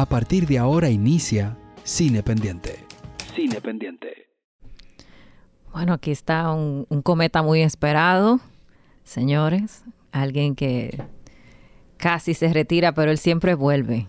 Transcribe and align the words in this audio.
A 0.00 0.06
partir 0.06 0.46
de 0.46 0.56
ahora 0.56 0.88
inicia 0.88 1.58
Cine 1.84 2.22
Pendiente. 2.22 2.86
Cine 3.36 3.60
Pendiente. 3.60 4.30
Bueno, 5.74 5.92
aquí 5.92 6.10
está 6.10 6.54
un, 6.54 6.86
un 6.88 7.02
cometa 7.02 7.42
muy 7.42 7.60
esperado, 7.60 8.40
señores. 9.04 9.84
Alguien 10.10 10.54
que 10.54 10.98
casi 11.98 12.32
se 12.32 12.50
retira, 12.50 12.92
pero 12.92 13.10
él 13.10 13.18
siempre 13.18 13.54
vuelve 13.54 14.06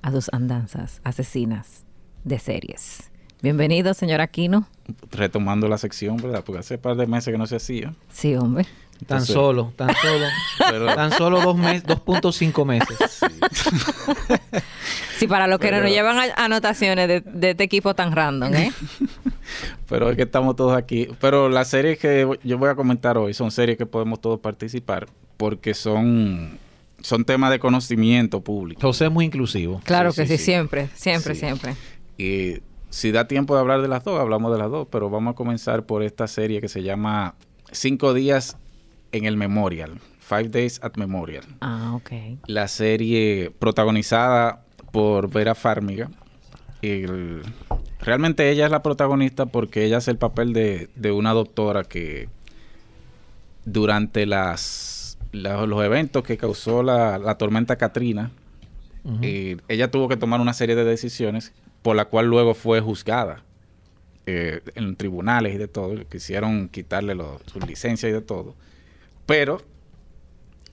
a 0.00 0.10
sus 0.10 0.32
andanzas 0.32 1.02
asesinas 1.04 1.84
de 2.24 2.38
series. 2.38 3.10
Bienvenido, 3.42 3.92
señor 3.92 4.22
Aquino. 4.22 4.68
Retomando 5.10 5.68
la 5.68 5.76
sección, 5.76 6.16
¿verdad? 6.16 6.42
Porque 6.46 6.60
hace 6.60 6.76
un 6.76 6.80
par 6.80 6.96
de 6.96 7.06
meses 7.06 7.30
que 7.30 7.36
no 7.36 7.46
se 7.46 7.56
hacía. 7.56 7.94
Sí, 8.10 8.36
hombre. 8.36 8.64
Tan 9.06 9.24
solo, 9.24 9.72
tan 9.76 9.90
solo, 9.94 10.86
tan 10.94 11.12
solo 11.12 11.40
dos 11.40 11.56
meses, 11.56 11.84
2.5 11.84 12.64
meses. 12.66 12.98
Sí. 15.16 15.26
para 15.26 15.46
los 15.46 15.58
que 15.58 15.70
no 15.70 15.80
nos 15.80 15.90
llevan 15.90 16.30
anotaciones 16.36 17.08
de, 17.08 17.50
este 17.50 17.64
equipo 17.64 17.94
tan 17.94 18.14
random, 18.14 18.54
¿eh? 18.54 18.72
Pero 19.88 20.10
es 20.10 20.16
que 20.16 20.22
estamos 20.22 20.56
todos 20.56 20.76
aquí. 20.76 21.08
Pero 21.20 21.48
las 21.48 21.68
series 21.68 21.98
que 21.98 22.28
yo 22.42 22.58
voy 22.58 22.68
a 22.68 22.74
comentar 22.74 23.16
hoy 23.16 23.34
son 23.34 23.50
series 23.50 23.78
que 23.78 23.86
podemos 23.86 24.20
todos 24.20 24.40
participar 24.40 25.08
porque 25.36 25.74
son 25.74 26.58
son 27.00 27.24
temas 27.24 27.50
de 27.50 27.58
conocimiento 27.58 28.40
público. 28.40 28.80
José 28.80 29.06
es 29.06 29.10
muy 29.10 29.24
inclusivo. 29.24 29.80
Claro 29.84 30.12
que 30.12 30.26
sí, 30.26 30.36
siempre, 30.38 30.88
siempre, 30.94 31.34
siempre. 31.34 31.76
Y 32.16 32.60
si 32.90 33.12
da 33.12 33.28
tiempo 33.28 33.54
de 33.54 33.60
hablar 33.60 33.82
de 33.82 33.88
las 33.88 34.04
dos, 34.04 34.20
hablamos 34.20 34.52
de 34.52 34.58
las 34.58 34.70
dos, 34.70 34.88
pero 34.90 35.10
vamos 35.10 35.32
a 35.32 35.34
comenzar 35.36 35.84
por 35.84 36.02
esta 36.02 36.26
serie 36.26 36.60
que 36.60 36.68
se 36.68 36.82
llama 36.82 37.34
Cinco 37.70 38.14
días 38.14 38.56
en 39.12 39.24
el 39.24 39.36
Memorial, 39.36 39.98
Five 40.18 40.48
Days 40.48 40.80
at 40.82 40.96
Memorial. 40.96 41.44
Ah, 41.60 41.92
ok. 41.94 42.10
La 42.46 42.68
serie 42.68 43.52
protagonizada 43.58 44.64
por 44.92 45.30
Vera 45.30 45.54
Farmiga. 45.54 46.10
realmente 48.00 48.50
ella 48.50 48.66
es 48.66 48.70
la 48.70 48.82
protagonista 48.82 49.46
porque 49.46 49.84
ella 49.84 49.98
hace 49.98 50.10
el 50.10 50.18
papel 50.18 50.52
de, 50.52 50.88
de 50.94 51.12
una 51.12 51.32
doctora 51.32 51.84
que 51.84 52.28
durante 53.64 54.26
las, 54.26 55.18
los 55.32 55.84
eventos 55.84 56.22
que 56.22 56.36
causó 56.36 56.82
la, 56.82 57.36
tormenta 57.38 57.76
Katrina, 57.76 58.30
eh, 59.22 59.56
ella 59.68 59.90
tuvo 59.90 60.08
que 60.08 60.16
tomar 60.16 60.40
una 60.40 60.52
serie 60.52 60.74
de 60.74 60.84
decisiones 60.84 61.52
por 61.82 61.96
la 61.96 62.06
cual 62.06 62.26
luego 62.26 62.54
fue 62.54 62.80
juzgada 62.80 63.42
eh, 64.26 64.60
en 64.74 64.96
tribunales 64.96 65.54
y 65.54 65.58
de 65.58 65.68
todo. 65.68 65.94
Quisieron 66.08 66.68
quitarle 66.68 67.16
su 67.46 67.60
licencia 67.60 68.08
y 68.08 68.12
de 68.12 68.20
todo. 68.20 68.54
Pero 69.28 69.60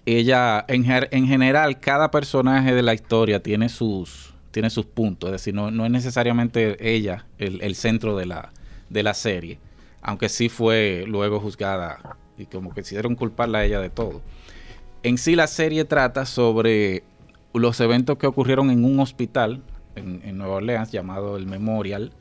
ella, 0.05 0.63
en, 0.69 0.85
en, 0.89 1.27
general, 1.27 1.81
cada 1.81 2.09
personaje 2.09 2.73
de 2.73 2.83
la 2.83 2.93
historia 2.93 3.43
tiene 3.43 3.67
sus, 3.67 4.33
tiene 4.51 4.69
sus 4.69 4.85
puntos. 4.85 5.27
Es 5.27 5.33
decir, 5.33 5.53
no, 5.53 5.71
no 5.71 5.83
es 5.83 5.91
necesariamente 5.91 6.77
ella 6.79 7.25
el, 7.37 7.75
centro 7.75 8.15
de 8.15 8.25
la, 8.25 8.53
de 8.89 9.03
la 9.03 9.13
serie, 9.13 9.59
aunque 10.01 10.29
sí 10.29 10.47
fue 10.47 11.03
luego 11.05 11.41
juzgada 11.41 12.15
y 12.37 12.45
como 12.45 12.73
que 12.73 12.81
quisieron 12.81 13.15
culparla 13.15 13.57
a 13.57 13.65
ella 13.65 13.81
de 13.81 13.89
todo. 13.89 14.21
En 15.03 15.17
sí 15.17 15.35
la 15.35 15.47
serie 15.47 15.83
trata 15.83 16.25
sobre 16.25 17.03
los 17.53 17.77
eventos 17.81 18.17
que 18.17 18.25
ocurrieron 18.25 18.71
en 18.71 18.85
un 18.85 19.01
hospital 19.01 19.63
en, 19.97 20.37
Nueva 20.37 20.55
Orleans 20.55 20.93
llamado 20.93 21.35
el 21.35 21.45
Memorial, 21.45 22.13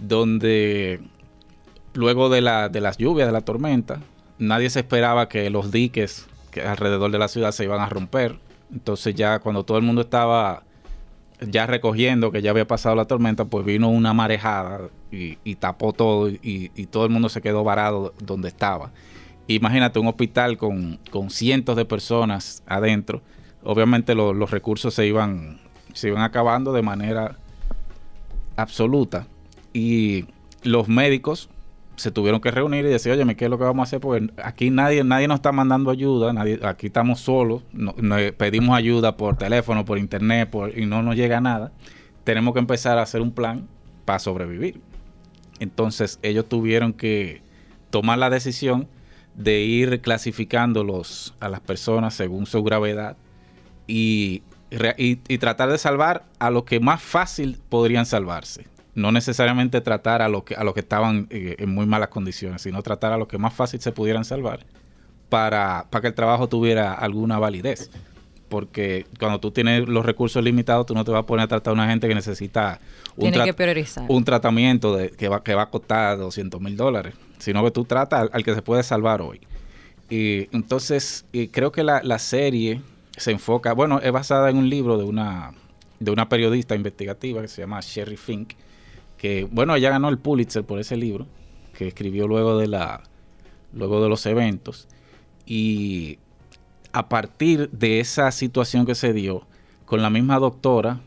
donde 0.00 1.00
luego 1.94 2.28
de, 2.28 2.42
la, 2.42 2.68
de 2.68 2.80
las 2.80 2.96
lluvias, 2.96 3.26
de 3.26 3.32
la 3.32 3.40
tormenta, 3.40 3.98
nadie 4.38 4.70
se 4.70 4.80
esperaba 4.80 5.28
que 5.28 5.50
los 5.50 5.70
diques 5.70 6.26
que 6.50 6.62
alrededor 6.62 7.10
de 7.10 7.18
la 7.18 7.28
ciudad 7.28 7.52
se 7.52 7.64
iban 7.64 7.80
a 7.80 7.88
romper. 7.88 8.36
Entonces 8.72 9.14
ya 9.14 9.38
cuando 9.40 9.64
todo 9.64 9.78
el 9.78 9.84
mundo 9.84 10.02
estaba 10.02 10.62
ya 11.40 11.66
recogiendo 11.66 12.30
que 12.30 12.42
ya 12.42 12.50
había 12.50 12.66
pasado 12.66 12.94
la 12.94 13.06
tormenta, 13.06 13.44
pues 13.44 13.64
vino 13.64 13.88
una 13.88 14.12
marejada 14.12 14.88
y, 15.10 15.54
tapó 15.56 15.92
todo 15.92 16.28
y, 16.28 16.68
todo 16.90 17.04
el 17.04 17.10
mundo 17.10 17.28
se 17.28 17.42
quedó 17.42 17.64
varado 17.64 18.14
donde 18.20 18.48
estaba. 18.48 18.92
Imagínate 19.46 19.98
un 19.98 20.06
hospital 20.06 20.56
con, 20.56 20.98
cientos 21.28 21.76
de 21.76 21.84
personas 21.84 22.62
adentro. 22.66 23.22
Obviamente 23.62 24.14
los 24.14 24.50
recursos 24.50 24.94
se 24.94 25.06
iban 25.06 25.60
se 25.94 26.08
iban 26.08 26.22
acabando 26.22 26.72
de 26.72 26.82
manera 26.82 27.38
absoluta. 28.56 29.26
Y 29.72 30.26
los 30.62 30.88
médicos 30.88 31.48
se 31.96 32.10
tuvieron 32.10 32.40
que 32.40 32.50
reunir 32.50 32.84
y 32.84 32.88
decir, 32.88 33.12
oye, 33.12 33.36
¿qué 33.36 33.44
es 33.44 33.50
lo 33.50 33.58
que 33.58 33.64
vamos 33.64 33.82
a 33.82 33.84
hacer? 33.84 34.00
Porque 34.00 34.32
aquí 34.42 34.70
nadie, 34.70 35.04
nadie 35.04 35.28
nos 35.28 35.36
está 35.36 35.52
mandando 35.52 35.90
ayuda, 35.90 36.32
nadie, 36.32 36.58
aquí 36.62 36.88
estamos 36.88 37.20
solos, 37.20 37.62
no, 37.72 37.94
pedimos 38.36 38.76
ayuda 38.76 39.16
por 39.16 39.36
teléfono, 39.36 39.84
por 39.84 39.98
internet, 39.98 40.50
y 40.76 40.86
no 40.86 41.02
nos 41.02 41.16
llega 41.16 41.40
nada. 41.40 41.72
Tenemos 42.24 42.54
que 42.54 42.60
empezar 42.60 42.98
a 42.98 43.02
hacer 43.02 43.20
un 43.20 43.32
plan 43.32 43.68
para 44.04 44.18
sobrevivir. 44.18 44.80
Entonces 45.60 46.18
ellos 46.22 46.48
tuvieron 46.48 46.92
que 46.92 47.42
tomar 47.90 48.18
la 48.18 48.30
decisión 48.30 48.88
de 49.34 49.60
ir 49.60 50.00
clasificándolos 50.00 51.34
a 51.40 51.48
las 51.48 51.60
personas 51.60 52.14
según 52.14 52.46
su 52.46 52.62
gravedad 52.62 53.16
y 53.86 54.42
y, 54.98 55.38
tratar 55.38 55.70
de 55.70 55.78
salvar 55.78 56.24
a 56.38 56.50
los 56.50 56.64
que 56.64 56.80
más 56.80 57.02
fácil 57.02 57.60
podrían 57.68 58.06
salvarse. 58.06 58.66
No 58.94 59.10
necesariamente 59.12 59.80
tratar 59.80 60.22
a 60.22 60.28
los 60.28 60.44
que, 60.44 60.54
a 60.54 60.64
los 60.64 60.74
que 60.74 60.80
estaban 60.80 61.26
eh, 61.30 61.56
en 61.58 61.70
muy 61.70 61.86
malas 61.86 62.08
condiciones, 62.08 62.62
sino 62.62 62.82
tratar 62.82 63.12
a 63.12 63.18
los 63.18 63.28
que 63.28 63.38
más 63.38 63.52
fácil 63.52 63.80
se 63.80 63.92
pudieran 63.92 64.24
salvar 64.24 64.60
para, 65.28 65.86
para 65.90 66.02
que 66.02 66.08
el 66.08 66.14
trabajo 66.14 66.48
tuviera 66.48 66.94
alguna 66.94 67.38
validez. 67.38 67.90
Porque 68.48 69.06
cuando 69.18 69.40
tú 69.40 69.50
tienes 69.50 69.88
los 69.88 70.06
recursos 70.06 70.44
limitados, 70.44 70.86
tú 70.86 70.94
no 70.94 71.04
te 71.04 71.10
vas 71.10 71.20
a 71.22 71.26
poner 71.26 71.44
a 71.44 71.48
tratar 71.48 71.72
a 71.72 71.74
una 71.74 71.88
gente 71.88 72.06
que 72.06 72.14
necesita 72.14 72.78
un, 73.16 73.32
un 74.08 74.24
tratamiento 74.24 74.96
de, 74.96 75.10
que, 75.10 75.28
va, 75.28 75.42
que 75.42 75.54
va 75.54 75.62
a 75.62 75.70
costar 75.70 76.18
200 76.18 76.60
mil 76.60 76.76
dólares, 76.76 77.14
sino 77.38 77.64
que 77.64 77.70
tú 77.70 77.84
tratas 77.84 78.28
al, 78.32 78.44
que 78.44 78.54
se 78.54 78.62
puede 78.62 78.82
salvar 78.82 79.22
hoy. 79.22 79.40
Y 80.08 80.48
entonces, 80.54 81.24
y 81.32 81.48
creo 81.48 81.72
que 81.72 81.82
la, 81.82 82.02
la 82.04 82.18
serie 82.18 82.80
se 83.16 83.32
enfoca, 83.32 83.72
bueno, 83.72 84.00
es 84.00 84.12
basada 84.12 84.50
en 84.50 84.56
un 84.56 84.68
libro 84.68 84.98
de 84.98 85.04
una, 85.04 85.52
de 85.98 86.10
una 86.10 86.28
periodista 86.28 86.74
investigativa 86.74 87.40
que 87.40 87.48
se 87.48 87.62
llama 87.62 87.80
Sherry 87.80 88.16
Fink, 88.16 88.52
que, 89.24 89.48
bueno, 89.50 89.74
ella 89.74 89.88
ganó 89.88 90.10
el 90.10 90.18
Pulitzer 90.18 90.64
por 90.64 90.78
ese 90.78 90.98
libro, 90.98 91.26
que 91.72 91.88
escribió 91.88 92.28
luego 92.28 92.58
de, 92.58 92.68
la, 92.68 93.04
luego 93.72 94.02
de 94.02 94.10
los 94.10 94.26
eventos. 94.26 94.86
Y 95.46 96.18
a 96.92 97.08
partir 97.08 97.70
de 97.70 98.00
esa 98.00 98.30
situación 98.32 98.84
que 98.84 98.94
se 98.94 99.14
dio, 99.14 99.46
con 99.86 100.02
la 100.02 100.10
misma 100.10 100.38
doctora, 100.38 101.00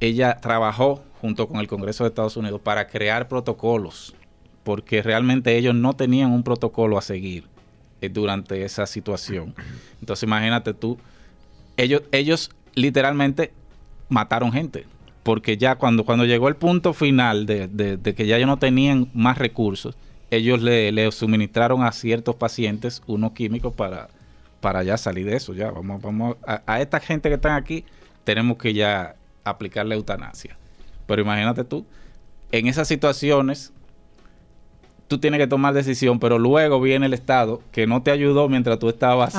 ella 0.00 0.38
trabajó 0.40 1.04
junto 1.20 1.46
con 1.46 1.60
el 1.60 1.68
Congreso 1.68 2.02
de 2.02 2.08
Estados 2.08 2.36
Unidos 2.36 2.60
para 2.60 2.88
crear 2.88 3.28
protocolos, 3.28 4.16
porque 4.64 5.00
realmente 5.00 5.56
ellos 5.56 5.76
no 5.76 5.92
tenían 5.92 6.32
un 6.32 6.42
protocolo 6.42 6.98
a 6.98 7.02
seguir 7.02 7.44
eh, 8.00 8.08
durante 8.08 8.64
esa 8.64 8.84
situación. 8.84 9.54
Entonces 10.00 10.24
imagínate 10.24 10.74
tú 10.74 10.98
ellos, 11.76 12.02
ellos 12.10 12.50
literalmente 12.74 13.52
mataron 14.08 14.50
gente. 14.50 14.86
Porque 15.22 15.56
ya 15.56 15.76
cuando, 15.76 16.04
cuando 16.04 16.24
llegó 16.24 16.48
el 16.48 16.56
punto 16.56 16.94
final 16.94 17.46
de, 17.46 18.00
que 18.16 18.26
ya 18.26 18.36
ellos 18.36 18.46
no 18.46 18.58
tenían 18.58 19.08
más 19.12 19.38
recursos, 19.38 19.96
ellos 20.30 20.62
le, 20.62 21.10
suministraron 21.12 21.82
a 21.82 21.92
ciertos 21.92 22.36
pacientes 22.36 23.02
unos 23.06 23.32
químicos 23.32 23.74
para, 23.74 24.08
para 24.60 24.82
ya 24.82 24.96
salir 24.96 25.26
de 25.26 25.36
eso. 25.36 25.54
Ya, 25.54 25.70
vamos, 25.70 26.00
vamos 26.00 26.36
a, 26.46 26.62
a 26.66 26.80
esta 26.80 27.00
gente 27.00 27.28
que 27.28 27.34
están 27.36 27.52
aquí, 27.52 27.84
tenemos 28.24 28.56
que 28.58 28.72
ya 28.72 29.16
aplicarle 29.44 29.94
eutanasia. 29.94 30.56
Pero 31.06 31.22
imagínate 31.22 31.64
tú, 31.64 31.86
en 32.52 32.66
esas 32.66 32.88
situaciones 32.88 33.72
tú 35.08 35.18
tienes 35.18 35.40
que 35.40 35.46
tomar 35.46 35.74
decisión, 35.74 36.20
pero 36.20 36.38
luego 36.38 36.80
viene 36.80 37.06
el 37.06 37.14
Estado 37.14 37.62
que 37.72 37.86
no 37.86 38.02
te 38.02 38.10
ayudó 38.10 38.48
mientras 38.48 38.78
tú 38.78 38.88
estabas 38.88 39.34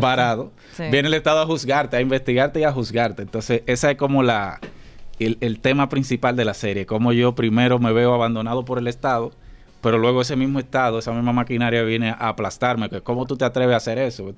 varado. 0.00 0.50
Viene 0.78 1.08
el 1.08 1.14
Estado 1.14 1.40
a 1.40 1.46
juzgarte, 1.46 1.96
a 1.96 2.00
investigarte 2.00 2.60
y 2.60 2.64
a 2.64 2.72
juzgarte. 2.72 3.22
Entonces, 3.22 3.62
esa 3.66 3.92
es 3.92 3.96
como 3.96 4.22
la 4.22 4.60
el, 5.18 5.60
tema 5.60 5.88
principal 5.88 6.36
de 6.36 6.44
la 6.44 6.54
serie, 6.54 6.86
cómo 6.86 7.12
yo 7.12 7.34
primero 7.34 7.78
me 7.78 7.92
veo 7.92 8.14
abandonado 8.14 8.64
por 8.64 8.78
el 8.78 8.88
Estado, 8.88 9.32
pero 9.80 9.98
luego 9.98 10.22
ese 10.22 10.36
mismo 10.36 10.58
Estado, 10.58 10.98
esa 10.98 11.12
misma 11.12 11.32
maquinaria 11.32 11.82
viene 11.82 12.10
a 12.10 12.28
aplastarme, 12.28 12.88
que 12.88 13.00
cómo 13.00 13.26
tú 13.26 13.36
te 13.36 13.44
atreves 13.44 13.74
a 13.74 13.76
hacer 13.76 13.98
eso. 13.98 14.32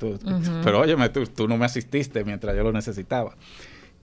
Pero 0.64 0.80
óyeme, 0.80 1.08
tú, 1.08 1.26
tú 1.26 1.48
no 1.48 1.56
me 1.56 1.66
asististe 1.66 2.24
mientras 2.24 2.56
yo 2.56 2.62
lo 2.62 2.72
necesitaba. 2.72 3.36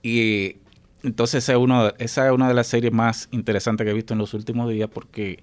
Y 0.02 0.56
entonces 1.02 1.44
esa 1.44 1.52
es, 1.52 1.58
uno, 1.58 1.92
esa 1.98 2.26
es 2.26 2.32
una 2.32 2.48
de 2.48 2.54
las 2.54 2.66
series 2.66 2.92
más 2.92 3.28
interesantes 3.32 3.84
que 3.84 3.90
he 3.90 3.94
visto 3.94 4.14
en 4.14 4.18
los 4.18 4.34
últimos 4.34 4.70
días 4.70 4.88
porque 4.92 5.42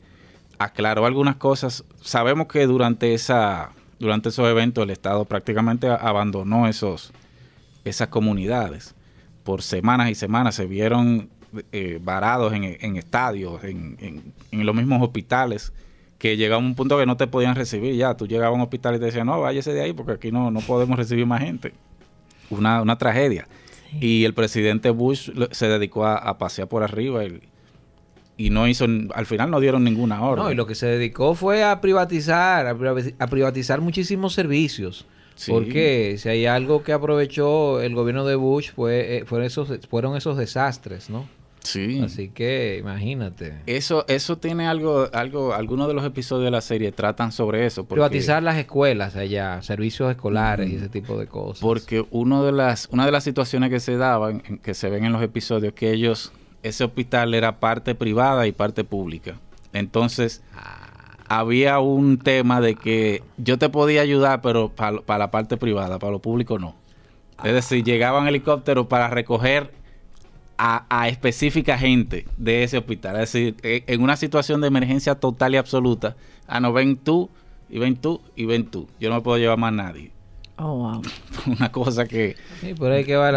aclaró 0.57 1.05
algunas 1.05 1.35
cosas. 1.35 1.83
Sabemos 2.01 2.47
que 2.47 2.65
durante 2.65 3.13
esa 3.13 3.71
durante 3.99 4.29
esos 4.29 4.47
eventos 4.47 4.83
el 4.83 4.91
Estado 4.91 5.25
prácticamente 5.25 5.89
abandonó 5.89 6.67
esos 6.67 7.11
esas 7.83 8.07
comunidades. 8.07 8.95
Por 9.49 9.63
semanas 9.63 10.11
y 10.11 10.13
semanas 10.13 10.53
se 10.53 10.67
vieron 10.67 11.27
eh, 11.71 11.99
varados 12.03 12.53
en, 12.53 12.95
estadios, 12.97 13.63
en, 13.63 14.31
los 14.51 14.75
mismos 14.75 15.01
hospitales, 15.01 15.73
que 16.19 16.37
llegaba 16.37 16.61
un 16.61 16.75
punto 16.75 16.99
que 16.99 17.07
no 17.07 17.17
te 17.17 17.25
podían 17.25 17.55
recibir 17.55 17.95
ya. 17.95 18.15
Tú 18.15 18.27
llegabas 18.27 18.51
a 18.51 18.55
un 18.55 18.61
hospital 18.61 18.93
y 18.93 18.99
te 18.99 19.05
decían, 19.05 19.25
no, 19.25 19.41
váyase 19.41 19.73
de 19.73 19.81
ahí 19.81 19.93
porque 19.93 20.11
aquí 20.11 20.31
no, 20.31 20.51
no 20.51 20.59
podemos 20.59 20.99
recibir 20.99 21.25
más 21.25 21.41
gente. 21.41 21.73
Una, 22.51 22.83
una 22.83 22.99
tragedia. 22.99 23.47
Y 23.99 24.23
el 24.23 24.35
presidente 24.35 24.91
Bush 24.91 25.31
se 25.49 25.67
dedicó 25.67 26.05
a, 26.05 26.37
pasear 26.37 26.67
por 26.67 26.83
arriba 26.83 27.23
y, 28.37 28.51
no 28.51 28.67
hizo, 28.67 28.85
al 29.15 29.25
final 29.25 29.49
no 29.49 29.59
dieron 29.59 29.83
ninguna 29.83 30.21
orden. 30.21 30.45
No, 30.45 30.51
y 30.51 30.55
lo 30.55 30.67
que 30.67 30.75
se 30.75 30.85
dedicó 30.85 31.33
fue 31.33 31.63
a 31.63 31.81
privatizar, 31.81 32.67
a 32.67 33.27
privatizar 33.27 33.81
muchísimos 33.81 34.33
servicios. 34.33 35.07
Porque 35.47 36.15
si 36.17 36.29
hay 36.29 36.45
algo 36.45 36.83
que 36.83 36.93
aprovechó 36.93 37.81
el 37.81 37.95
gobierno 37.95 38.25
de 38.25 38.35
Bush 38.35 38.71
fue, 38.71 39.17
eh, 39.17 39.25
fueron, 39.25 39.47
esos, 39.47 39.69
fueron 39.89 40.17
esos 40.17 40.37
desastres, 40.37 41.09
¿no? 41.09 41.27
Sí. 41.63 42.01
Así 42.03 42.29
que 42.29 42.77
imagínate. 42.79 43.59
Eso, 43.65 44.05
eso 44.07 44.37
tiene 44.37 44.67
algo, 44.67 45.09
algo, 45.13 45.53
algunos 45.53 45.87
de 45.87 45.93
los 45.93 46.05
episodios 46.05 46.45
de 46.45 46.51
la 46.51 46.61
serie 46.61 46.91
tratan 46.91 47.31
sobre 47.31 47.65
eso. 47.65 47.85
Privatizar 47.85 48.41
las 48.41 48.57
escuelas 48.57 49.15
allá, 49.15 49.61
servicios 49.61 50.09
escolares 50.09 50.69
y 50.69 50.75
ese 50.75 50.89
tipo 50.89 51.19
de 51.19 51.27
cosas. 51.27 51.61
Porque 51.61 52.05
uno 52.11 52.43
de 52.43 52.51
las, 52.51 52.87
una 52.91 53.05
de 53.05 53.11
las 53.11 53.23
situaciones 53.23 53.69
que 53.69 53.79
se 53.79 53.97
daban, 53.97 54.39
que 54.39 54.73
se 54.73 54.89
ven 54.89 55.05
en 55.05 55.11
los 55.11 55.21
episodios, 55.21 55.73
que 55.73 55.91
ellos, 55.91 56.31
ese 56.63 56.83
hospital 56.83 57.33
era 57.33 57.59
parte 57.59 57.93
privada 57.93 58.47
y 58.47 58.51
parte 58.51 58.83
pública. 58.83 59.35
Entonces, 59.73 60.41
ah. 60.55 60.88
Había 61.29 61.79
un 61.79 62.17
tema 62.17 62.59
de 62.59 62.75
que 62.75 63.23
yo 63.37 63.57
te 63.57 63.69
podía 63.69 64.01
ayudar, 64.01 64.41
pero 64.41 64.69
para 64.69 65.17
la 65.17 65.31
parte 65.31 65.57
privada, 65.57 65.99
para 65.99 66.11
lo 66.11 66.19
público 66.19 66.59
no. 66.59 66.75
Es 67.43 67.53
decir, 67.53 67.83
llegaban 67.83 68.27
helicópteros 68.27 68.87
para 68.87 69.07
recoger 69.07 69.71
a, 70.57 71.07
específica 71.07 71.77
gente 71.77 72.25
de 72.37 72.63
ese 72.63 72.77
hospital. 72.77 73.15
Es 73.15 73.31
decir, 73.31 73.55
e, 73.63 73.83
en 73.87 74.01
una 74.01 74.17
situación 74.17 74.59
de 74.59 74.67
emergencia 74.67 75.15
total 75.15 75.53
y 75.53 75.57
absoluta, 75.57 76.17
ah, 76.47 76.59
no, 76.59 76.73
ven 76.73 76.97
tú, 76.97 77.29
y 77.69 77.79
ven 77.79 77.95
tú, 77.95 78.21
y 78.35 78.45
ven 78.45 78.65
tú. 78.65 78.87
Yo 78.99 79.09
no 79.09 79.15
me 79.15 79.21
puedo 79.21 79.37
llevar 79.37 79.57
más 79.57 79.69
a 79.69 79.75
nadie. 79.75 80.11
Oh, 80.57 80.75
wow. 80.75 81.01
una 81.57 81.71
cosa 81.71 82.05
que, 82.05 82.35
que 82.59 82.73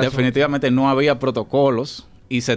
definitivamente 0.00 0.70
no 0.72 0.90
había 0.90 1.20
protocolos 1.20 2.08
y 2.28 2.40
se, 2.40 2.56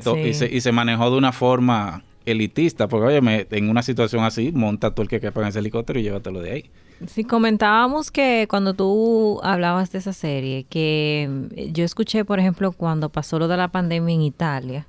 y 0.50 0.62
se, 0.62 0.72
manejó 0.72 1.12
de 1.12 1.18
una 1.18 1.32
forma 1.32 2.04
elitista, 2.26 2.88
porque 2.88 3.18
oye, 3.18 3.48
en 3.50 3.70
una 3.70 3.82
situación 3.82 4.24
así, 4.24 4.52
monta 4.52 4.92
todo 4.92 5.04
el 5.04 5.10
que 5.10 5.20
quepa 5.20 5.42
en 5.42 5.48
ese 5.48 5.60
helicóptero 5.60 6.00
y 6.00 6.04
llévatelo 6.04 6.42
de 6.42 6.52
ahí. 6.52 6.66
Sí, 7.08 7.24
comentábamos 7.24 8.10
que 8.10 8.48
cuando 8.50 8.74
tú 8.74 9.40
hablabas 9.44 9.92
de 9.92 10.00
esa 10.00 10.14
serie, 10.14 10.66
que 10.70 11.28
mm, 11.30 11.72
yo 11.74 11.84
escuché, 11.84 12.26
por 12.26 12.40
ejemplo, 12.40 12.72
cuando 12.72 13.10
pasó 13.10 13.38
lo 13.38 13.48
de 13.48 13.58
la 13.58 13.68
pandemia 13.68 14.16
en 14.16 14.22
Italia, 14.22 14.88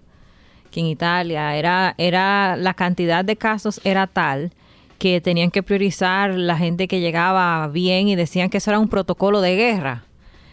que 0.70 0.80
en 0.80 0.86
Italia 0.86 1.56
era, 1.56 1.94
era 1.98 2.56
la 2.56 2.74
cantidad 2.74 3.24
de 3.24 3.36
casos 3.36 3.80
era 3.84 4.06
tal 4.06 4.52
que 4.98 5.20
tenían 5.20 5.50
que 5.50 5.62
priorizar 5.62 6.34
la 6.34 6.56
gente 6.56 6.88
que 6.88 7.00
llegaba 7.00 7.68
bien 7.68 8.08
y 8.08 8.16
decían 8.16 8.48
que 8.50 8.58
eso 8.58 8.70
era 8.70 8.78
un 8.78 8.88
protocolo 8.88 9.40
de 9.40 9.56
guerra 9.56 10.04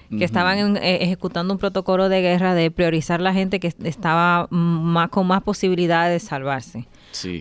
que 0.10 0.26
estaban 0.26 0.78
eh, 0.78 1.00
ejecutando 1.02 1.54
un 1.54 1.60
protocolo 1.60 2.10
de 2.10 2.22
guerra 2.22 2.54
de 2.54 2.70
priorizar 2.70 3.20
la 3.22 3.34
gente 3.34 3.60
que 3.60 3.74
estaba 3.84 4.48
más 4.50 5.10
con 5.10 5.26
más 5.28 5.42
posibilidades 5.42 6.22
de 6.22 6.28
salvarse. 6.28 6.88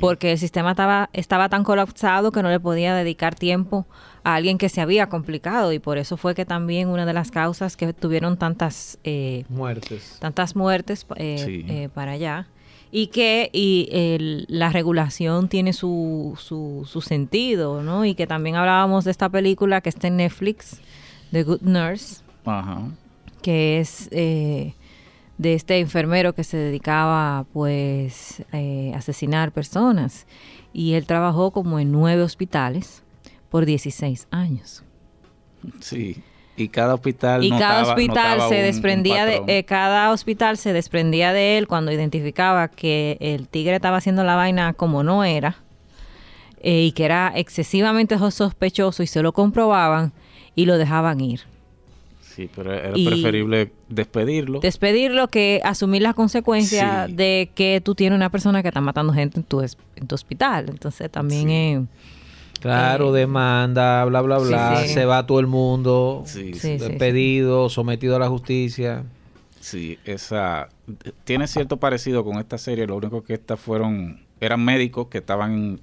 Porque 0.00 0.32
el 0.32 0.38
sistema 0.38 0.70
estaba, 0.70 1.10
estaba 1.12 1.48
tan 1.48 1.64
colapsado 1.64 2.32
que 2.32 2.42
no 2.42 2.50
le 2.50 2.60
podía 2.60 2.94
dedicar 2.94 3.34
tiempo 3.34 3.86
a 4.24 4.34
alguien 4.34 4.58
que 4.58 4.68
se 4.68 4.80
había 4.80 5.08
complicado. 5.08 5.72
Y 5.72 5.78
por 5.78 5.98
eso 5.98 6.16
fue 6.16 6.34
que 6.34 6.44
también 6.44 6.88
una 6.88 7.06
de 7.06 7.12
las 7.12 7.30
causas 7.30 7.76
que 7.76 7.92
tuvieron 7.92 8.36
tantas 8.36 8.98
eh, 9.04 9.44
muertes, 9.48 10.16
tantas 10.20 10.56
muertes 10.56 11.06
eh, 11.16 11.64
eh, 11.68 11.88
para 11.94 12.12
allá. 12.12 12.48
Y 12.94 13.06
que 13.06 13.48
y 13.54 13.88
la 14.48 14.68
regulación 14.68 15.48
tiene 15.48 15.72
su, 15.72 16.34
su, 16.38 16.86
su, 16.86 17.00
sentido, 17.00 17.82
¿no? 17.82 18.04
Y 18.04 18.14
que 18.14 18.26
también 18.26 18.56
hablábamos 18.56 19.04
de 19.04 19.10
esta 19.10 19.30
película 19.30 19.80
que 19.80 19.88
está 19.88 20.08
en 20.08 20.18
Netflix, 20.18 20.82
The 21.30 21.42
Good 21.42 21.62
Nurse, 21.62 22.21
que 23.42 23.80
es 23.80 24.10
de 24.10 24.74
este 25.38 25.78
enfermero 25.78 26.34
que 26.34 26.44
se 26.44 26.56
dedicaba 26.56 27.44
pues 27.52 28.44
a 28.52 28.96
asesinar 28.96 29.52
personas 29.52 30.26
y 30.72 30.94
él 30.94 31.06
trabajó 31.06 31.50
como 31.50 31.78
en 31.78 31.92
nueve 31.92 32.22
hospitales 32.22 33.02
por 33.50 33.66
16 33.66 34.28
años. 34.30 34.82
Sí. 35.80 36.22
Y 36.56 36.68
cada 36.68 36.94
hospital 36.94 37.42
y 37.44 37.50
cada 37.50 37.82
hospital 37.82 38.48
se 38.48 38.56
desprendía 38.56 39.24
de 39.24 39.42
eh, 39.46 39.64
cada 39.64 40.10
hospital 40.12 40.58
se 40.58 40.74
desprendía 40.74 41.32
de 41.32 41.56
él 41.56 41.66
cuando 41.66 41.90
identificaba 41.92 42.68
que 42.68 43.16
el 43.20 43.48
tigre 43.48 43.76
estaba 43.76 43.96
haciendo 43.96 44.22
la 44.22 44.36
vaina 44.36 44.74
como 44.74 45.02
no 45.02 45.24
era 45.24 45.56
eh, 46.60 46.82
y 46.82 46.92
que 46.92 47.06
era 47.06 47.32
excesivamente 47.34 48.18
sospechoso 48.30 49.02
y 49.02 49.06
se 49.06 49.22
lo 49.22 49.32
comprobaban 49.32 50.12
y 50.54 50.66
lo 50.66 50.76
dejaban 50.76 51.20
ir. 51.20 51.40
Sí, 52.34 52.48
pero 52.54 52.72
era 52.72 52.92
preferible 52.92 53.72
despedirlo. 53.88 54.60
Despedirlo 54.60 55.28
que 55.28 55.60
asumir 55.64 56.02
las 56.02 56.14
consecuencias 56.14 57.14
de 57.14 57.50
que 57.54 57.80
tú 57.84 57.94
tienes 57.94 58.16
una 58.16 58.30
persona 58.30 58.62
que 58.62 58.68
está 58.68 58.80
matando 58.80 59.12
gente 59.12 59.40
en 59.40 59.44
tu, 59.44 59.60
en 59.60 60.06
tu 60.06 60.14
hospital. 60.14 60.66
Entonces 60.70 61.10
también 61.10 61.50
es 61.50 61.80
Claro, 62.62 63.14
eh, 63.14 63.20
demanda, 63.20 64.04
bla, 64.04 64.20
bla, 64.20 64.38
bla. 64.38 64.86
Se 64.86 65.04
va 65.04 65.26
todo 65.26 65.40
el 65.40 65.48
mundo. 65.48 66.24
despedido, 66.24 67.68
sometido 67.68 68.16
a 68.16 68.18
la 68.20 68.28
justicia. 68.28 69.04
Sí, 69.60 69.98
esa. 70.04 70.68
Tiene 71.24 71.48
cierto 71.48 71.78
parecido 71.78 72.24
con 72.24 72.38
esta 72.38 72.58
serie. 72.58 72.86
Lo 72.86 72.96
único 72.96 73.24
que 73.24 73.34
estas 73.34 73.58
fueron. 73.58 74.20
Eran 74.40 74.64
médicos 74.64 75.08
que 75.08 75.18
estaban. 75.18 75.80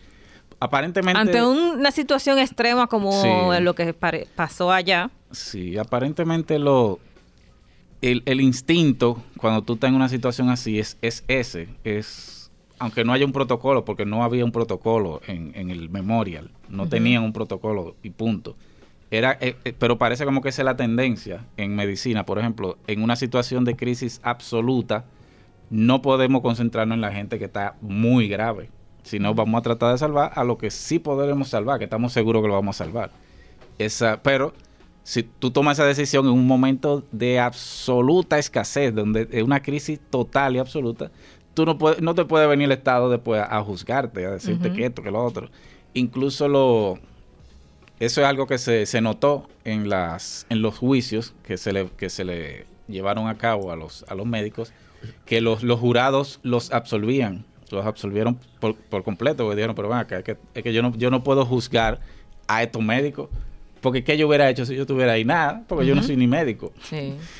Aparentemente. 0.60 1.20
Ante 1.20 1.42
una 1.44 1.92
situación 1.92 2.40
extrema 2.40 2.88
como 2.88 3.54
lo 3.60 3.76
que 3.76 3.94
pasó 4.36 4.72
allá. 4.72 5.10
Sí, 5.32 5.78
aparentemente 5.78 6.60
lo. 6.60 7.00
El, 8.02 8.24
el 8.26 8.40
instinto, 8.40 9.22
cuando 9.38 9.62
tú 9.62 9.74
estás 9.74 9.90
en 9.90 9.96
una 9.96 10.08
situación 10.08 10.50
así, 10.50 10.80
es, 10.80 10.98
es 11.02 11.24
ese. 11.28 11.68
Es 11.84 12.40
aunque 12.80 13.04
no 13.04 13.14
haya 13.14 13.26
un 13.26 13.34
protocolo, 13.34 13.86
porque 13.86 14.06
no 14.06 14.24
había 14.24 14.46
un 14.46 14.52
protocolo 14.52 15.22
en, 15.28 15.70
el 15.70 15.90
memorial, 15.90 16.50
no 16.70 16.88
tenían 16.88 17.24
un 17.24 17.34
protocolo 17.34 17.96
y 18.02 18.10
punto. 18.10 18.56
Era, 19.12 19.38
eh, 19.42 19.58
eh, 19.66 19.74
pero 19.78 19.98
parece 19.98 20.24
como 20.24 20.42
que 20.42 20.50
esa 20.50 20.62
es 20.62 20.66
la 20.66 20.78
tendencia 20.78 21.46
en 21.58 21.76
medicina. 21.76 22.26
Por 22.26 22.40
ejemplo, 22.40 22.78
en 22.88 23.04
una 23.04 23.16
situación 23.16 23.66
de 23.66 23.76
crisis 23.76 24.22
absoluta, 24.24 25.06
no 25.70 26.02
podemos 26.02 26.42
concentrarnos 26.42 26.96
en 26.96 27.02
la 27.02 27.12
gente 27.12 27.38
que 27.38 27.46
está 27.46 27.76
muy 27.82 28.28
grave, 28.28 28.70
sino 29.04 29.34
vamos 29.34 29.60
a 29.60 29.62
tratar 29.62 29.92
de 29.92 29.98
salvar 29.98 30.32
a 30.36 30.44
lo 30.44 30.58
que 30.58 30.72
sí 30.72 31.00
podremos 31.00 31.50
salvar, 31.50 31.80
que 31.80 31.86
estamos 31.86 32.14
seguros 32.14 32.42
que 32.42 32.48
lo 32.48 32.54
vamos 32.54 32.80
a 32.80 32.86
salvar. 32.86 33.12
Esa, 33.78 34.22
pero 34.22 34.54
si 35.04 35.24
tú 35.24 35.52
tomas 35.52 35.78
esa 35.78 35.88
decisión 35.88 36.26
en 36.26 36.34
un 36.34 36.46
momento 36.46 37.04
de 37.12 37.40
absoluta 37.40 38.38
escasez, 38.38 38.94
donde 38.94 39.28
es 39.32 39.44
una 39.44 39.62
crisis 39.62 40.00
total 40.10 40.56
y 40.56 40.60
absoluta, 40.60 41.12
tú 41.54 41.66
no, 41.66 41.78
puedes, 41.78 42.02
no 42.02 42.14
te 42.14 42.26
puede 42.26 42.46
venir 42.46 42.66
el 42.66 42.74
Estado 42.74 43.10
después 43.10 43.42
a, 43.42 43.62
juzgarte, 43.64 44.26
a 44.26 44.32
decirte 44.32 44.72
que 44.72 44.86
esto, 44.86 45.02
que 45.02 45.12
lo 45.12 45.24
otro. 45.24 45.50
Incluso 45.94 46.48
lo... 46.48 47.00
Eso 48.00 48.22
es 48.22 48.28
algo 48.28 48.48
que 48.48 48.58
se, 48.58 48.86
se 48.86 49.02
notó 49.02 49.50
en, 49.66 49.90
las, 49.90 50.46
en 50.50 50.62
los 50.62 50.78
juicios 50.78 51.34
que 51.44 51.58
se, 51.58 51.74
le, 51.74 51.90
que 51.98 52.10
se 52.10 52.24
le 52.24 52.66
llevaron 52.88 53.28
a 53.28 53.38
cabo 53.38 53.72
a 53.72 53.76
los, 53.76 54.06
a 54.08 54.16
los 54.16 54.26
médicos, 54.26 54.72
que 55.26 55.42
los, 55.42 55.64
los 55.64 55.80
jurados 55.80 56.40
los 56.44 56.72
absolvían, 56.72 57.46
los 57.72 57.86
absolvieron 57.86 58.40
por, 58.60 58.76
por 58.76 59.04
completo, 59.04 59.44
porque 59.44 59.56
dijeron, 59.58 59.76
pero 59.76 59.88
bueno, 59.88 60.02
es 60.02 60.24
que, 60.24 60.38
es 60.54 60.64
que 60.64 60.74
yo, 60.74 60.82
no, 60.82 60.96
yo 60.96 61.10
no 61.10 61.24
puedo 61.24 61.46
juzgar 61.46 62.00
a 62.48 62.64
estos 62.64 62.82
médicos, 62.82 63.30
porque 63.82 64.04
¿qué 64.04 64.18
yo 64.18 64.28
hubiera 64.28 64.50
hecho 64.50 64.66
si 64.66 64.76
yo 64.76 64.82
estuviera 64.82 65.14
ahí? 65.14 65.24
Nada, 65.24 65.64
porque 65.68 65.86
yo 65.86 65.96
no 65.96 66.04
soy 66.04 66.18
ni 66.18 66.28
médico. 66.28 66.74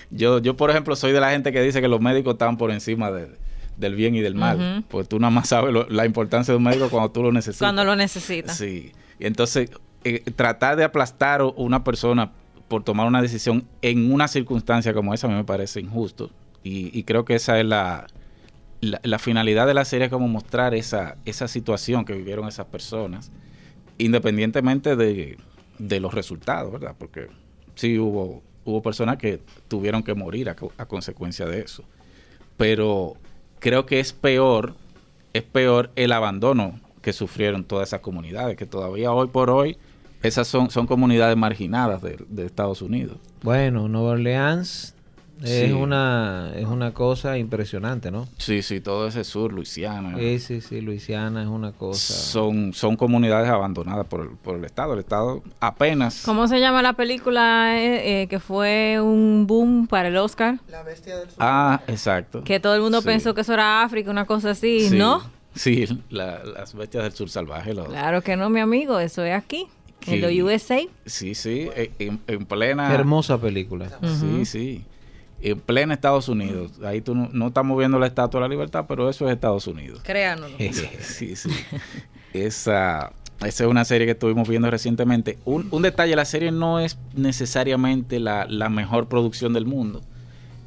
Yo, 0.10 0.40
yo, 0.40 0.56
por 0.56 0.70
ejemplo, 0.70 0.96
soy 0.96 1.12
de 1.12 1.20
la 1.20 1.32
gente 1.32 1.52
que 1.52 1.62
dice 1.62 1.82
que 1.82 1.88
los 1.88 2.00
médicos 2.00 2.34
están 2.34 2.58
por 2.58 2.72
encima 2.72 3.12
de, 3.12 3.30
del 3.78 3.96
bien 3.96 4.16
y 4.16 4.22
del 4.22 4.36
mal. 4.36 4.86
Pues 4.88 5.08
tú 5.08 5.20
nada 5.20 5.32
más 5.32 5.50
sabes 5.50 5.74
la 5.90 6.06
importancia 6.06 6.54
de 6.54 6.58
un 6.58 6.64
médico 6.64 6.90
cuando 6.90 7.12
tú 7.12 7.24
lo 7.24 7.32
necesitas. 7.32 7.66
Cuando 7.66 7.84
lo 7.84 7.96
necesitas. 7.96 8.58
Sí. 8.58 8.92
Y 9.20 9.26
entonces, 9.26 9.70
eh, 10.04 10.24
tratar 10.36 10.78
de 10.78 10.84
aplastar 10.84 11.42
a 11.42 11.46
una 11.46 11.84
persona 11.84 12.32
por 12.68 12.84
tomar 12.84 13.08
una 13.08 13.22
decisión 13.22 13.66
en 13.82 14.12
una 14.12 14.28
circunstancia 14.28 14.94
como 14.94 15.14
esa 15.14 15.28
a 15.28 15.30
mí 15.30 15.36
me 15.36 15.44
parece 15.44 15.82
injusto. 15.82 16.30
Y, 16.62 17.04
creo 17.04 17.26
que 17.26 17.36
esa 17.36 17.60
es 17.60 17.66
la, 17.66 18.06
la, 18.82 19.20
finalidad 19.20 19.68
de 19.68 19.74
la 19.74 19.86
serie, 19.86 20.10
como 20.10 20.28
mostrar 20.28 20.74
esa, 20.74 21.18
esa 21.26 21.48
situación 21.48 22.06
que 22.06 22.14
vivieron 22.14 22.48
esas 22.48 22.68
personas, 22.68 23.32
independientemente 23.98 24.96
de, 24.96 25.38
de 25.78 26.00
los 26.00 26.14
resultados, 26.14 26.72
¿verdad? 26.72 26.96
Porque 26.98 27.28
sí 27.76 28.00
hubo, 28.00 28.42
hubo 28.66 28.82
personas 28.82 29.18
que 29.18 29.42
tuvieron 29.68 30.04
que 30.04 30.14
morir 30.14 30.50
a, 30.50 30.56
a 30.78 30.86
consecuencia 30.86 31.46
de 31.46 31.62
eso. 31.62 31.84
Pero 32.58 33.16
creo 33.60 33.86
que 33.86 34.00
es 34.00 34.14
peor, 34.14 34.76
es 35.34 35.44
peor 35.44 35.92
el 35.96 36.12
abandono 36.12 36.80
que 37.02 37.14
sufrieron 37.14 37.64
todas 37.64 37.90
esas 37.90 38.02
comunidades, 38.02 38.58
que 38.58 38.66
todavía 38.66 39.12
hoy 39.12 39.28
por 39.28 39.50
hoy 39.50 39.78
esas 40.22 40.48
son, 40.48 40.70
son 40.70 40.86
comunidades 40.86 41.38
marginadas 41.38 42.02
de, 42.02 42.46
Estados 42.46 42.82
Unidos. 42.82 43.18
Bueno, 43.42 43.88
Nueva 43.88 44.12
Orleans 44.12 44.94
Es 45.42 45.68
Sí. 45.68 45.72
una 45.72 46.52
es 46.56 46.66
una 46.66 46.94
cosa 46.94 47.38
impresionante, 47.38 48.12
¿no? 48.12 48.28
Sí, 48.38 48.62
sí, 48.62 48.82
todo 48.82 49.08
ese 49.08 49.24
sur, 49.24 49.54
Luisiana. 49.54 50.18
Sí, 50.18 50.40
sí, 50.40 50.62
sí, 50.62 50.82
Luisiana 50.82 51.42
es 51.44 51.48
una 51.48 51.72
cosa. 51.72 52.14
Son, 52.14 52.74
son 52.74 52.96
comunidades 52.98 53.50
abandonadas 53.50 54.06
por 54.08 54.22
el, 54.22 54.30
por 54.30 54.58
el 54.58 54.66
Estado. 54.66 54.94
El 54.94 55.00
Estado 55.00 55.42
apenas... 55.60 56.24
¿Cómo 56.26 56.48
se 56.48 56.60
llama 56.60 56.82
la 56.82 56.94
película 56.94 57.80
eh, 57.80 58.24
eh, 58.24 58.28
que 58.28 58.40
fue 58.40 59.00
un 59.02 59.46
boom 59.48 59.88
para 59.88 60.10
el 60.10 60.18
Oscar? 60.18 60.60
La 60.70 60.84
bestia 60.84 61.18
del 61.18 61.30
sur. 61.30 61.38
Ah, 61.40 61.82
exacto. 61.88 62.44
Que 62.44 62.60
todo 62.60 62.76
el 62.76 62.82
mundo 62.82 63.00
Sí. 63.02 63.08
pensó 63.08 63.34
que 63.34 63.42
eso 63.42 63.54
era 63.54 63.82
África, 63.84 64.12
una 64.12 64.26
cosa 64.26 64.52
así, 64.52 64.90
Sí, 64.90 64.98
¿no? 64.98 65.22
Sí, 65.56 65.86
la- 66.10 66.44
las 66.44 66.74
bestias 66.74 67.04
del 67.04 67.14
sur 67.14 67.30
salvaje. 67.30 67.74
Claro 67.74 68.22
que 68.22 68.36
no, 68.36 68.50
mi 68.50 68.60
amigo, 68.60 69.00
eso 69.00 69.24
es 69.24 69.34
aquí, 69.34 69.68
en 70.06 70.22
los. 70.22 70.32
USA. 70.32 70.80
Sí, 71.06 71.34
sí, 71.36 71.70
e- 71.76 71.92
en, 72.00 72.20
en 72.28 72.46
plena... 72.46 72.94
Hermosa 72.94 73.38
película. 73.40 73.90
Sí, 74.20 74.46
sí. 74.46 74.86
En 75.42 75.60
plena 75.60 75.94
Estados 75.94 76.28
Unidos. 76.30 76.74
Ahí 76.84 77.02
tú 77.02 77.16
no, 77.16 77.30
no 77.32 77.48
estamos 77.48 77.78
viendo 77.78 77.98
la 78.00 78.08
Estatua 78.08 78.40
de 78.42 78.48
la 78.48 78.50
Libertad, 78.50 78.86
pero 78.88 79.10
eso 79.10 79.28
es 79.28 79.34
Estados 79.36 79.68
Unidos. 79.68 80.02
Créanos. 80.04 80.52
sí, 81.02 81.36
sí. 81.36 81.50
Esa, 82.34 83.12
esa 83.40 83.64
es 83.64 83.70
una 83.70 83.86
serie 83.86 84.06
que 84.06 84.12
estuvimos 84.12 84.48
viendo 84.48 84.70
recientemente. 84.70 85.38
Un, 85.46 85.68
un 85.72 85.82
detalle, 85.82 86.16
la 86.16 86.26
serie 86.26 86.52
no 86.52 86.80
es 86.80 86.98
necesariamente 87.16 88.20
la, 88.20 88.46
la 88.46 88.70
mejor 88.70 89.08
producción 89.08 89.54
del 89.54 89.66
mundo. 89.66 90.02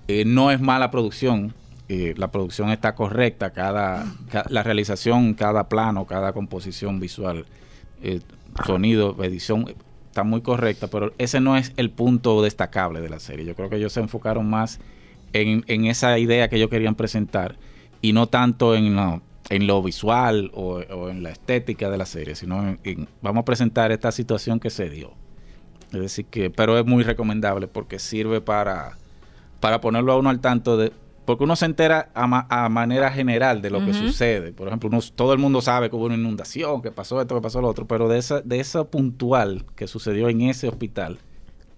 Eh, 0.09 0.25
no 0.25 0.50
es 0.50 0.61
mala 0.61 0.91
producción. 0.91 1.55
Eh, 1.88 2.14
la 2.17 2.31
producción 2.31 2.71
está 2.71 2.95
correcta. 2.95 3.50
Cada, 3.50 4.07
ca- 4.31 4.47
la 4.49 4.62
realización, 4.62 5.35
cada 5.35 5.69
plano, 5.69 6.07
cada 6.07 6.33
composición 6.33 6.99
visual, 6.99 7.45
eh, 8.02 8.21
sonido, 8.67 9.17
edición, 9.23 9.73
está 10.12 10.23
muy 10.25 10.42
correcta. 10.42 10.87
Pero 10.88 11.12
ese 11.19 11.40
no 11.40 11.57
es 11.57 11.73
el 11.76 11.90
punto 11.90 12.42
destacable 12.42 13.00
de 13.00 13.09
la 13.09 13.19
serie. 13.19 13.45
Yo 13.47 13.54
creo 13.57 13.69
que 13.71 13.76
ellos 13.76 13.92
se 13.92 14.00
enfocaron 14.00 14.49
más 14.49 14.78
en, 15.33 15.64
en 15.66 15.87
esa 15.87 16.19
idea 16.19 16.49
que 16.49 16.57
ellos 16.57 16.69
querían 16.69 16.95
presentar 16.95 17.57
y 18.02 18.12
no 18.12 18.26
tanto 18.28 18.75
en 18.76 19.21
en 19.50 19.66
lo 19.66 19.83
visual 19.83 20.50
o, 20.54 20.81
en 21.11 21.23
la 21.23 21.31
estética 21.31 21.90
de 21.90 21.99
la 21.99 22.07
serie, 22.07 22.37
sino 22.37 22.66
en, 22.66 22.78
en- 22.85 23.09
vamos 23.23 23.42
a 23.42 23.45
presentar 23.45 23.90
esta 23.90 24.12
situación 24.12 24.61
que 24.61 24.71
se 24.71 24.88
dio. 24.88 25.12
Es 25.92 26.00
decir, 26.00 26.26
que, 26.26 26.49
pero 26.49 26.78
es 26.78 26.87
muy 26.87 27.02
recomendable 27.02 27.66
porque 27.66 27.99
sirve 27.99 28.40
para, 28.40 28.97
para 29.61 29.81
ponerlo 29.81 30.12
a 30.12 30.16
uno 30.19 30.31
al 30.31 30.40
tanto 30.40 30.76
de, 30.76 30.92
porque 31.25 31.45
uno 31.45 31.55
se 31.57 31.67
entera 31.67 32.11
a, 32.14 32.26
ma- 32.26 32.47
a 32.50 32.69
manera 32.69 33.11
general 33.11 33.62
de 33.62 33.71
lo 33.71 33.85
que 33.85 33.95
sucede. 33.95 34.52
Por 34.52 34.67
ejemplo, 34.69 34.88
uno- 34.88 35.00
todo 35.14 35.33
el 35.33 35.38
mundo 35.38 35.61
sabe 35.61 35.88
que 35.91 35.97
hubo 35.97 36.07
una 36.07 36.14
inundación, 36.17 36.83
que 36.83 36.91
pasó 36.91 37.21
esto, 37.21 37.35
que 37.35 37.41
pasó 37.41 37.61
lo 37.61 37.69
otro, 37.69 37.87
pero 37.87 38.09
de 38.09 38.19
esa, 38.19 38.41
de 38.41 38.61
esa 38.61 38.85
puntual 38.85 39.64
que 39.76 39.87
sucedió 39.87 40.29
en 40.29 40.41
ese 40.43 40.69
hospital, 40.69 41.19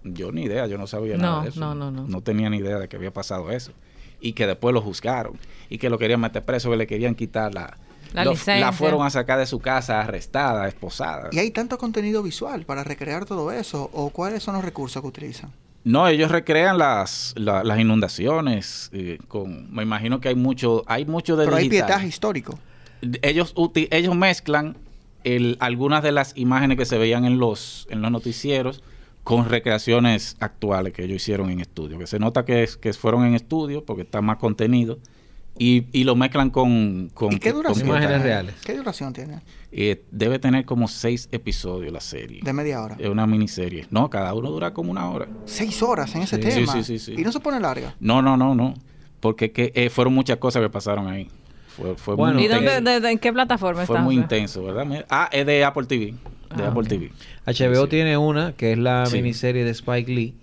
yo 0.02 0.32
ni 0.32 0.42
idea, 0.44 0.66
yo 0.66 0.78
no 0.78 0.86
sabía 0.86 1.16
nada 1.16 1.36
No, 1.38 1.42
de 1.42 1.48
eso. 1.50 1.60
no, 1.60 1.74
no, 1.74 1.90
no. 1.90 2.06
No 2.06 2.20
tenía 2.22 2.48
ni 2.50 2.58
idea 2.58 2.78
de 2.78 2.88
que 2.88 2.96
había 2.96 3.12
pasado 3.12 3.50
eso. 3.50 3.72
Y 4.20 4.32
que 4.32 4.46
después 4.46 4.72
lo 4.72 4.80
juzgaron. 4.80 5.38
Y 5.68 5.78
que 5.78 5.90
lo 5.90 5.98
querían 5.98 6.20
meter 6.20 6.44
preso, 6.44 6.70
que 6.70 6.76
le 6.76 6.86
querían 6.86 7.14
quitar 7.14 7.54
la... 7.54 7.76
La 8.14 8.24
lo- 8.24 8.34
la 8.46 8.70
fueron 8.72 9.04
a 9.04 9.10
sacar 9.10 9.40
de 9.40 9.46
su 9.46 9.58
casa 9.58 10.00
arrestada, 10.00 10.68
esposada. 10.68 11.30
¿Y 11.32 11.38
hay 11.40 11.50
tanto 11.50 11.76
contenido 11.78 12.22
visual 12.22 12.64
para 12.64 12.84
recrear 12.84 13.24
todo 13.24 13.50
eso? 13.50 13.90
¿O 13.92 14.10
cuáles 14.10 14.40
son 14.42 14.54
los 14.54 14.64
recursos 14.64 15.02
que 15.02 15.08
utilizan? 15.08 15.50
No, 15.84 16.08
ellos 16.08 16.30
recrean 16.30 16.78
las, 16.78 17.34
la- 17.36 17.62
las 17.62 17.78
inundaciones. 17.78 18.90
eh, 18.92 19.18
con, 19.28 19.72
me 19.72 19.82
imagino 19.82 20.20
que 20.20 20.28
hay 20.28 20.34
mucho, 20.34 20.82
hay 20.86 21.04
mucho 21.04 21.36
de 21.36 21.44
Pero 21.44 21.56
hay 21.56 21.68
pietaje 21.68 22.06
histórico. 22.06 22.58
ellos 23.22 23.54
ellos 23.90 24.16
mezclan 24.16 24.76
el- 25.24 25.56
algunas 25.60 26.02
de 26.02 26.12
las 26.12 26.32
imágenes 26.36 26.78
que 26.78 26.86
se 26.86 26.96
veían 26.98 27.24
en 27.26 27.38
los 27.38 27.86
en 27.90 28.00
los 28.02 28.10
noticieros 28.10 28.82
con 29.24 29.48
recreaciones 29.48 30.36
actuales 30.40 30.92
que 30.94 31.04
ellos 31.04 31.16
hicieron 31.16 31.50
en 31.50 31.60
estudio 31.60 31.98
que 31.98 32.06
se 32.06 32.18
nota 32.18 32.44
que, 32.44 32.62
es- 32.62 32.76
que 32.76 32.92
fueron 32.94 33.24
en 33.26 33.34
estudio 33.34 33.84
porque 33.84 34.02
está 34.02 34.20
más 34.22 34.36
contenido 34.38 34.98
y, 35.58 35.86
y 35.92 36.04
lo 36.04 36.16
mezclan 36.16 36.50
con, 36.50 37.10
con 37.14 37.32
¿Y 37.32 37.38
qué 37.38 37.52
con 37.52 37.62
imágenes 37.62 38.08
tiene? 38.08 38.18
reales. 38.18 38.54
¿Qué 38.64 38.74
duración 38.76 39.12
tiene? 39.12 39.40
Eh, 39.70 40.02
debe 40.10 40.38
tener 40.38 40.64
como 40.64 40.88
seis 40.88 41.28
episodios 41.32 41.92
la 41.92 42.00
serie 42.00 42.40
De 42.42 42.52
media 42.52 42.82
hora. 42.82 42.96
es 42.98 43.08
una 43.08 43.26
miniserie 43.26 43.86
no 43.90 44.08
cada 44.10 44.32
uno 44.34 44.50
dura 44.50 44.72
como 44.72 44.90
una 44.90 45.08
hora 45.10 45.26
Seis 45.46 45.82
horas 45.82 46.14
en 46.14 46.22
ese 46.22 46.36
Sí. 46.36 46.42
tema. 46.42 46.72
Sí, 46.72 46.82
sí, 46.84 46.98
sí, 46.98 47.14
sí. 47.14 47.20
Y 47.20 47.24
no 47.24 47.32
se 47.32 47.40
pone 47.40 47.58
larga. 47.60 47.94
no 48.00 48.20
no 48.22 48.36
no 48.36 48.54
no 48.54 48.74
porque 49.20 49.52
que, 49.52 49.72
eh, 49.74 49.90
fueron 49.90 50.12
muchas 50.14 50.36
cosas 50.38 50.62
que 50.62 50.68
pasaron 50.70 51.08
ahí 51.08 51.28
fue, 51.68 51.96
fue 51.96 52.14
Bueno, 52.14 52.34
muy 52.34 52.44
¿Y 52.44 52.48
dónde, 52.48 52.66
intenso. 52.78 52.90
de- 52.90 53.00
de- 53.00 53.10
en 53.12 53.18
qué 53.18 53.32
plataforma 53.32 53.84
fue 53.86 53.96
está? 53.96 54.04
muy 54.04 54.14
intenso 54.16 54.62
verdad 54.62 55.04
ah 55.10 55.28
es 55.32 55.44
de 55.46 55.64
Apple 55.64 55.86
TV 55.86 56.14
de 56.56 56.62
Ah, 56.62 56.68
Apple. 56.68 56.84
TV 56.88 57.10
HBO 57.46 57.82
Sí, 57.84 57.88
tiene 57.90 58.16
una 58.16 58.52
que 58.52 58.72
es 58.72 58.78
la 58.78 59.06
Sí. 59.06 59.16
miniserie 59.16 59.64
de 59.64 59.70
Spike 59.72 60.08
Lee, 60.12 60.34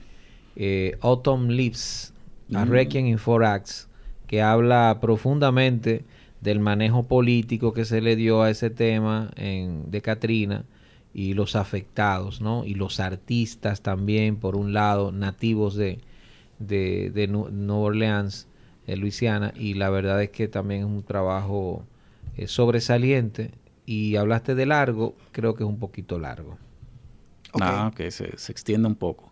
eh, 0.57 0.97
Autumn 1.01 1.49
Leaves, 1.51 2.13
A 2.53 2.65
Mm. 2.65 2.69
Requiem 2.69 3.05
in 3.07 3.17
Four 3.17 3.45
Acts, 3.45 3.87
que 4.31 4.41
habla 4.43 4.99
profundamente 5.01 6.05
del 6.41 6.61
manejo 6.61 7.03
político 7.07 7.73
que 7.73 7.85
se 7.85 8.01
le 8.01 8.17
dio 8.17 8.43
a 8.43 8.51
ese 8.51 8.71
tema 8.71 9.31
en, 9.37 9.91
de 9.91 10.01
Katrina 10.01 10.65
y 11.13 11.35
los 11.35 11.57
afectados, 11.57 12.41
¿no? 12.41 12.65
Y 12.65 12.75
los 12.75 13.01
artistas 13.01 13.81
también, 13.83 14.37
por 14.37 14.57
un 14.57 14.73
lado, 14.73 15.13
nativos 15.13 15.75
de, 15.75 15.99
de, 16.59 17.11
de 17.11 17.27
Nu- 17.27 17.49
Nueva 17.51 17.83
Orleans, 17.83 18.47
eh, 18.87 18.97
Luisiana, 18.97 19.53
y 19.57 19.75
la 19.75 19.89
verdad 19.91 20.21
es 20.23 20.31
que 20.31 20.47
también 20.49 20.81
es 20.81 20.87
un 20.87 21.03
trabajo 21.03 21.85
eh, 22.37 22.47
sobresaliente. 22.47 23.51
Y 23.85 24.15
hablaste 24.17 24.55
de 24.55 24.65
largo, 24.67 25.15
creo 25.33 25.55
que 25.55 25.63
es 25.63 25.69
un 25.69 25.79
poquito 25.79 26.19
largo. 26.19 26.57
Ah, 27.53 27.91
que 27.95 28.11
se, 28.11 28.37
se 28.37 28.51
extiende 28.51 28.87
un 28.87 28.95
poco. 28.95 29.31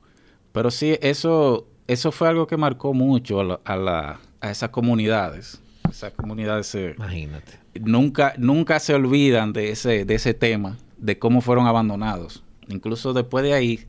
Pero 0.51 0.71
sí, 0.71 0.97
eso, 1.01 1.67
eso 1.87 2.11
fue 2.11 2.27
algo 2.27 2.47
que 2.47 2.57
marcó 2.57 2.93
mucho 2.93 3.39
a, 3.41 3.43
la- 3.43 3.61
a, 3.65 3.75
la- 3.77 4.19
a 4.41 4.51
esas 4.51 4.69
comunidades. 4.69 5.61
Esas 5.89 6.13
comunidades 6.13 6.67
se- 6.67 6.93
Imagínate. 6.97 7.53
nunca, 7.81 8.33
nunca 8.37 8.79
se 8.79 8.93
olvidan 8.93 9.53
de 9.53 9.71
ese, 9.71 10.05
de 10.05 10.15
ese 10.15 10.33
tema, 10.33 10.77
de 10.97 11.17
cómo 11.17 11.41
fueron 11.41 11.65
abandonados. 11.67 12.43
Incluso 12.67 13.13
después 13.13 13.43
de 13.43 13.53
ahí, 13.53 13.85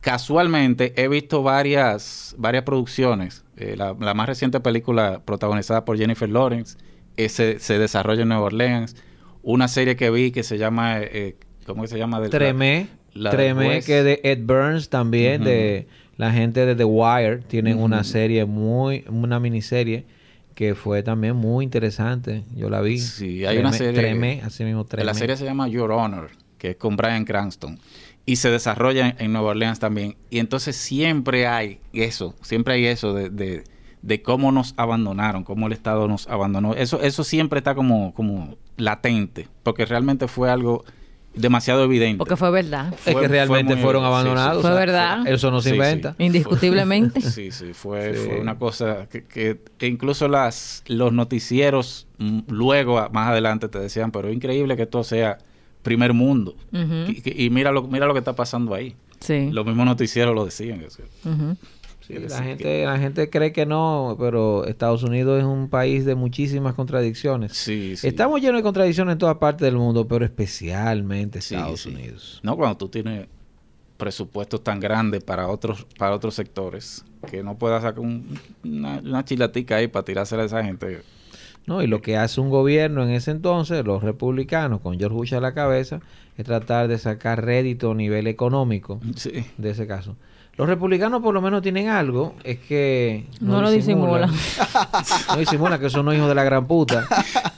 casualmente 0.00 0.92
he 0.96 1.08
visto 1.08 1.42
varias, 1.42 2.34
varias 2.38 2.64
producciones. 2.64 3.44
Eh, 3.56 3.74
la, 3.76 3.94
la 3.98 4.14
más 4.14 4.26
reciente 4.28 4.60
película 4.60 5.20
protagonizada 5.24 5.84
por 5.84 5.96
Jennifer 5.98 6.28
Lawrence 6.28 6.78
eh, 7.16 7.28
se, 7.28 7.58
se 7.58 7.78
desarrolla 7.78 8.22
en 8.22 8.28
Nueva 8.28 8.44
Orleans. 8.44 8.96
Una 9.42 9.68
serie 9.68 9.96
que 9.96 10.10
vi 10.10 10.30
que 10.32 10.42
se 10.42 10.58
llama, 10.58 11.00
eh, 11.00 11.36
¿cómo 11.66 11.82
que 11.82 11.88
se 11.88 11.98
llama? 11.98 12.20
Del- 12.20 12.30
Tremé, 12.30 12.88
la 13.12 13.30
Tremé, 13.30 13.82
que 13.82 14.02
de 14.02 14.20
Ed 14.24 14.40
Burns 14.42 14.88
también, 14.88 15.44
de 15.44 15.86
la 16.20 16.32
gente 16.32 16.66
de 16.66 16.74
The 16.76 16.84
Wire, 16.84 17.38
tienen 17.38 17.78
una 17.78 18.00
Ujú. 18.00 18.04
serie 18.04 18.44
muy, 18.44 19.04
una 19.08 19.40
miniserie 19.40 20.04
que 20.54 20.74
fue 20.74 21.02
también 21.02 21.34
muy 21.34 21.64
interesante. 21.64 22.44
Yo 22.54 22.68
la 22.68 22.82
vi. 22.82 22.98
Sí, 22.98 23.46
hay 23.46 23.56
una 23.56 23.72
serie- 23.72 23.98
Tremé, 23.98 24.42
así 24.44 24.62
mismo 24.64 24.84
Tremé. 24.84 25.06
La 25.06 25.14
serie 25.14 25.36
se 25.38 25.44
llama 25.46 25.66
Your 25.68 25.90
Honor, 25.92 26.30
que 26.58 26.70
es 26.72 26.76
con 26.76 26.96
Brian 26.96 27.24
Cranston. 27.24 27.78
Y 28.26 28.36
se 28.36 28.50
desarrolla 28.50 29.08
en, 29.08 29.14
en 29.18 29.32
Nueva 29.32 29.48
Orleans 29.52 29.78
también. 29.78 30.16
Y 30.28 30.40
entonces 30.40 30.76
siempre 30.76 31.46
hay 31.46 31.78
eso, 31.94 32.34
siempre 32.42 32.74
hay 32.74 32.84
eso 32.84 33.14
de, 33.14 33.30
de, 33.30 33.64
de 34.02 34.20
cómo 34.22 34.52
nos 34.52 34.74
abandonaron, 34.76 35.42
cómo 35.42 35.68
el 35.68 35.72
Estado 35.72 36.06
nos 36.06 36.28
abandonó. 36.28 36.74
Eso, 36.74 37.00
eso 37.00 37.24
siempre 37.24 37.58
está 37.58 37.74
como, 37.74 38.12
como 38.12 38.58
latente, 38.76 39.48
porque 39.62 39.86
realmente 39.86 40.28
fue 40.28 40.50
algo 40.50 40.84
demasiado 41.34 41.84
evidente. 41.84 42.18
Porque 42.18 42.36
fue 42.36 42.50
verdad. 42.50 42.92
Es 43.06 43.12
fue- 43.12 43.22
que 43.22 43.28
realmente 43.28 43.74
fue 43.74 43.82
fueron 43.84 44.02
sí, 44.02 44.06
sí. 44.08 44.12
abandonados. 44.12 44.60
Fue 44.62 44.70
o 44.70 44.74
sea, 44.74 44.80
verdad. 44.80 45.26
Eso 45.26 45.50
no 45.50 45.60
se 45.60 45.70
Sí, 45.70 45.74
inventa. 45.76 46.14
sí. 46.18 46.24
Indiscutiblemente. 46.24 47.20
Sí, 47.20 47.50
sí, 47.52 47.72
fue, 47.72 48.14
Sí. 48.14 48.26
fue 48.26 48.40
una 48.40 48.58
cosa 48.58 49.06
que, 49.08 49.24
que- 49.24 49.60
que 49.78 49.86
incluso 49.86 50.28
las, 50.28 50.82
los 50.86 51.12
noticieros 51.12 52.06
mm, 52.18 52.40
luego, 52.48 53.08
más 53.12 53.28
adelante, 53.28 53.68
te 53.68 53.78
decían, 53.78 54.10
pero 54.10 54.28
es 54.28 54.34
increíble 54.34 54.76
que 54.76 54.82
esto 54.82 55.04
sea 55.04 55.38
primer 55.82 56.12
mundo. 56.12 56.56
Y, 57.24 57.48
mira, 57.50 57.72
lo, 57.72 57.84
mira 57.84 58.06
lo 58.06 58.12
que 58.12 58.18
está 58.18 58.34
pasando 58.34 58.74
ahí. 58.74 58.96
Sí. 59.20 59.50
Los 59.52 59.64
mismos 59.66 59.86
noticieros 59.86 60.34
lo 60.34 60.44
decían. 60.44 60.82
Ujú. 61.24 61.56
Sí, 62.18 62.28
la, 62.28 62.42
gente, 62.42 62.84
la 62.84 62.98
gente 62.98 63.30
cree 63.30 63.52
que 63.52 63.66
no, 63.66 64.16
pero 64.18 64.64
Estados 64.66 65.02
Unidos 65.02 65.38
es 65.38 65.44
un 65.44 65.68
país 65.68 66.04
de 66.04 66.14
muchísimas 66.14 66.74
contradicciones. 66.74 67.52
Sí, 67.56 67.96
sí. 67.96 68.06
Estamos 68.08 68.40
llenos 68.40 68.56
de 68.58 68.62
contradicciones 68.62 69.12
en 69.12 69.18
todas 69.18 69.36
partes 69.36 69.64
del 69.64 69.76
mundo, 69.76 70.06
pero 70.08 70.24
especialmente 70.24 71.38
Estados. 71.38 71.86
Unidos. 71.86 72.40
No, 72.42 72.56
cuando 72.56 72.76
tú 72.76 72.88
tienes 72.88 73.26
presupuestos 73.96 74.64
tan 74.64 74.80
grandes 74.80 75.22
para 75.22 75.48
otros 75.48 75.86
para 75.98 76.14
otros 76.14 76.34
sectores, 76.34 77.04
que 77.30 77.42
no 77.42 77.58
puedas 77.58 77.82
sacar 77.82 78.00
un- 78.00 78.38
una, 78.64 78.98
una 78.98 79.24
chilatica 79.24 79.76
ahí 79.76 79.88
para 79.88 80.04
tirársela 80.04 80.42
a 80.42 80.46
esa 80.46 80.64
gente. 80.64 81.02
¿no? 81.66 81.82
Y 81.82 81.86
lo 81.86 82.00
que 82.00 82.16
hace 82.16 82.40
un 82.40 82.48
gobierno 82.48 83.02
en 83.04 83.10
ese 83.10 83.30
entonces, 83.30 83.84
los 83.84 84.02
republicanos, 84.02 84.80
con 84.80 84.98
George 84.98 85.14
Bush 85.14 85.34
a 85.34 85.40
la 85.40 85.52
cabeza, 85.52 86.00
es 86.38 86.46
tratar 86.46 86.88
de 86.88 86.96
sacar 86.98 87.44
rédito 87.44 87.90
a 87.90 87.94
nivel 87.94 88.26
económico 88.26 88.98
Sí. 89.16 89.44
de 89.58 89.70
ese 89.70 89.86
caso. 89.86 90.16
Los 90.60 90.68
republicanos 90.68 91.22
por 91.22 91.32
lo 91.32 91.40
menos 91.40 91.62
tienen 91.62 91.88
algo, 91.88 92.34
es 92.44 92.58
que 92.58 93.24
No 93.40 93.62
lo 93.62 93.70
disimulan. 93.70 94.30
no 95.28 95.36
disimulan 95.38 95.80
que 95.80 95.88
son 95.88 96.02
unos 96.02 96.16
hijos 96.16 96.28
de 96.28 96.34
la 96.34 96.44
gran 96.44 96.66
puta. 96.66 97.06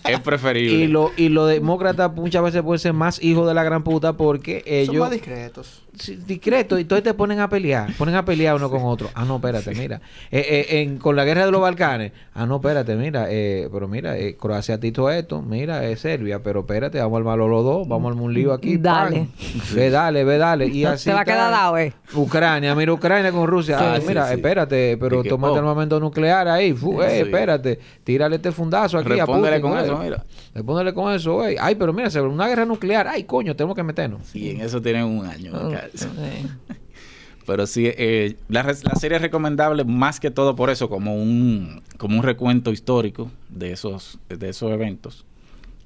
es 0.05 0.21
preferible. 0.21 0.85
Y 0.85 0.87
lo, 0.87 1.11
y 1.17 1.29
los 1.29 1.49
demócratas 1.49 2.15
muchas 2.15 2.45
veces 2.45 2.63
pueden 2.63 2.79
ser 2.79 2.93
más 2.93 3.21
hijos 3.21 3.49
de 3.49 3.55
la 3.55 3.65
gran 3.65 3.83
puta 3.83 4.13
porque 4.13 4.61
Son 4.61 4.95
ellos... 4.95 4.97
más 4.99 5.11
discretos. 5.11 5.83
Discreto 6.27 6.79
y 6.79 6.83
entonces 6.83 7.05
te 7.05 7.13
ponen 7.13 7.39
a 7.41 7.51
pelear 7.51 7.93
ponen 7.99 8.15
a 8.15 8.25
pelear 8.25 8.57
uno 8.57 8.71
con 8.71 8.83
otro 8.85 9.11
ah 9.15 9.27
no 9.27 9.37
espérate 9.37 9.75
mira 9.75 10.01
Eh, 10.31 10.67
eh, 10.71 10.81
en, 10.81 10.97
con 10.97 11.15
la 11.17 11.25
guerra 11.27 11.45
de 11.45 11.53
los 11.53 11.61
Balcanes 11.61 12.13
ah 12.35 12.47
no 12.47 12.57
espérate 12.57 12.97
mira 12.97 13.27
eh, 13.29 13.69
pero 13.71 13.89
mira 13.89 14.17
eh, 14.17 14.35
Croacia 14.41 14.81
tito 14.81 15.11
esto 15.11 15.43
mira 15.43 15.85
es 15.85 16.01
Serbia 16.01 16.43
pero 16.43 16.61
espérate 16.61 16.99
vamos 16.99 17.17
a 17.17 17.19
armarlo 17.19 17.47
los 17.47 17.63
dos 17.63 17.87
vamos 17.89 18.09
a 18.09 18.13
armar 18.13 18.25
un 18.25 18.33
lío 18.33 18.55
aquí 18.55 18.79
Dale. 18.79 19.29
ve 19.75 19.91
dale 19.91 20.25
ve 20.25 20.39
dale 20.39 20.67
y 20.67 20.85
así 20.87 21.11
Te 21.11 21.15
va 21.15 21.21
a 21.21 21.25
quedar 21.27 21.51
dado, 21.51 21.77
eh. 21.77 21.93
Ucrania 22.15 22.75
mira 22.75 22.93
Ucrania 22.95 23.31
con 23.31 23.47
Rusia 23.47 23.79
Sí, 23.79 23.85
ah, 23.87 23.99
sí, 24.01 24.07
mira 24.09 24.29
sí. 24.29 24.35
espérate 24.35 24.97
pero 24.97 25.23
tomate 25.23 25.55
oh. 25.55 25.59
armamento 25.59 26.01
nuclear 26.01 26.49
ahí 26.49 26.73
fu, 26.73 27.03
eh, 27.03 27.11
Sí. 27.11 27.17
espérate 27.21 27.79
tírale 28.03 28.37
este 28.37 28.51
fundazo 28.51 28.97
aquí 28.97 29.11
Respóndele 29.11 29.61
Putin, 29.61 29.71
con 29.77 29.85
eso, 29.85 29.99
mira. 29.99 30.25
respóndele 30.55 30.95
con 30.95 31.13
eso 31.13 31.35
güey 31.35 31.57
ay 31.61 31.75
pero 31.75 31.93
mira 31.93 32.09
una 32.23 32.49
guerra 32.49 32.65
nuclear 32.65 33.09
ay 33.09 33.25
coño 33.25 33.55
tenemos 33.55 33.77
que 33.77 33.83
meternos 33.83 34.35
Y 34.35 34.51
en 34.51 34.63
eso 34.63 34.81
tienen 34.81 35.05
un 35.05 35.27
año. 35.27 35.53
cárcel. 35.53 35.82
Sí. 35.95 36.07
Pero 37.47 37.67
sí, 37.67 37.87
eh, 37.87 38.37
la, 38.49 38.73
serie 38.75 39.17
es 39.17 39.23
recomendable 39.23 39.85
más 39.85 40.21
que 40.21 40.31
todo 40.31 40.55
por 40.55 40.71
eso, 40.71 40.89
como 40.89 41.17
un, 41.17 41.83
como 41.99 42.17
un 42.17 42.23
recuento 42.23 42.71
histórico 42.71 43.31
de 43.49 43.73
esos, 43.73 44.19
de 44.29 44.49
esos 44.49 44.71
eventos. 44.71 45.27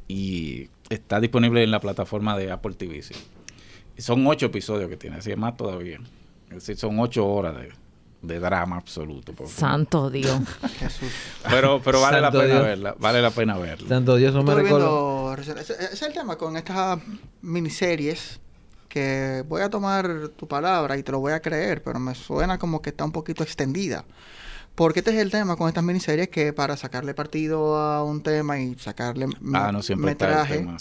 Y 0.06 0.68
está 0.90 1.18
disponible 1.18 1.62
en 1.62 1.70
la 1.70 1.80
plataforma 1.80 2.36
de 2.36 2.50
Apple 2.50 2.74
TV. 2.74 3.02
sí. 3.02 3.14
Son 3.98 4.26
ocho 4.26 4.46
episodios 4.46 4.90
que 4.90 4.98
tiene, 4.98 5.16
así 5.16 5.30
es 5.30 5.38
más 5.38 5.56
todavía. 5.56 5.98
Es 6.48 6.56
decir, 6.56 6.76
son 6.76 7.00
ocho 7.00 7.26
horas 7.26 7.56
de, 7.56 7.70
de 8.20 8.38
drama 8.38 8.76
absoluto. 8.76 9.32
por 9.32 9.48
favor. 9.48 9.58
Santo 9.58 10.10
Dios. 10.10 10.38
Jesús. 10.78 11.08
Pero, 11.48 11.80
pero 11.82 12.02
vale 12.02 12.20
la 12.20 12.26
Santo 12.26 12.40
pena 12.40 12.54
Dios. 12.54 12.64
verla, 12.64 12.96
vale 12.98 13.22
la 13.22 13.30
pena 13.30 13.56
verla. 13.56 13.88
tanto 13.88 14.16
Dios 14.16 14.34
no 14.34 14.42
me 14.42 14.54
recuerdo 14.54 15.34
ese 15.34 15.74
es 15.92 16.02
el 16.02 16.12
tema 16.12 16.36
con 16.36 16.56
estas 16.56 16.98
miniseries 17.42 18.40
que 18.88 19.44
voy 19.48 19.62
a 19.62 19.70
tomar 19.70 20.28
tu 20.36 20.46
palabra 20.48 20.96
y 20.96 21.02
te 21.02 21.12
lo 21.12 21.20
voy 21.20 21.32
a 21.32 21.40
creer, 21.40 21.82
pero 21.82 21.98
me 21.98 22.14
suena 22.14 22.58
como 22.58 22.80
que 22.82 22.90
está 22.90 23.04
un 23.04 23.12
poquito 23.12 23.42
extendida. 23.42 24.04
Porque 24.74 25.00
este 25.00 25.10
es 25.12 25.16
el 25.18 25.30
tema 25.30 25.56
con 25.56 25.68
estas 25.68 25.82
miniseries 25.84 26.28
que 26.28 26.52
para 26.52 26.76
sacarle 26.76 27.14
partido 27.14 27.78
a 27.78 28.04
un 28.04 28.22
tema 28.22 28.58
y 28.58 28.74
sacarle 28.78 29.26
Ah, 29.54 29.70
no 29.72 29.82
siempre 29.82 30.10
está 30.12 30.26
el 30.26 30.30
metraje. 30.32 30.58
tema. 30.58 30.76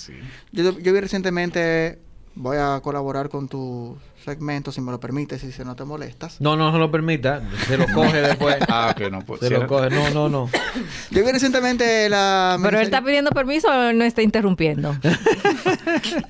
Yo, 0.52 0.78
yo 0.80 0.92
vi 0.94 1.00
recientemente, 1.00 2.00
voy 2.36 2.58
a 2.58 2.80
colaborar 2.84 3.30
con 3.30 3.48
tu 3.48 3.98
segmento, 4.24 4.72
si 4.72 4.82
me 4.82 4.92
lo 4.92 5.00
permites, 5.00 5.42
si 5.42 5.52
se 5.52 5.64
no 5.64 5.76
te 5.76 5.86
molestas. 5.86 6.42
No, 6.42 6.56
no 6.56 6.72
se 6.72 6.78
lo 6.78 6.92
permita. 6.92 7.42
Se 7.68 7.78
lo 7.78 7.86
coge 7.94 8.22
después. 8.22 8.58
Ah, 8.68 8.94
que 8.98 9.10
no 9.10 9.22
puede 9.22 9.48
se 9.48 9.54
lo 9.54 9.68
coge. 9.68 9.90
No, 9.90 10.10
no, 10.10 10.30
no. 10.30 10.50
Yo 11.12 11.24
vi 11.26 11.32
recientemente 11.32 12.10
la... 12.10 12.58
Pero 12.62 12.78
él 12.80 12.84
está 12.86 13.02
pidiendo 13.04 13.32
permiso 13.32 13.68
o 13.70 13.94
no 13.94 14.04
está 14.04 14.22
interrumpiendo. 14.22 14.96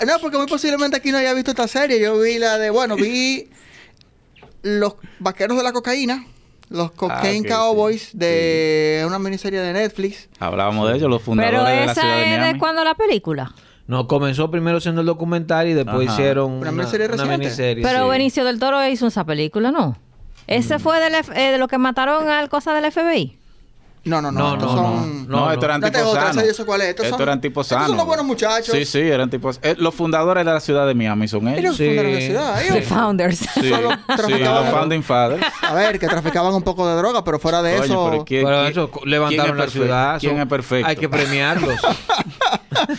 No, 0.05 0.19
porque 0.21 0.37
muy 0.37 0.47
posiblemente 0.47 0.97
aquí 0.97 1.11
no 1.11 1.17
haya 1.17 1.33
visto 1.33 1.51
esta 1.51 1.67
serie. 1.67 1.99
Yo 1.99 2.19
vi 2.19 2.37
la 2.37 2.57
de, 2.57 2.69
bueno, 2.69 2.95
vi 2.95 3.49
Los 4.61 4.95
Vaqueros 5.19 5.57
de 5.57 5.63
la 5.63 5.71
Cocaína, 5.73 6.25
los 6.69 6.91
Cocaine 6.91 7.47
ok, 7.47 7.55
Cowboys, 7.55 8.09
sí. 8.09 8.17
de 8.17 9.03
una 9.07 9.17
miniserie 9.19 9.59
de 9.59 9.73
Netflix. 9.73 10.29
Hablábamos 10.39 10.89
de 10.89 10.97
ellos, 10.97 11.09
los 11.09 11.21
fundadores 11.21 11.59
Pero 11.59 11.69
de 11.69 11.85
la 11.87 11.93
ciudad 11.93 12.07
esa 12.07 12.15
de 12.17 12.23
es 12.23 12.37
Miami. 12.39 12.53
de 12.53 12.59
cuando 12.59 12.83
la 12.83 12.93
película. 12.95 13.53
No, 13.87 14.07
comenzó 14.07 14.49
primero 14.49 14.79
siendo 14.79 15.01
el 15.01 15.07
documental 15.07 15.67
y 15.67 15.73
después 15.73 16.07
Ajá. 16.07 16.13
hicieron 16.19 16.51
Una 16.53 16.61
una, 16.61 16.71
miniserie 16.71 17.05
una 17.07 17.15
reciente. 17.17 17.37
miniserie. 17.37 17.83
Pero 17.83 18.03
sí. 18.05 18.09
Benicio 18.09 18.43
del 18.45 18.59
Toro 18.59 18.85
hizo 18.87 19.07
esa 19.07 19.23
película, 19.25 19.71
¿no? 19.71 19.95
Ese 20.47 20.79
fue 20.79 20.99
del 20.99 21.15
F- 21.15 21.31
eh, 21.35 21.51
de 21.51 21.57
lo 21.57 21.67
que 21.67 21.77
mataron 21.77 22.27
al 22.29 22.49
cosa 22.49 22.73
del 22.73 22.91
FBI. 22.91 23.37
No, 24.05 24.21
no, 24.21 24.31
no. 24.31 24.39
No, 24.39 24.53
estos 24.53 24.75
no, 24.75 24.77
son... 24.77 25.27
No, 25.27 25.39
No, 25.47 25.51
estos 25.51 25.63
eran 25.65 25.81
tipos 25.81 26.13
sanos. 26.13 26.43
Estos 26.43 27.07
son- 27.07 27.21
eran 27.23 27.41
tipos 27.41 27.65
estos 27.65 27.75
son 27.79 27.85
sanos. 27.87 27.97
los 27.97 28.05
buenos 28.05 28.23
muchachos. 28.27 28.67
Sí, 28.75 28.85
sí, 28.85 28.99
eran 28.99 29.31
tipos... 29.31 29.59
eh, 29.63 29.73
los 29.79 29.95
fundadores 29.95 30.45
de 30.45 30.53
la 30.53 30.59
ciudad 30.59 30.85
de 30.85 30.93
Miami 30.93 31.27
son 31.27 31.47
ellos. 31.47 31.59
Ellos 31.59 31.77
Sí. 31.77 31.85
fundaron 31.87 32.13
la 32.13 32.21
ciudad. 32.21 32.55
The 32.61 32.67
Ellos, 32.77 32.85
Founders. 32.87 33.37
Sí, 33.39 33.69
solo 33.69 33.91
sí, 33.91 33.97
traficaban- 34.15 34.63
los 34.65 34.73
founding 34.75 35.01
fathers. 35.01 35.43
a 35.63 35.73
ver, 35.73 35.97
que 35.97 36.05
traficaban 36.07 36.53
un 36.53 36.61
poco 36.61 36.87
de 36.87 36.95
droga, 36.97 37.23
pero 37.23 37.39
fuera 37.39 37.63
de 37.63 37.77
Coño, 37.77 37.83
eso... 37.85 38.09
pero 38.11 38.25
¿quién- 38.25 38.45
Pero 38.45 38.57
quién- 38.59 38.71
eso, 38.71 38.91
quién 38.91 39.09
levantaron 39.09 39.59
es 39.59 39.65
la 39.65 39.71
ciudad. 39.71 40.19
¿Quién 40.19 40.33
son- 40.33 40.41
es 40.41 40.47
perfecto? 40.47 40.87
Hay 40.87 40.95
que 40.97 41.09
premiarlos. 41.09 41.79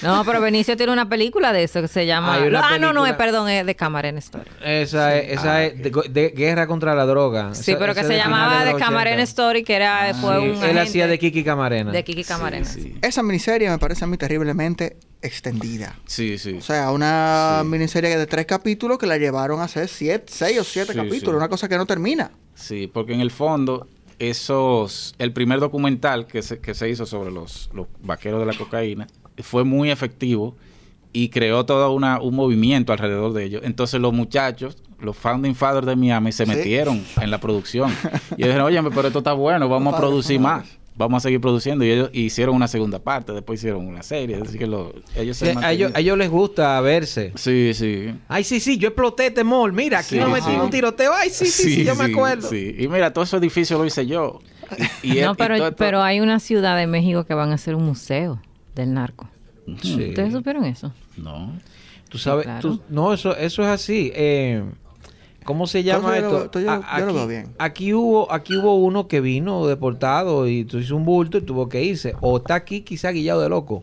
No, 0.03 0.25
pero 0.25 0.41
Benicio 0.41 0.77
tiene 0.77 0.93
una 0.93 1.09
película 1.09 1.53
de 1.53 1.65
eso 1.65 1.81
que 1.83 1.89
se 1.89 2.07
llama. 2.07 2.39
Ah, 2.63 2.79
no, 2.79 2.93
no, 2.93 3.07
es, 3.07 3.15
perdón, 3.15 3.49
es 3.49 3.65
de 3.67 3.75
Camarena 3.75 4.19
Story. 4.19 4.51
esa 4.65 5.17
es, 5.17 5.39
esa 5.39 5.55
Ah, 5.57 5.65
es 5.65 5.83
de, 5.83 5.91
de 6.11 6.29
guerra 6.31 6.67
contra 6.67 6.95
la 6.95 7.07
droga. 7.07 7.55
Sí, 7.55 7.71
Esa- 7.73 7.79
pero 7.79 7.95
que 7.95 8.03
se 8.03 8.09
de 8.09 8.17
llamaba 8.17 8.65
de 8.65 8.73
los 8.73 8.81
Camarena 8.81 9.17
80. 9.23 9.23
Story, 9.25 9.65
que 9.65 9.75
era, 9.75 10.15
fue 10.15 10.35
Sí, 10.37 10.43
un. 10.43 10.49
Él 10.51 10.57
agente 10.63 10.81
hacía 10.81 11.07
de 11.07 11.19
Kiki 11.19 11.45
Camarena. 11.45 11.93
De 11.93 12.05
Kiki 12.05 12.25
Camarena. 12.25 12.65
Sí, 12.67 12.83
sí. 12.83 12.99
Esa 13.03 13.23
miniserie 13.23 13.69
me 13.71 13.79
parece 13.79 14.05
a 14.05 14.07
mí 14.09 14.17
terriblemente 14.17 14.97
extendida. 15.23 15.97
Sí, 16.07 16.39
sí. 16.39 16.57
O 16.59 16.63
sea, 16.63 16.91
una 16.91 17.61
Sí. 17.63 17.69
miniserie 17.69 18.17
de 18.17 18.27
tres 18.27 18.47
capítulos 18.47 18.99
que 18.99 19.07
la 19.07 19.17
llevaron 19.19 19.61
a 19.61 19.65
hacer 19.65 19.89
siete, 19.89 20.25
seis 20.29 20.59
o 20.59 20.65
siete 20.65 20.93
Sí, 20.93 20.99
capítulos. 20.99 21.33
sí. 21.35 21.37
Una 21.37 21.49
cosa 21.49 21.69
que 21.69 21.77
no 21.77 21.87
termina. 21.87 22.31
Sí, 22.55 22.87
porque 22.93 23.13
en 23.15 23.21
el 23.21 23.31
fondo, 23.31 23.87
esos, 24.19 25.15
el 25.19 25.33
primer 25.33 25.61
documental 25.61 26.27
que 26.27 26.43
se, 26.43 26.59
que 26.59 26.75
se 26.75 26.89
hizo 26.89 27.07
sobre 27.07 27.31
los, 27.31 27.71
los 27.75 27.87
vaqueros 28.03 28.41
de 28.41 28.47
la 28.47 28.55
cocaína 28.57 29.07
fue 29.43 29.65
muy 29.65 29.91
efectivo 29.91 30.57
y 31.13 31.29
creó 31.31 31.65
todo 31.65 31.93
una, 31.93 32.21
un 32.21 32.35
movimiento 32.35 32.93
alrededor 32.93 33.33
de 33.33 33.45
ellos. 33.45 33.63
Entonces 33.65 34.01
los 34.01 34.13
muchachos, 34.13 34.77
los 35.01 35.17
founding 35.17 35.55
fathers 35.55 35.87
de 35.87 35.97
Miami, 35.97 36.33
se 36.33 36.45
Sí. 36.45 36.51
metieron 36.51 37.03
en 37.21 37.31
la 37.31 37.39
producción. 37.41 37.91
Y 38.37 38.43
ellos 38.43 38.55
dijeron, 38.55 38.63
oye, 38.67 38.83
pero 38.95 39.09
esto 39.09 39.19
está 39.21 39.33
bueno, 39.33 39.69
vamos 39.69 39.95
a 39.95 39.99
producir 39.99 40.39
más. 40.41 40.67
Vamos 40.99 41.19
a 41.23 41.29
seguir 41.29 41.43
produciendo. 41.43 41.85
Y 41.85 41.91
ellos 41.91 42.09
hicieron 42.15 42.55
una 42.57 42.69
segunda 42.69 42.99
parte, 42.99 43.33
después 43.35 43.61
hicieron 43.61 43.87
una 43.87 44.03
serie. 44.03 44.37
Así 44.43 44.57
que 44.59 44.67
lo- 44.67 44.95
ellos 45.15 45.37
Sí, 45.37 45.45
se 45.45 45.51
a, 45.51 45.51
ellos, 45.51 45.61
mantuvieron. 45.91 45.97
a 45.97 46.01
ellos 46.01 46.19
les 46.19 46.31
gusta 46.31 46.81
verse. 46.81 47.33
Sí, 47.35 47.73
sí. 47.75 48.15
Ay, 48.29 48.45
sí, 48.45 48.61
sí, 48.61 48.79
yo 48.79 48.89
exploté 48.89 49.27
este 49.27 49.45
mall. 49.45 49.75
Mira, 49.75 49.99
aquí 49.99 50.15
Sí, 50.15 50.19
nos 50.19 50.31
metimos 50.31 50.55
sí. 50.55 50.61
un 50.65 50.71
tiroteo. 50.71 51.13
Ay, 51.15 51.29
sí, 51.29 51.45
sí, 51.47 51.75
sí, 51.77 51.85
yo 51.85 51.95
me 51.97 52.05
acuerdo. 52.05 52.49
sí. 52.49 52.75
Y 52.79 52.89
mira, 52.89 53.13
todo 53.13 53.25
ese 53.25 53.37
edificio 53.37 53.77
lo 53.77 53.85
hice 53.85 54.07
yo. 54.07 54.41
Y, 55.03 55.19
y- 55.19 55.21
No, 55.21 55.35
pero, 55.35 55.59
todo 55.59 55.77
pero 55.77 56.03
hay 56.03 56.21
una 56.21 56.41
ciudad 56.41 56.79
de 56.79 56.87
México 56.87 57.25
que 57.25 57.35
van 57.35 57.51
a 57.53 57.57
hacer 57.57 57.75
un 57.75 57.85
museo 57.85 58.41
del 58.77 58.95
narco. 58.95 59.29
Sí. 59.83 60.11
¿Ustedes 60.11 60.33
supieron 60.33 60.65
eso? 60.65 60.93
No. 61.17 61.51
Tú 62.09 62.19
sabes, 62.19 62.45
claro. 62.45 62.61
tú- 62.61 62.81
no, 62.89 63.13
eso, 63.13 63.37
eso 63.37 63.63
es 63.63 63.69
así. 63.69 64.13
Eh, 64.15 64.63
¿Cómo 65.45 65.67
se 65.67 65.83
llama 65.83 66.19
yo 66.21 66.45
esto? 66.45 66.61
yo- 66.61 66.71
A- 66.71 66.99
yo 67.01 67.07
lo 67.07 67.11
aquí, 67.13 67.15
veo 67.19 67.27
bien. 67.29 67.55
aquí 67.59 67.93
hubo, 67.95 68.33
aquí 68.33 68.57
hubo 68.57 68.77
uno 68.77 69.09
que 69.09 69.21
vino 69.21 69.67
deportado 69.67 70.47
y 70.49 70.65
tú 70.65 70.79
hizo 70.79 70.95
un 70.97 71.05
bulto 71.05 71.39
y 71.39 71.43
tuvo 71.43 71.69
que 71.69 71.83
irse. 71.83 72.15
O 72.21 72.37
está 72.39 72.55
aquí 72.57 72.83
quizá 72.83 73.11
guillado 73.11 73.41
de 73.41 73.49
loco. 73.49 73.83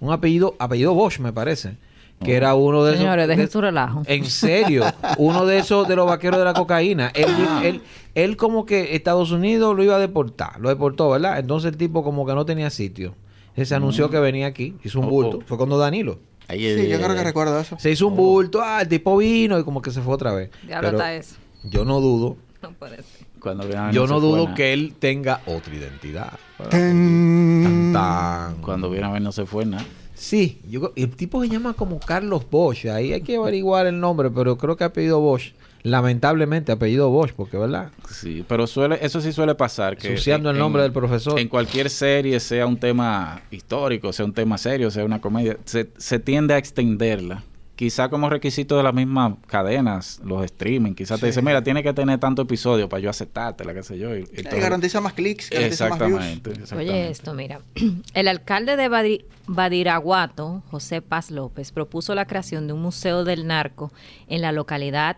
Un 0.00 0.10
apellido, 0.12 0.54
apellido 0.58 0.94
Bosch 0.94 1.18
me 1.18 1.32
parece. 1.32 1.76
Que 2.22 2.34
era 2.36 2.54
uno 2.54 2.84
de 2.84 2.96
Señores, 2.96 3.24
esos. 3.24 3.28
dejen 3.28 3.46
de- 3.46 3.50
su 3.52 3.60
relajo. 3.60 4.02
En 4.06 4.24
serio, 4.26 4.84
uno 5.18 5.44
de 5.44 5.58
esos 5.58 5.88
de 5.88 5.96
los 5.96 6.06
vaqueros 6.06 6.38
de 6.38 6.44
la 6.44 6.54
cocaína. 6.54 7.10
Él, 7.14 7.26
Ah. 7.28 7.62
él, 7.64 7.80
él 8.14 8.36
como 8.36 8.64
que 8.64 8.94
Estados 8.94 9.32
Unidos 9.32 9.74
lo 9.76 9.82
iba 9.82 9.96
a 9.96 9.98
deportar, 9.98 10.60
lo 10.60 10.68
deportó, 10.68 11.10
¿verdad? 11.10 11.38
Entonces 11.40 11.72
el 11.72 11.76
tipo 11.78 12.04
como 12.04 12.24
que 12.24 12.34
no 12.34 12.44
tenía 12.46 12.70
sitio. 12.70 13.14
Él 13.56 13.66
se 13.66 13.74
anunció 13.74 14.08
que 14.10 14.18
venía 14.18 14.46
aquí, 14.46 14.76
hizo 14.84 14.98
un 15.00 15.06
Oh, 15.06 15.10
bulto. 15.10 15.38
oh. 15.38 15.42
Fue 15.46 15.56
cuando 15.56 15.78
Danilo. 15.78 16.18
Ahí, 16.48 16.58
Sí, 16.60 16.66
ahí, 16.80 16.88
yo 16.88 16.96
ahí, 16.96 17.02
creo 17.04 17.16
que 17.16 17.24
recuerdo 17.24 17.58
eso. 17.60 17.76
Se 17.78 17.90
hizo 17.90 18.06
un 18.08 18.16
bulto, 18.16 18.60
ah, 18.62 18.82
el 18.82 18.88
tipo 18.88 19.16
vino 19.16 19.58
y 19.58 19.64
como 19.64 19.80
que 19.82 19.90
se 19.90 20.00
fue 20.02 20.14
otra 20.14 20.32
vez. 20.32 20.50
Diablo 20.66 20.88
Pero 20.88 20.98
está 20.98 21.14
eso. 21.14 21.36
yo 21.64 21.84
no 21.84 22.00
dudo, 22.00 22.36
No 22.62 22.72
puede 22.72 22.96
ser. 22.96 23.26
Cuando 23.40 23.64
viene 23.64 23.80
a 23.80 23.86
ver, 23.86 23.94
yo 23.94 24.06
no 24.06 24.20
dudo 24.20 24.54
que 24.54 24.72
él 24.72 24.94
tenga 24.98 25.40
otra 25.46 25.74
identidad. 25.74 26.32
Tan, 26.70 27.90
tan. 27.92 28.56
Cuando 28.62 28.88
viene 28.90 29.06
a 29.06 29.10
ver 29.10 29.22
no 29.22 29.32
se 29.32 29.46
fue 29.46 29.64
nada. 29.66 29.84
Sí, 30.14 30.60
yo, 30.68 30.92
el 30.94 31.10
tipo 31.16 31.42
se 31.42 31.48
llama 31.48 31.74
como 31.74 31.98
Carlos 31.98 32.46
Bosch. 32.48 32.86
Ahí 32.86 33.12
hay 33.12 33.22
que 33.22 33.36
averiguar 33.36 33.86
el 33.86 33.98
nombre, 33.98 34.30
pero 34.30 34.56
creo 34.56 34.76
que 34.76 34.84
ha 34.84 34.88
apellido 34.88 35.18
Bosch. 35.20 35.54
Lamentablemente 35.84 36.70
apellido 36.72 37.10
Bosch, 37.10 37.32
porque 37.32 37.56
verdad. 37.58 37.90
Sí, 38.10 38.44
pero 38.48 38.66
suele, 38.66 38.98
eso 39.02 39.20
sí 39.20 39.32
suele 39.32 39.54
pasar. 39.54 39.96
Que 39.96 40.08
Ensuciando 40.12 40.50
el 40.50 40.56
en- 40.56 40.60
nombre 40.60 40.82
del 40.82 40.92
profesor. 40.92 41.38
En 41.38 41.48
cualquier 41.48 41.90
serie, 41.90 42.38
sea 42.40 42.66
un 42.66 42.76
tema 42.76 43.42
histórico, 43.50 44.12
sea 44.12 44.24
un 44.24 44.32
tema 44.32 44.58
serio, 44.58 44.90
sea 44.90 45.04
una 45.04 45.20
comedia, 45.20 45.56
se, 45.64 45.90
se 45.96 46.18
tiende 46.18 46.54
a 46.54 46.58
extenderla. 46.58 47.42
Quizá 47.74 48.10
como 48.10 48.28
requisito 48.30 48.76
de 48.76 48.84
las 48.84 48.94
mismas 48.94 49.32
cadenas, 49.48 50.20
los 50.24 50.44
streaming, 50.44 50.92
quizá 50.92 51.14
te 51.16 51.22
Sí. 51.22 51.26
dicen, 51.26 51.44
mira, 51.44 51.62
tiene 51.64 51.82
que 51.82 51.92
tener 51.92 52.20
tanto 52.20 52.42
episodio 52.42 52.88
para 52.88 53.00
yo 53.00 53.10
aceptarte, 53.10 53.64
la 53.64 53.74
que 53.74 53.82
sé 53.82 53.98
yo. 53.98 54.14
y- 54.16 54.28
y 54.32 54.42
garantiza 54.42 55.00
más 55.00 55.14
clics, 55.14 55.50
garantiza 55.50 55.88
más 55.88 55.98
views. 55.98 56.12
exactamente, 56.12 56.50
exactamente. 56.52 56.92
Oye, 56.92 57.10
esto, 57.10 57.34
mira. 57.34 57.60
El 58.14 58.28
alcalde 58.28 58.76
de 58.76 58.88
Badi- 58.88 59.24
Badiraguato, 59.48 60.62
José 60.70 61.02
Paz 61.02 61.30
López, 61.32 61.72
propuso 61.72 62.14
la 62.14 62.26
creación 62.26 62.66
de 62.68 62.72
un 62.74 62.82
museo 62.82 63.24
del 63.24 63.46
narco 63.48 63.90
en 64.28 64.42
la 64.42 64.52
localidad 64.52 65.16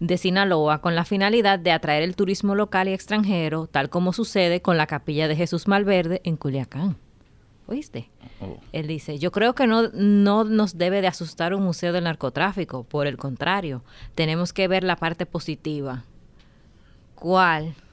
de 0.00 0.18
Sinaloa 0.18 0.80
con 0.80 0.94
la 0.94 1.04
finalidad 1.04 1.58
de 1.58 1.72
atraer 1.72 2.02
el 2.02 2.16
turismo 2.16 2.54
local 2.54 2.88
y 2.88 2.92
extranjero, 2.92 3.66
tal 3.66 3.90
como 3.90 4.12
sucede 4.12 4.62
con 4.62 4.76
la 4.76 4.86
capilla 4.86 5.28
de 5.28 5.36
Jesús 5.36 5.68
Malverde 5.68 6.20
en 6.24 6.36
Culiacán. 6.36 6.96
¿Oíste? 7.66 8.08
Oh. 8.40 8.58
Él 8.72 8.86
dice, 8.86 9.18
yo 9.18 9.30
creo 9.30 9.54
que 9.54 9.66
no, 9.66 9.88
no 9.92 10.44
nos 10.44 10.78
debe 10.78 11.02
de 11.02 11.08
asustar 11.08 11.54
un 11.54 11.62
museo 11.62 11.92
del 11.92 12.04
narcotráfico, 12.04 12.84
por 12.84 13.06
el 13.06 13.18
contrario, 13.18 13.82
tenemos 14.14 14.52
que 14.52 14.68
ver 14.68 14.84
la 14.84 14.96
parte 14.96 15.26
positiva. 15.26 16.04
¿Cuál? 17.14 17.74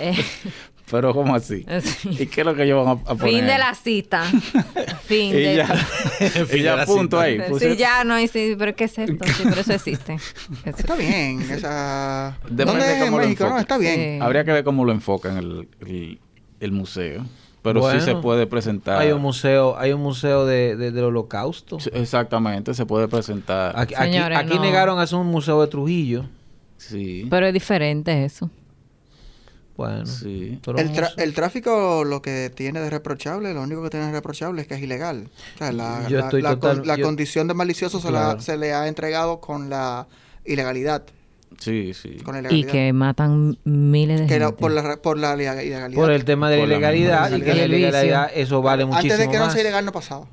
Eh, 0.00 0.14
Pero 0.90 1.12
¿cómo 1.14 1.34
así? 1.34 1.64
Sí. 1.82 2.08
¿Y 2.20 2.26
qué 2.26 2.40
es 2.40 2.46
lo 2.46 2.54
que 2.54 2.64
ellos 2.64 2.84
van 2.84 2.98
a, 2.98 3.00
a 3.10 3.14
poner? 3.14 3.34
Fin 3.34 3.46
de 3.46 3.58
la 3.58 3.74
cita. 3.74 4.24
fin 5.04 5.30
Y 5.30 5.40
de 5.40 5.56
ya, 5.56 5.86
y 6.54 6.62
ya 6.62 6.84
punto 6.86 7.18
ahí. 7.20 7.38
puse- 7.40 7.70
Sí, 7.72 7.76
ya 7.76 8.04
no 8.04 8.14
hay 8.14 8.28
sí, 8.28 8.54
pero 8.58 8.74
¿qué 8.74 8.84
es 8.84 8.98
esto? 8.98 9.24
Sí, 9.26 9.42
pero 9.44 9.60
eso 9.60 9.72
existe. 9.72 10.14
Eso- 10.14 10.76
Está 10.78 10.94
bien. 10.96 11.40
Esa... 11.42 12.36
Depende 12.44 12.64
¿Dónde 12.64 12.84
de 12.86 12.92
es 12.92 12.98
en 12.98 13.04
cómo 13.06 13.18
lo 13.18 13.24
México? 13.24 13.48
No, 13.48 13.58
está 13.58 13.78
bien. 13.78 13.94
Sí. 14.18 14.18
Habría 14.24 14.44
que 14.44 14.52
ver 14.52 14.64
cómo 14.64 14.84
lo 14.84 14.92
enfocan 14.92 15.36
el, 15.36 15.68
el, 15.86 16.18
el 16.60 16.72
museo. 16.72 17.24
Pero 17.60 17.80
Bueno, 17.80 17.98
sí 18.00 18.04
se 18.06 18.14
puede 18.14 18.46
presentar. 18.46 19.00
Hay 19.02 19.10
un 19.10 19.20
museo, 19.20 19.76
hay 19.78 19.92
un 19.92 20.00
museo 20.00 20.46
de, 20.46 20.76
de- 20.76 20.92
del 20.92 21.04
holocausto. 21.04 21.80
Sí, 21.80 21.90
Exactamente, 21.92 22.72
se 22.72 22.86
puede 22.86 23.08
presentar. 23.08 23.72
Aquí, 23.78 23.94
aquí- 23.94 24.12
Señores, 24.12 24.38
aquí 24.38 24.54
no. 24.54 24.62
negaron 24.62 24.98
hacer 25.00 25.18
un 25.18 25.26
museo 25.26 25.60
de 25.60 25.66
Trujillo. 25.66 26.24
Sí. 26.76 27.26
Pero 27.28 27.46
es 27.46 27.52
diferente 27.52 28.24
eso. 28.24 28.48
Bueno. 29.78 30.06
Sí. 30.06 30.58
El, 30.76 30.90
el 31.18 31.34
tráfico 31.34 32.02
lo 32.04 32.20
que 32.20 32.50
tiene 32.54 32.80
de 32.80 32.90
reprochable, 32.90 33.54
lo 33.54 33.62
único 33.62 33.80
que 33.84 33.90
tiene 33.90 34.06
de 34.06 34.12
reprochable 34.12 34.60
es 34.60 34.66
que 34.66 34.74
es 34.74 34.82
ilegal. 34.82 35.28
O 35.54 35.58
sea, 35.58 35.70
la, 35.70 36.06
Yo 36.08 36.18
la- 36.18 36.24
estoy 36.24 36.42
la 36.42 36.50
total- 36.56 36.78
con- 36.78 36.86
la 36.88 36.96
yo- 36.96 37.04
condición 37.06 37.46
de 37.46 37.54
malicioso 37.54 38.00
se, 38.00 38.10
la- 38.10 38.24
Claro. 38.24 38.40
se 38.40 38.56
le 38.56 38.74
ha 38.74 38.88
entregado 38.88 39.40
con 39.40 39.70
la 39.70 40.08
ilegalidad. 40.44 41.04
Sí, 41.60 41.94
sí. 41.94 42.16
Con 42.24 42.42
la 42.42 42.52
Y 42.52 42.64
que 42.64 42.92
matan 42.92 43.56
miles 43.62 44.18
de 44.20 44.26
Que 44.26 44.34
gente. 44.34 44.46
la- 44.46 44.56
por, 44.56 44.72
la, 44.72 44.96
por 44.96 45.16
la 45.16 45.36
lega- 45.36 45.62
ilegalidad. 45.62 46.00
por 46.02 46.10
el 46.10 46.24
tema 46.24 46.50
de 46.50 46.56
la 46.58 46.64
ilegalidad 46.64 47.30
y 47.36 47.40
que 47.40 47.54
la 47.54 47.64
ilegalidad. 47.64 48.30
eso 48.34 48.60
vale 48.60 48.84
muchísimo 48.84 49.12
Antes 49.14 49.26
de 49.26 49.32
que 49.32 49.38
no 49.38 49.48
sea 49.50 49.60
ilegal 49.60 49.84
no 49.84 49.92
pasaba. 49.92 50.26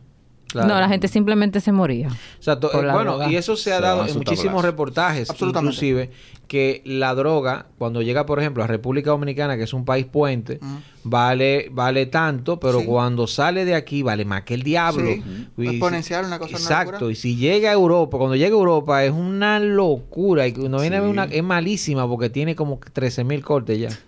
Claro. 0.51 0.69
No, 0.69 0.79
la 0.79 0.88
gente 0.88 1.08
simplemente 1.10 1.60
se 1.60 1.71
moría. 1.73 2.08
O 2.08 2.41
sea, 2.43 2.60
to- 2.60 2.71
por 2.71 2.84
eh, 2.84 2.88
la 2.88 2.93
bueno, 2.93 3.12
droga. 3.17 3.29
y 3.31 3.36
eso 3.36 3.58
se 3.58 3.73
ha 3.73 3.77
Se 3.77 3.81
dado 3.81 4.05
en 4.08 4.13
muchísimos 4.15 4.63
reportajes, 4.63 5.29
inclusive, 5.41 6.12
que 6.47 6.81
la 6.86 7.13
droga, 7.13 7.65
cuando 7.77 8.01
llega, 8.01 8.25
por 8.25 8.39
ejemplo, 8.39 8.63
a 8.63 8.67
República 8.67 9.10
Dominicana, 9.10 9.58
que 9.58 9.63
es 9.63 9.73
un 9.73 9.84
país 9.84 10.05
puente, 10.05 10.60
vale, 11.03 11.67
vale 11.71 12.05
tanto, 12.05 12.58
pero 12.60 12.79
Sí. 12.79 12.86
cuando 12.86 13.27
sale 13.27 13.65
de 13.65 13.75
aquí 13.75 14.01
vale 14.01 14.23
más 14.23 14.43
que 14.43 14.53
el 14.53 14.63
diablo. 14.63 15.05
Sí. 15.12 15.23
Y- 15.58 15.67
Exponencial, 15.67 16.23
una 16.25 16.39
cosa, 16.39 16.55
Exacto, 16.55 17.10
y 17.12 17.15
si 17.15 17.36
llega 17.36 17.71
a 17.71 17.73
Europa, 17.73 18.17
cuando 18.17 18.36
llega 18.38 18.55
a 18.55 18.60
Europa 18.60 19.03
es 19.03 19.12
una 19.12 19.60
locura, 19.60 20.47
y 20.47 20.53
cuando 20.53 20.79
viene 20.79 20.95
a 20.97 21.01
ver 21.01 21.10
Sí. 21.10 21.12
una, 21.13 21.23
es 21.25 21.43
malísima 21.43 22.08
porque 22.08 22.29
tiene 22.29 22.55
como 22.55 22.79
13 22.93 23.23
mil 23.25 23.43
cortes 23.43 23.77
ya. 23.79 23.89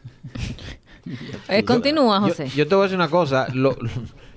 Eh, 1.47 1.63
continúa, 1.63 2.19
Yo- 2.19 2.27
José. 2.27 2.49
Yo, 2.55 2.67
te 2.67 2.75
voy 2.75 2.83
a 2.83 2.85
decir 2.87 2.97
una 2.97 3.09
cosa, 3.09 3.47
lo- 3.53 3.77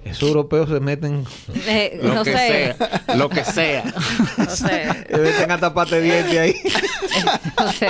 esos 0.04 0.28
europeos 0.28 0.68
se 0.68 0.80
meten, 0.80 1.24
Eh, 1.66 1.98
Lo 2.02 2.10
que 2.24 2.32
José, 2.32 2.74
sea. 2.76 3.16
Lo 3.16 3.28
que 3.28 3.44
sea. 3.44 3.84
José, 4.36 5.06
se 5.08 5.18
meten 5.18 5.50
hasta 5.50 5.72
pate 5.74 6.00
de 6.00 6.02
diente 6.02 6.38
ahí. 6.40 6.54
José. 7.56 7.88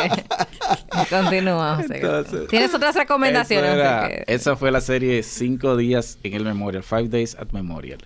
Continúa, 1.09 1.77
José. 1.77 1.97
Entonces, 1.97 2.49
¿Tienes 2.49 2.75
otras 2.75 2.95
recomendaciones? 2.97 3.75
Era- 3.75 4.09
que- 4.09 4.25
esa 4.27 4.57
fue 4.57 4.71
la 4.71 4.81
serie 4.81 5.23
Cinco 5.23 5.77
días 5.77 6.19
en 6.23 6.35
el 6.35 6.45
Memorial, 6.45 6.83
Five 6.83 7.09
Days 7.09 7.37
at 7.39 7.49
Memorial. 7.53 7.99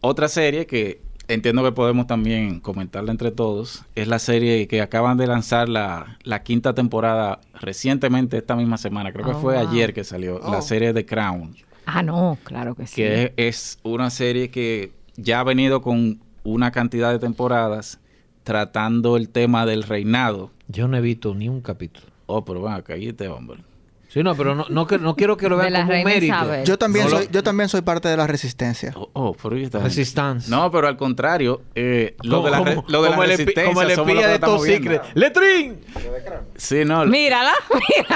Otra 0.00 0.28
serie 0.28 0.66
que 0.66 1.00
entiendo 1.28 1.62
que 1.62 1.72
podemos 1.72 2.06
también 2.06 2.58
comentarla 2.60 3.10
entre 3.12 3.30
todos 3.30 3.84
es 3.94 4.08
la 4.08 4.18
serie 4.18 4.66
que 4.66 4.80
acaban 4.82 5.16
de 5.16 5.26
lanzar 5.26 5.68
la, 5.68 6.18
la 6.24 6.42
quinta 6.42 6.74
temporada 6.74 7.40
recientemente 7.60 8.38
esta 8.38 8.56
misma 8.56 8.78
semana. 8.78 9.12
Creo 9.12 9.24
que 9.24 9.32
Oh, 9.32 9.40
fue 9.40 9.56
wow. 9.58 9.68
ayer 9.70 9.92
que 9.94 10.02
salió 10.04 10.38
la 10.40 10.58
Oh. 10.58 10.62
serie 10.62 10.92
The 10.92 11.06
Crown, 11.06 11.54
Ah, 11.92 12.02
no, 12.02 12.38
claro 12.44 12.74
que 12.74 12.86
sí. 12.86 12.96
que 12.96 13.24
es, 13.24 13.32
es 13.36 13.78
una 13.82 14.10
serie 14.10 14.50
que 14.50 14.92
ya 15.16 15.40
ha 15.40 15.44
venido 15.44 15.82
con 15.82 16.20
una 16.44 16.70
cantidad 16.70 17.10
de 17.10 17.18
temporadas 17.18 17.98
tratando 18.44 19.16
el 19.16 19.28
tema 19.28 19.66
del 19.66 19.82
reinado. 19.82 20.50
Yo 20.68 20.88
no 20.88 20.96
he 20.96 21.00
visto 21.00 21.34
ni 21.34 21.48
un 21.48 21.60
capítulo. 21.60 22.06
Oh, 22.26 22.44
pero 22.44 22.68
acá, 22.68 22.94
este 22.94 23.28
hombre. 23.28 23.58
Sí, 24.12 24.24
no, 24.24 24.34
pero 24.34 24.56
no, 24.56 24.66
no, 24.68 24.86
que- 24.88 24.98
no 24.98 25.14
quiero 25.14 25.36
que 25.36 25.48
lo 25.48 25.56
vean 25.56 25.72
como 25.86 25.96
un 25.98 26.04
mérito. 26.04 26.34
Isabel. 26.34 26.64
Yo 26.64 26.76
también, 26.78 27.04
No 27.04 27.10
lo- 27.12 27.16
soy, 27.18 27.28
yo 27.30 27.42
también 27.44 27.68
soy 27.68 27.82
parte 27.82 28.08
de 28.08 28.16
la 28.16 28.26
resistencia. 28.26 28.92
Oh, 28.96 29.08
oh, 29.12 29.36
pero 29.40 29.56
¿y 29.56 29.62
esta 29.62 29.78
gente? 29.78 29.88
Resistance. 29.88 30.50
No, 30.50 30.68
pero 30.72 30.88
al 30.88 30.96
contrario, 30.96 31.62
eh, 31.76 32.16
lo 32.24 32.42
de 32.42 32.50
la, 32.50 32.58
Como- 32.58 32.84
lo 32.88 33.02
de 33.02 33.08
la 33.10 33.14
como 33.14 33.22
el 33.22 33.30
resistencia 33.30 33.64
como 33.68 33.82
el 33.82 33.90
espía 33.92 34.28
de 34.28 34.38
Top. 34.40 34.60
Secret. 34.64 35.02
¡Letrín! 35.14 35.78
Sí, 36.56 36.84
no. 36.84 37.06
Mírala. 37.06 37.52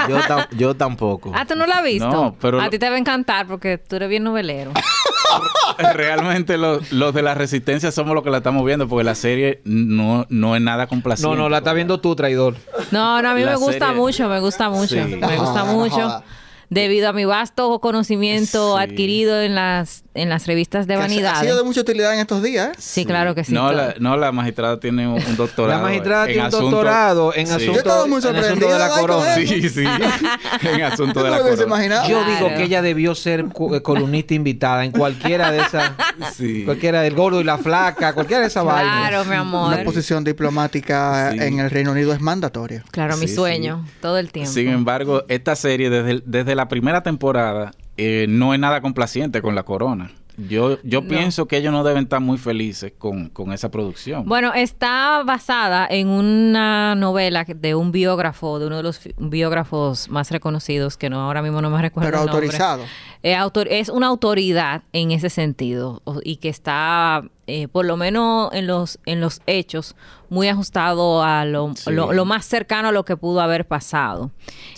Yo, 0.09 0.17
tam- 0.19 0.47
yo 0.51 0.75
tampoco. 0.75 1.31
Ah, 1.33 1.45
¿tú 1.45 1.55
no 1.55 1.65
la 1.65 1.75
has 1.77 1.83
visto? 1.85 2.09
No, 2.09 2.35
pero 2.41 2.59
A 2.59 2.69
ti 2.69 2.77
te 2.77 2.89
va 2.89 2.95
a 2.95 2.99
encantar 2.99 3.47
porque 3.47 3.77
tú 3.77 3.95
eres 3.95 4.09
bien 4.09 4.23
novelero. 4.23 4.71
Realmente 5.93 6.57
los, 6.57 6.91
los 6.91 7.13
de 7.13 7.21
la 7.21 7.33
resistencia 7.33 7.91
somos 7.91 8.15
los 8.15 8.23
que 8.23 8.29
la 8.29 8.37
estamos 8.37 8.65
viendo 8.65 8.87
porque 8.87 9.03
la 9.03 9.15
serie 9.15 9.61
no, 9.65 10.25
no 10.29 10.55
es 10.55 10.61
nada 10.61 10.87
complaciente. 10.87 11.35
No, 11.35 11.43
no, 11.43 11.49
la 11.49 11.57
está 11.57 11.73
viendo 11.73 11.99
tú, 11.99 12.15
traidor. 12.15 12.55
No, 12.91 13.21
no, 13.21 13.29
a 13.29 13.33
mí 13.33 13.41
La 13.43 13.51
me 13.51 13.57
gusta 13.57 13.87
serie- 13.87 13.95
mucho, 13.95 14.29
me 14.29 14.39
gusta 14.39 14.69
mucho. 14.69 14.95
Sí. 14.95 15.15
Me 15.15 15.37
gusta 15.37 15.61
Ah, 15.61 15.65
mucho. 15.65 16.23
Debido 16.69 17.09
a 17.09 17.13
mi 17.13 17.25
vasto 17.25 17.79
conocimiento 17.79 18.77
Sí. 18.77 18.83
adquirido 18.83 19.41
en 19.41 19.53
las, 19.55 20.03
en 20.15 20.29
las 20.29 20.47
revistas 20.47 20.87
de 20.87 20.95
vanidad. 20.95 21.33
Ha 21.35 21.41
sido 21.41 21.57
de 21.57 21.63
mucha 21.63 21.81
utilidad 21.81 22.13
en 22.13 22.21
estos 22.21 22.41
días. 22.41 22.69
¿eh? 22.69 22.75
Sí, 22.79 23.05
claro 23.05 23.35
que 23.35 23.43
sí. 23.43 23.53
No 23.53 23.71
la, 23.71 23.93
no, 23.99 24.15
la 24.17 24.31
magistrada 24.31 24.79
tiene 24.79 25.07
un, 25.07 25.21
doctorado. 25.35 25.77
La 25.77 25.83
magistrada 25.83 26.23
en 26.23 26.27
tiene 26.27 26.41
un 26.41 26.47
asunto- 26.47 26.69
doctorado 26.71 27.33
en 27.35 27.47
Sí. 27.47 27.53
asunto, 27.53 27.71
Yo 27.73 27.77
estaba 27.79 28.05
muy 28.07 28.13
en 28.13 28.17
asunto 28.19 28.39
sorprendido, 28.41 28.71
de 28.73 28.79
la 28.79 28.89
corona. 28.89 29.35
Sí, 29.35 29.69
sí. 29.69 29.83
en 30.63 30.81
asunto 30.83 31.19
de 31.21 31.25
Yo 31.25 31.31
la 31.31 31.37
no 31.37 31.43
lo 31.43 31.43
hubiese 31.49 31.63
corona. 31.65 32.07
Yo 32.07 32.19
Claro. 32.23 32.33
digo 32.33 32.47
que 32.57 32.63
ella 32.63 32.81
debió 32.81 33.13
ser 33.13 33.45
cu- 33.45 33.75
eh, 33.75 33.81
columnista 33.81 34.33
invitada 34.33 34.85
en 34.85 34.91
cualquiera 34.91 35.51
de 35.51 35.59
esas. 35.59 35.91
Sí. 36.35 36.63
Cualquiera 36.65 37.01
del 37.01 37.13
gordo 37.13 37.41
y 37.41 37.43
la 37.43 37.57
flaca, 37.57 38.13
cualquiera 38.13 38.41
de 38.41 38.47
esas 38.47 38.63
Claro, 38.63 38.87
vainas. 38.87 39.27
mi 39.27 39.35
amor. 39.35 39.73
Una 39.73 39.83
posición 39.83 40.23
diplomática 40.23 41.31
Sí. 41.33 41.39
en 41.41 41.59
el 41.59 41.69
Reino 41.69 41.91
Unido 41.91 42.13
es 42.13 42.21
mandatoria. 42.21 42.83
Claro, 42.91 43.17
mi 43.17 43.27
Sí, 43.27 43.35
sueño. 43.35 43.85
Todo 44.01 44.17
el 44.17 44.31
tiempo. 44.31 44.51
Sin 44.51 44.69
embargo, 44.69 45.23
esta 45.27 45.55
serie 45.55 45.89
desde, 45.89 46.21
desde 46.25 46.55
la 46.55 46.67
primera 46.69 47.03
temporada 47.03 47.71
eh, 47.97 48.25
no 48.29 48.53
es 48.53 48.59
nada 48.59 48.81
complaciente 48.81 49.41
con 49.41 49.55
la 49.55 49.63
corona. 49.63 50.11
Yo, 50.37 50.77
yo 50.83 50.99
No. 51.01 51.07
pienso 51.07 51.47
que 51.47 51.55
ellos 51.55 51.71
no 51.71 51.85
deben 51.85 52.03
estar 52.03 52.19
muy 52.19 52.37
felices 52.37 52.91
con, 52.97 53.29
con 53.29 53.53
esa 53.53 53.71
producción. 53.71 54.25
Bueno, 54.25 54.53
está 54.53 55.23
basada 55.25 55.87
en 55.89 56.09
una 56.09 56.93
novela 56.95 57.45
de 57.45 57.73
un 57.73 57.93
biógrafo, 57.93 58.59
de 58.59 58.67
uno 58.67 58.75
de 58.75 58.83
los 58.83 58.99
biógrafos 59.17 60.09
más 60.09 60.31
reconocidos, 60.31 60.97
que 60.97 61.09
no 61.09 61.21
ahora 61.21 61.41
mismo 61.41 61.61
no 61.61 61.69
me 61.69 61.81
recuerdo. 61.81 62.09
Pero 62.09 62.19
el 62.23 62.25
nombre. 62.27 62.45
autorizado. 62.47 62.83
Eh, 63.23 63.33
autor- 63.33 63.67
es 63.71 63.87
una 63.87 64.07
autoridad 64.07 64.83
en 64.91 65.11
ese 65.11 65.29
sentido 65.29 66.01
y 66.25 66.35
que 66.35 66.49
está, 66.49 67.23
eh, 67.47 67.67
por 67.67 67.85
lo 67.85 67.95
menos 67.97 68.51
en 68.53 68.67
los, 68.67 68.99
en 69.05 69.21
los 69.21 69.41
hechos, 69.45 69.95
muy 70.29 70.47
ajustado 70.47 71.21
a 71.23 71.45
lo, 71.45 71.73
Sí. 71.75 71.91
lo- 71.91 72.11
lo 72.13 72.25
más 72.25 72.45
cercano 72.45 72.87
a 72.87 72.91
lo 72.91 73.05
que 73.05 73.15
pudo 73.17 73.41
haber 73.41 73.65
pasado. 73.67 74.31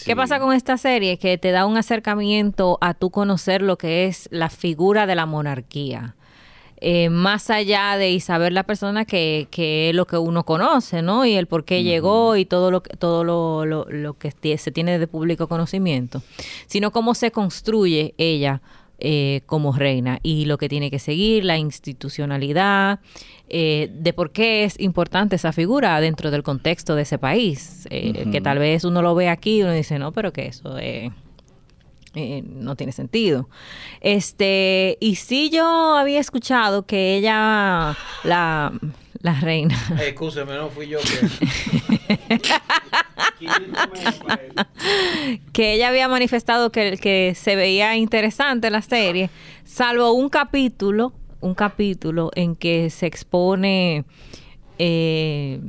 ¿Qué 0.05 0.15
pasa 0.15 0.39
con 0.39 0.53
esta 0.53 0.77
serie? 0.77 1.17
Que 1.17 1.37
te 1.37 1.51
da 1.51 1.65
un 1.65 1.77
acercamiento 1.77 2.77
a 2.81 2.93
tú 2.93 3.09
conocer 3.11 3.61
lo 3.61 3.77
que 3.77 4.05
es 4.07 4.27
la 4.31 4.49
figura 4.49 5.05
de 5.05 5.15
la 5.15 5.25
monarquía. 5.25 6.15
Eh, 6.79 7.09
más 7.09 7.49
allá 7.49 7.97
de 7.97 8.19
saber 8.19 8.53
la 8.53 8.61
persona 8.63 9.03
que, 9.05 9.47
que 9.49 9.89
es 9.89 9.95
lo 9.95 10.05
que 10.05 10.17
uno 10.17 10.43
conoce, 10.45 11.01
¿no? 11.01 11.25
Y 11.25 11.33
el 11.33 11.47
por 11.47 11.65
qué 11.65 11.81
llegó 11.81 12.35
y 12.35 12.45
todo 12.45 12.69
lo 12.69 12.83
que 12.83 12.95
todo 12.95 13.23
lo, 13.23 13.65
lo- 13.65 13.85
lo 13.89 14.13
que 14.13 14.31
se 14.59 14.71
tiene 14.71 14.99
de 14.99 15.07
público 15.07 15.47
conocimiento, 15.47 16.21
sino 16.67 16.91
cómo 16.91 17.15
se 17.15 17.31
construye 17.31 18.13
ella 18.19 18.61
eh, 18.99 19.41
como 19.45 19.73
reina 19.73 20.19
y 20.23 20.45
lo 20.45 20.57
que 20.57 20.69
tiene 20.69 20.89
que 20.89 20.99
seguir, 20.99 21.45
la 21.45 21.57
institucionalidad, 21.57 22.99
eh, 23.49 23.89
de 23.93 24.11
por 24.11 24.31
qué 24.31 24.65
es 24.65 24.79
importante 24.79 25.37
esa 25.37 25.53
figura 25.53 25.99
dentro 26.01 26.31
del 26.31 26.43
contexto 26.43 26.95
de 26.95 27.03
ese 27.03 27.17
país, 27.17 27.87
eh, 27.89 28.25
que 28.31 28.41
tal 28.41 28.59
vez 28.59 28.83
uno 28.83 29.01
lo 29.01 29.15
ve 29.15 29.29
aquí 29.29 29.59
y 29.59 29.63
uno 29.63 29.71
dice, 29.71 29.99
no, 29.99 30.11
pero 30.11 30.33
que 30.33 30.47
eso 30.47 30.77
es... 30.77 31.11
Eh, 32.15 32.41
no 32.43 32.75
tiene 32.75 32.93
sentido. 32.93 33.47
Este, 34.01 34.97
y 34.99 35.15
sí 35.15 35.51
yo 35.51 35.95
había 35.95 36.19
escuchado 36.19 36.87
que 36.87 37.15
ella, 37.15 37.95
la, 38.23 38.73
la 39.27 39.39
reina, 39.41 39.75
Escúcheme, 40.01 40.55
no 40.55 40.69
fui 40.69 40.87
yo 40.87 40.99
que. 40.99 41.27
que 45.51 45.73
ella 45.73 45.89
había 45.89 46.07
manifestado 46.07 46.71
que, 46.71 46.97
que 46.97 47.33
se 47.35 47.57
veía 47.57 47.97
interesante 47.97 48.69
la 48.69 48.81
serie, 48.81 49.29
salvo 49.65 50.13
un 50.13 50.29
capítulo, 50.29 51.11
un 51.41 51.55
capítulo 51.55 52.31
en 52.35 52.55
que 52.55 52.89
se 52.89 53.05
expone, 53.05 54.05
eh, 54.79 55.59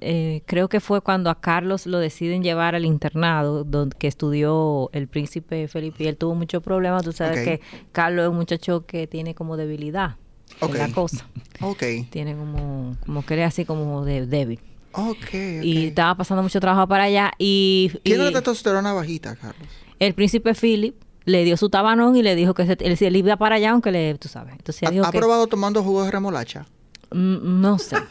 eh, 0.00 0.42
creo 0.46 0.68
que 0.68 0.80
fue 0.80 1.00
cuando 1.00 1.30
a 1.30 1.40
Carlos 1.40 1.86
lo 1.86 2.00
deciden 2.00 2.42
llevar 2.42 2.74
al 2.74 2.84
internado 2.84 3.62
donde 3.62 3.96
que 3.96 4.08
estudió 4.08 4.90
el 4.92 5.06
príncipe 5.06 5.68
Felipe 5.68 6.02
y 6.02 6.08
él 6.08 6.16
tuvo 6.16 6.34
muchos 6.34 6.64
problemas. 6.64 7.04
Tú 7.04 7.12
sabes 7.12 7.44
que 7.44 7.60
Carlos 7.92 8.24
es 8.24 8.30
un 8.30 8.36
muchacho 8.36 8.86
que 8.86 9.06
tiene 9.06 9.36
como 9.36 9.56
debilidad 9.56 10.16
Ok. 10.60 10.74
en 10.74 10.78
la 10.78 10.88
cosa. 10.92 11.26
Tiene 12.10 12.34
como, 12.36 12.96
como 13.04 13.24
que 13.24 13.34
era 13.34 13.46
así 13.46 13.64
como 13.64 14.04
de 14.04 14.26
débil. 14.26 14.60
Y 15.32 15.86
estaba 15.86 16.14
pasando 16.16 16.42
mucho 16.42 16.60
trabajo 16.60 16.86
para 16.86 17.04
allá 17.04 17.32
y, 17.38 17.90
Tiene 18.02 18.28
y 18.28 18.32
la 18.32 18.40
testosterona 18.40 18.92
bajita, 18.92 19.34
Carlos. 19.34 19.68
el 19.98 20.14
príncipe 20.14 20.54
Philip 20.54 20.94
le 21.24 21.42
dio 21.44 21.56
su 21.56 21.68
tabanón 21.70 22.16
y 22.16 22.22
le 22.22 22.36
dijo 22.36 22.54
que 22.54 22.66
se, 22.66 22.72
él, 22.80 22.96
él 23.00 23.16
iba 23.16 23.36
para 23.36 23.56
allá 23.56 23.70
aunque 23.70 23.90
le, 23.90 24.14
tú 24.18 24.28
sabes. 24.28 24.52
Entonces 24.52 24.82
¿Ha, 24.82 24.86
ella 24.86 24.92
dijo 24.92 25.06
ha 25.06 25.10
que, 25.10 25.18
probado 25.18 25.46
tomando 25.46 25.82
jugo 25.82 26.04
de 26.04 26.10
remolacha? 26.10 26.66
Mm, 27.10 27.60
no 27.60 27.78
sé. 27.78 27.96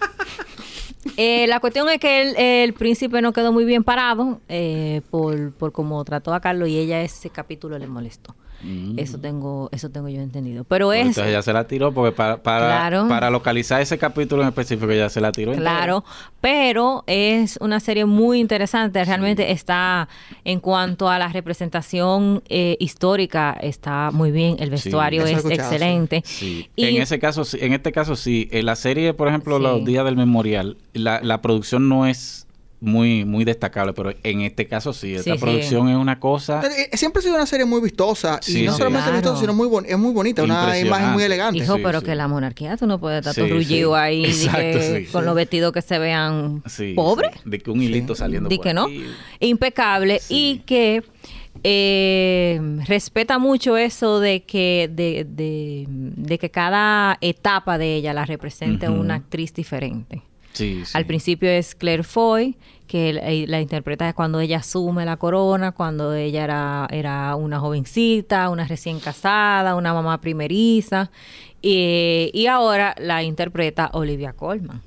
Eh, 1.17 1.47
la 1.47 1.59
cuestión 1.59 1.89
es 1.89 1.99
que 1.99 2.21
el, 2.21 2.35
el 2.37 2.73
príncipe 2.73 3.21
no 3.21 3.33
quedó 3.33 3.51
muy 3.51 3.65
bien 3.65 3.83
parado 3.83 4.39
eh, 4.47 5.01
por, 5.11 5.51
por 5.51 5.73
cómo 5.73 6.03
trató 6.05 6.33
a 6.33 6.39
Carlos 6.39 6.69
y 6.69 6.77
ella 6.77 7.01
ese 7.01 7.29
capítulo 7.29 7.77
le 7.77 7.87
molestó. 7.87 8.35
Mm. 8.63 8.97
Eso 8.97 9.19
tengo 9.19 9.69
eso 9.71 9.89
tengo 9.89 10.07
yo 10.09 10.21
entendido. 10.21 10.63
Pero 10.63 10.87
Pues 10.87 10.99
es 11.01 11.07
Entonces 11.07 11.29
ella 11.31 11.41
se 11.41 11.53
la 11.53 11.67
tiró 11.67 11.91
porque 11.93 12.11
para, 12.15 12.41
para, 12.41 12.65
Claro. 12.65 13.07
para 13.07 13.29
localizar 13.29 13.81
ese 13.81 13.97
capítulo 13.97 14.41
en 14.41 14.47
específico 14.49 14.89
ella 14.91 15.09
se 15.09 15.19
la 15.21 15.31
tiró. 15.31 15.53
Claro, 15.53 16.03
pero 16.41 17.03
es 17.07 17.57
una 17.61 17.79
serie 17.79 18.05
muy 18.05 18.39
interesante. 18.39 19.03
Realmente 19.03 19.51
está, 19.51 20.07
en 20.45 20.59
cuanto 20.59 21.09
a 21.09 21.19
la 21.19 21.27
representación 21.27 22.41
eh, 22.49 22.77
histórica, 22.79 23.57
está 23.61 24.11
muy 24.11 24.31
bien. 24.31 24.55
El 24.59 24.69
vestuario 24.69 25.25
es 25.25 25.43
excelente. 25.45 26.21
Sí. 26.25 26.69
Y- 26.75 26.85
En 26.85 27.01
ese 27.01 27.19
caso, 27.19 27.43
sí- 27.45 27.57
en 27.61 27.73
este 27.73 27.91
caso 27.91 28.15
sí. 28.15 28.47
En 28.51 28.65
la 28.65 28.75
serie, 28.75 29.13
por 29.13 29.27
ejemplo, 29.27 29.57
Sí. 29.57 29.63
los 29.63 29.85
días 29.85 30.05
del 30.05 30.15
memorial, 30.15 30.77
la, 30.93 31.19
la 31.21 31.41
producción 31.41 31.89
no 31.89 32.05
es 32.05 32.47
muy, 32.83 33.23
muy 33.25 33.45
destacable, 33.45 33.93
pero 33.93 34.13
en 34.23 34.41
este 34.41 34.67
caso 34.67 34.91
sí. 34.93 35.15
Esta 35.15 35.31
Sí, 35.31 35.37
sí. 35.37 35.37
producción 35.43 35.87
es 35.89 35.95
una 35.97 36.19
cosa. 36.19 36.61
Eh, 36.65 36.95
Siempre 36.97 37.19
ha 37.19 37.23
sido 37.23 37.35
una 37.35 37.45
serie 37.45 37.65
muy 37.65 37.79
vistosa. 37.81 38.39
y 38.47 38.63
no 38.63 38.71
sí. 38.73 38.77
solamente 38.77 39.05
Claro. 39.09 39.13
vistosa, 39.21 39.39
sino 39.41 39.53
muy 39.53 39.67
bon- 39.67 39.85
es 39.87 39.97
muy 39.97 40.11
bonita. 40.11 40.43
Una 40.43 40.77
imagen 40.77 41.11
muy 41.11 41.23
elegante. 41.23 41.59
Hijo, 41.63 41.75
Sí, 41.77 41.81
pero 41.83 41.99
sí. 42.01 42.05
que 42.05 42.15
la 42.15 42.27
monarquía 42.27 42.75
tú 42.77 42.85
no 42.85 42.99
puedes 42.99 43.19
estar 43.19 43.33
Sí, 43.33 43.41
todo 43.41 43.49
rullido 43.57 43.91
sí. 43.93 43.99
ahí 43.99 44.25
Exacto, 44.25 44.59
que 44.79 45.07
con 45.11 45.21
Sí. 45.21 45.25
los 45.25 45.35
vestidos 45.35 45.71
que 45.71 45.81
se 45.81 45.97
vean 45.99 46.61
Sí, 46.67 46.93
pobres. 46.93 47.31
sí. 47.35 47.49
De 47.49 47.59
que 47.59 47.71
un 47.71 47.81
hilito 47.81 48.15
saliendo 48.15 48.49
Di 48.49 48.57
por 48.57 48.65
que 48.65 48.73
no. 48.73 48.87
Impecable. 49.39 50.19
Sí. 50.19 50.33
Y 50.35 50.57
que 50.65 51.03
eh, 51.63 52.59
respeta 52.87 53.37
mucho 53.39 53.77
eso 53.77 54.19
de 54.19 54.43
que, 54.43 54.89
de, 54.91 55.25
de- 55.29 55.85
de 55.87 56.37
que 56.39 56.49
cada 56.49 57.17
etapa 57.21 57.77
de 57.77 57.95
ella 57.95 58.13
la 58.13 58.25
represente 58.25 58.89
una 58.89 59.15
actriz 59.15 59.53
diferente. 59.53 60.21
Sí, 60.53 60.83
sí. 60.85 60.91
Al 60.97 61.05
principio 61.05 61.49
es 61.49 61.75
Claire 61.75 62.03
Foy, 62.03 62.55
que 62.87 63.13
la, 63.13 63.31
y 63.31 63.47
la 63.47 63.59
interpreta 63.59 64.13
cuando 64.13 64.39
ella 64.39 64.57
asume 64.57 65.03
la 65.05 65.17
corona, 65.17 65.71
cuando 65.71 66.13
ella 66.13 66.43
era, 66.43 66.87
era 66.91 67.35
una 67.35 67.59
jovencita, 67.59 68.49
una 68.49 68.65
recién 68.67 68.99
casada, 68.99 69.75
una 69.75 69.93
mamá 69.93 70.21
primeriza. 70.21 71.09
Y, 71.61 72.29
y 72.33 72.47
ahora 72.47 72.93
la 72.99 73.23
interpreta 73.23 73.89
Olivia 73.93 74.33
Colman, 74.33 74.81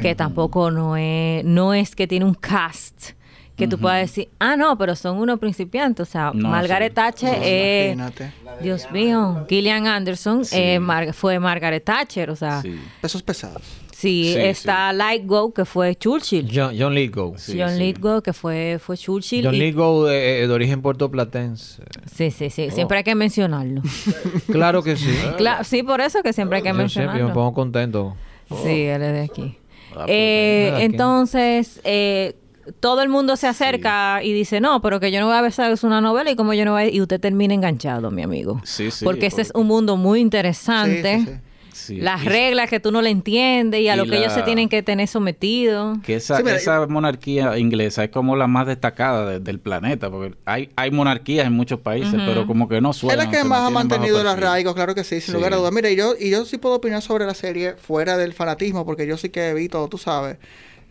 que 0.00 0.14
tampoco 0.14 0.70
no 0.70 0.96
es, 0.96 1.44
no 1.44 1.74
es 1.74 1.96
que 1.96 2.06
tiene 2.06 2.24
un 2.24 2.34
cast 2.34 3.12
que 3.56 3.68
tú 3.68 3.78
puedas 3.78 4.00
decir, 4.00 4.28
ah, 4.38 4.56
no, 4.56 4.78
pero 4.78 4.96
son 4.96 5.18
unos 5.18 5.38
principiantes. 5.38 6.08
O 6.08 6.10
sea, 6.10 6.30
No, 6.34 6.48
Margaret 6.48 6.92
sí. 6.92 6.94
Thatcher 6.94 7.94
No, 7.98 8.06
es... 8.08 8.62
Dios 8.62 8.90
mío, 8.90 9.44
Gillian 9.50 9.86
Anderson 9.86 10.46
Sí. 10.46 10.56
eh, 10.58 10.78
Mar- 10.80 11.12
fue 11.12 11.38
Margaret 11.38 11.84
Thatcher, 11.84 12.30
o 12.30 12.36
sea, 12.36 12.62
Sí. 12.62 12.80
Pesos 13.02 13.22
pesados. 13.22 13.62
Sí, 14.00 14.32
Sí, 14.34 14.40
está 14.40 14.92
Lightgo, 14.92 15.52
que 15.52 15.64
fue 15.64 15.94
Churchill. 15.96 16.48
John, 16.52 16.74
John 16.78 16.94
Lithgow. 16.94 17.34
Sí, 17.36 17.58
John 17.60 17.70
sí. 17.70 17.78
Lithgow, 17.78 18.22
que 18.22 18.32
fue, 18.32 18.78
fue 18.80 18.96
Churchill. 18.96 19.44
John 19.44 19.54
y- 19.54 19.58
Lithgow 19.58 20.04
de, 20.04 20.46
de 20.46 20.52
origen 20.52 20.82
puertoplatense. 20.82 21.82
Sí, 22.14 22.30
sí, 22.30 22.46
Oh. 22.46 22.50
sí. 22.50 22.70
Siempre 22.70 22.98
hay 22.98 23.04
que 23.04 23.14
mencionarlo. 23.14 23.82
Claro 24.50 24.82
que 24.82 24.96
sí. 24.96 25.10
Cla- 25.38 25.64
sí, 25.64 25.82
por 25.82 26.00
eso 26.00 26.22
que 26.22 26.32
siempre 26.32 26.56
hay 26.58 26.62
que 26.62 26.68
Yo 26.70 26.74
siempre 26.74 27.02
me 27.02 27.08
mencionarlo. 27.12 27.34
pongo 27.34 27.54
contento. 27.54 28.16
Sí, 28.64 28.82
él 28.82 29.02
es 29.02 29.12
de 29.12 29.20
aquí. 29.20 29.56
Ah, 29.92 29.94
pues, 30.04 30.06
Eh, 30.08 30.72
aquí. 30.74 30.82
entonces, 30.84 31.80
eh, 31.84 32.36
todo 32.80 33.02
el 33.02 33.08
mundo 33.08 33.36
se 33.36 33.48
acerca 33.48 34.22
y 34.22 34.32
dice, 34.32 34.60
no, 34.60 34.80
pero 34.82 35.00
que 35.00 35.10
yo 35.10 35.18
no 35.20 35.26
voy 35.26 35.36
a 35.36 35.42
ver, 35.42 35.52
es 35.58 35.82
una 35.84 36.00
novela 36.00 36.30
y 36.30 36.36
como 36.36 36.54
yo 36.54 36.64
no 36.64 36.72
voy 36.72 36.82
a... 36.82 36.88
Y 36.88 37.00
usted 37.00 37.20
termina 37.20 37.54
enganchado, 37.54 38.10
mi 38.10 38.22
amigo. 38.22 38.60
Sí, 38.64 38.90
sí, 38.90 39.04
porque 39.04 39.26
este 39.26 39.42
es 39.42 39.50
un 39.54 39.66
mundo 39.66 39.96
muy 39.96 40.20
interesante. 40.20 41.18
Sí, 41.18 41.24
sí, 41.26 41.32
sí. 41.72 41.96
Las 41.98 42.24
Y- 42.24 42.28
reglas 42.28 42.68
que 42.70 42.80
tú 42.80 42.92
no 42.92 43.02
le 43.02 43.10
entiendes 43.10 43.80
y 43.80 43.88
a 43.88 43.94
y 43.94 43.96
lo 43.96 44.04
que 44.06 44.18
ellos 44.18 44.32
se 44.32 44.42
tienen 44.42 44.68
que 44.68 44.82
tener 44.82 45.08
sometidos. 45.08 45.98
Que 46.04 46.16
esa, 46.16 46.36
Sí, 46.36 46.42
mira, 46.42 46.56
esa 46.56 46.86
monarquía 46.86 47.58
inglesa 47.58 48.04
es 48.04 48.10
como 48.10 48.36
la 48.36 48.46
más 48.46 48.66
destacada 48.66 49.28
de- 49.28 49.40
del 49.40 49.60
planeta, 49.60 50.10
porque 50.10 50.36
hay, 50.44 50.70
hay 50.76 50.90
monarquías 50.90 51.46
en 51.46 51.52
muchos 51.52 51.80
países, 51.80 52.14
pero 52.26 52.46
como 52.46 52.68
que 52.68 52.80
no 52.80 52.90
Es 52.90 52.96
suenan. 52.98 53.18
la 53.26 53.30
que 53.30 53.44
más 53.44 53.60
ha 53.66 53.70
mantenido 53.70 54.20
el 54.20 54.26
arraigo, 54.26 54.74
claro 54.74 54.94
que 54.94 55.04
sí, 55.04 55.20
sin 55.20 55.26
Sí. 55.26 55.32
lugar 55.32 55.52
a 55.52 55.56
dudas. 55.56 55.72
Mira, 55.72 55.90
y 55.90 55.96
yo, 55.96 56.14
y 56.18 56.30
yo 56.30 56.44
sí 56.44 56.58
puedo 56.58 56.76
opinar 56.76 57.02
sobre 57.02 57.26
la 57.26 57.34
serie 57.34 57.74
fuera 57.74 58.16
del 58.16 58.32
fanatismo, 58.32 58.84
porque 58.84 59.06
yo 59.06 59.16
sí 59.16 59.28
que 59.30 59.50
evito, 59.50 59.86
tú 59.88 59.98
sabes, 59.98 60.38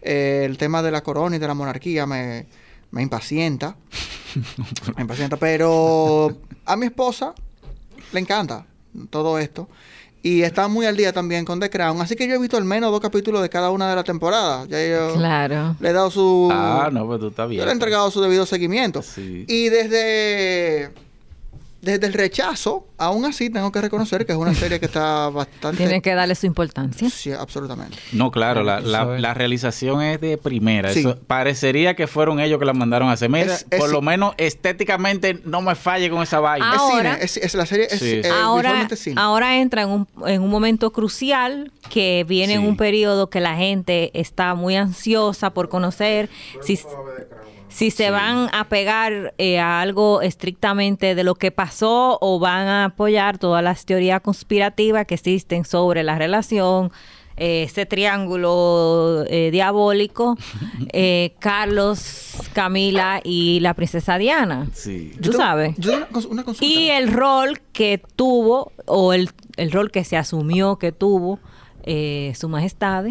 eh, 0.01 0.43
el 0.45 0.57
tema 0.57 0.81
de 0.81 0.91
la 0.91 1.01
corona 1.03 1.35
y 1.35 1.39
de 1.39 1.47
la 1.47 1.53
monarquía 1.53 2.05
me, 2.05 2.45
me 2.91 3.01
impacienta. 3.01 3.75
me 4.95 5.01
impacienta, 5.01 5.37
pero 5.37 6.37
a 6.65 6.75
mi 6.75 6.85
esposa 6.85 7.33
le 8.13 8.19
encanta 8.19 8.65
todo 9.09 9.39
esto. 9.39 9.67
Y 10.21 10.41
está 10.41 10.67
muy 10.67 10.85
al 10.85 10.97
día 10.97 11.13
también 11.13 11.45
con 11.45 11.59
The 11.61 11.69
Crown. 11.69 12.01
Así 12.01 12.15
que 12.15 12.27
yo 12.27 12.35
he 12.35 12.37
visto 12.39 12.57
al 12.57 12.65
menos 12.65 12.91
dos 12.91 12.99
capítulos 12.99 13.41
de 13.41 13.49
cada 13.49 13.69
una 13.71 13.89
de 13.89 13.95
las 13.95 14.03
temporadas. 14.03 14.67
Ya 14.67 14.85
yo 14.85 15.13
Claro. 15.13 15.75
le 15.79 15.89
he 15.89 15.93
dado 15.93 16.11
su... 16.11 16.49
Ah, 16.51 16.89
no, 16.91 17.05
pues 17.07 17.19
tú 17.21 17.27
estás 17.27 17.47
bien. 17.47 17.59
Yo 17.61 17.65
le 17.65 17.71
he 17.71 17.73
entregado 17.73 18.11
su 18.11 18.19
debido 18.21 18.45
seguimiento. 18.45 19.01
Sí. 19.01 19.45
Y 19.47 19.69
desde, 19.69 20.89
desde 21.81 22.07
el 22.07 22.13
rechazo, 22.13 22.87
aún 22.97 23.25
así 23.25 23.49
tengo 23.49 23.71
que 23.71 23.79
reconocer 23.81 24.25
que 24.25 24.33
es 24.33 24.37
una 24.37 24.53
serie 24.53 24.79
que 24.79 24.85
está 24.87 25.29
bastante... 25.33 25.77
Tiene 25.77 26.01
que 26.01 26.13
darle 26.13 26.35
su 26.35 26.45
importancia. 26.45 27.09
Sí, 27.09 27.31
absolutamente. 27.31 27.97
No, 28.11 28.31
claro, 28.31 28.63
la, 28.63 29.33
realización 29.33 30.01
es 30.01 30.19
de 30.19 30.37
primera. 30.37 30.91
Sí. 30.93 30.99
Eso 30.99 31.17
parecería 31.27 31.95
que 31.95 32.07
fueron 32.07 32.39
ellos 32.39 32.59
que 32.59 32.65
la 32.65 32.73
mandaron 32.73 33.09
a 33.09 33.13
hacer. 33.13 33.29
Mira, 33.29 33.53
Es- 33.55 33.65
es- 33.69 33.79
por 33.79 33.89
lo 33.91 34.01
menos 34.01 34.33
estéticamente 34.37 35.39
no 35.45 35.61
me 35.61 35.75
falle 35.75 36.09
con 36.09 36.21
esa 36.21 36.39
vaina. 36.39 36.71
Ah, 36.73 36.77
Ahora- 36.79 37.13
es 37.21 37.31
cine, 37.31 37.45
es, 37.45 37.51
es 37.51 37.55
la 37.55 37.65
serie, 37.65 37.85
es, 37.89 37.99
Sí, 37.99 38.21
sí. 38.21 38.21
eh, 38.23 38.29
ahora, 38.29 38.87
cine. 38.95 39.15
ahora 39.21 39.57
entra 39.59 39.83
en 39.83 39.89
un, 39.89 40.07
en 40.27 40.41
un 40.41 40.49
momento 40.49 40.91
crucial 40.91 41.71
que 41.89 42.25
viene 42.27 42.53
en 42.55 42.61
un 42.65 42.75
periodo 42.77 43.29
que 43.29 43.39
la 43.39 43.55
gente 43.55 44.11
está 44.13 44.53
muy 44.55 44.75
ansiosa 44.75 45.51
por 45.53 45.69
conocer 45.69 46.29
si, 46.61 46.77
si 47.69 47.91
se 47.91 48.05
Sí. 48.05 48.11
van 48.11 48.49
a 48.53 48.67
pegar 48.67 49.33
eh, 49.37 49.59
a 49.59 49.79
algo 49.81 50.21
estrictamente 50.21 51.15
de 51.15 51.23
lo 51.23 51.35
que 51.35 51.51
pasó 51.51 52.17
o 52.21 52.39
van 52.39 52.67
a 52.67 52.85
apoyar 52.85 53.37
todas 53.37 53.63
las 53.63 53.85
teorías 53.85 54.21
conspirativas 54.21 55.05
que 55.05 55.15
existen 55.15 55.63
sobre 55.65 56.03
la 56.03 56.17
relación. 56.17 56.91
eh, 57.41 57.63
ese 57.63 57.85
triángulo 57.85 59.23
eh, 59.29 59.49
diabólico, 59.51 60.35
eh, 60.91 61.35
Carlos, 61.39 62.33
Camila 62.51 63.21
y 63.23 63.59
la 63.61 63.73
princesa 63.75 64.17
Diana. 64.17 64.67
Sí. 64.73 65.13
Tú 65.21 65.29
tengo- 65.31 65.37
sabes. 65.37 65.75
Yo 65.77 65.91
tengo 65.91 66.05
una, 66.05 66.09
cons- 66.09 66.27
una 66.29 66.43
consulta. 66.43 66.65
Y 66.73 66.89
el 66.89 67.11
rol 67.13 67.61
que 67.71 68.01
tuvo, 68.17 68.73
o 68.85 69.13
el, 69.13 69.29
el 69.55 69.71
rol 69.71 69.89
que 69.89 70.03
se 70.03 70.17
asumió 70.17 70.77
que 70.79 70.91
tuvo 70.91 71.39
eh, 71.83 72.33
su 72.37 72.49
majestad, 72.49 73.05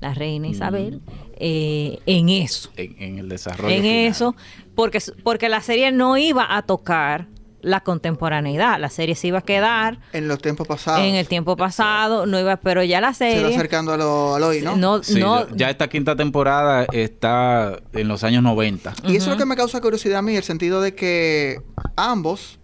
la 0.00 0.14
reina 0.14 0.48
Isabel, 0.48 1.02
eh, 1.38 1.98
en 2.06 2.28
eso. 2.28 2.70
En, 2.76 2.96
en 3.02 3.18
el 3.18 3.28
desarrollo. 3.28 3.74
En 3.74 3.82
final. 3.82 3.96
eso, 4.06 4.36
porque, 4.74 4.98
porque 5.22 5.48
la 5.48 5.60
serie 5.60 5.92
no 5.92 6.16
iba 6.16 6.56
a 6.56 6.62
tocar 6.62 7.26
la 7.62 7.80
contemporaneidad, 7.80 8.78
la 8.78 8.90
serie 8.90 9.14
se 9.14 9.28
iba 9.28 9.38
a 9.38 9.42
quedar 9.42 9.98
En 10.12 10.28
los 10.28 10.38
tiempos 10.38 10.68
pasados. 10.68 11.00
en 11.00 11.14
el 11.14 11.26
tiempo 11.28 11.56
pasado, 11.56 12.26
no 12.26 12.38
iba, 12.38 12.56
pero 12.58 12.82
ya 12.82 13.00
la 13.00 13.14
Se 13.14 13.24
va 13.24 13.30
serie 13.40 13.54
acercando 13.56 13.92
a 13.92 13.96
lo, 13.96 14.34
al 14.34 14.42
hoy, 14.42 14.60
¿no? 14.60 14.76
no, 14.76 15.02
Sí, 15.02 15.18
no- 15.18 15.48
ya, 15.48 15.56
ya 15.56 15.70
esta 15.70 15.88
quinta 15.88 16.14
temporada 16.14 16.84
está 16.92 17.80
en 17.94 18.06
los 18.08 18.22
años 18.22 18.42
90. 18.42 18.92
Y 19.04 19.16
eso 19.16 19.30
es 19.30 19.32
lo 19.32 19.36
que 19.38 19.46
me 19.46 19.56
causa 19.56 19.80
curiosidad 19.80 20.18
a 20.18 20.22
mí, 20.22 20.36
el 20.36 20.42
sentido 20.42 20.82
de 20.82 20.94
que 20.94 21.62
ambos 21.96 22.58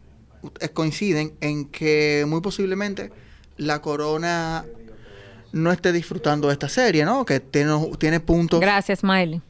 eh, 0.60 0.68
coinciden 0.68 1.32
en 1.40 1.64
que 1.70 2.26
muy 2.28 2.42
posiblemente 2.42 3.10
la 3.56 3.80
corona 3.80 4.66
no 5.52 5.72
esté 5.72 5.92
disfrutando 5.92 6.48
de 6.48 6.52
esta 6.54 6.68
serie, 6.68 7.04
¿no? 7.04 7.24
Que 7.24 7.40
tiene, 7.40 7.72
tiene 7.98 8.20
puntos, 8.20 8.60
gracias 8.60 9.02
Miley. 9.02 9.40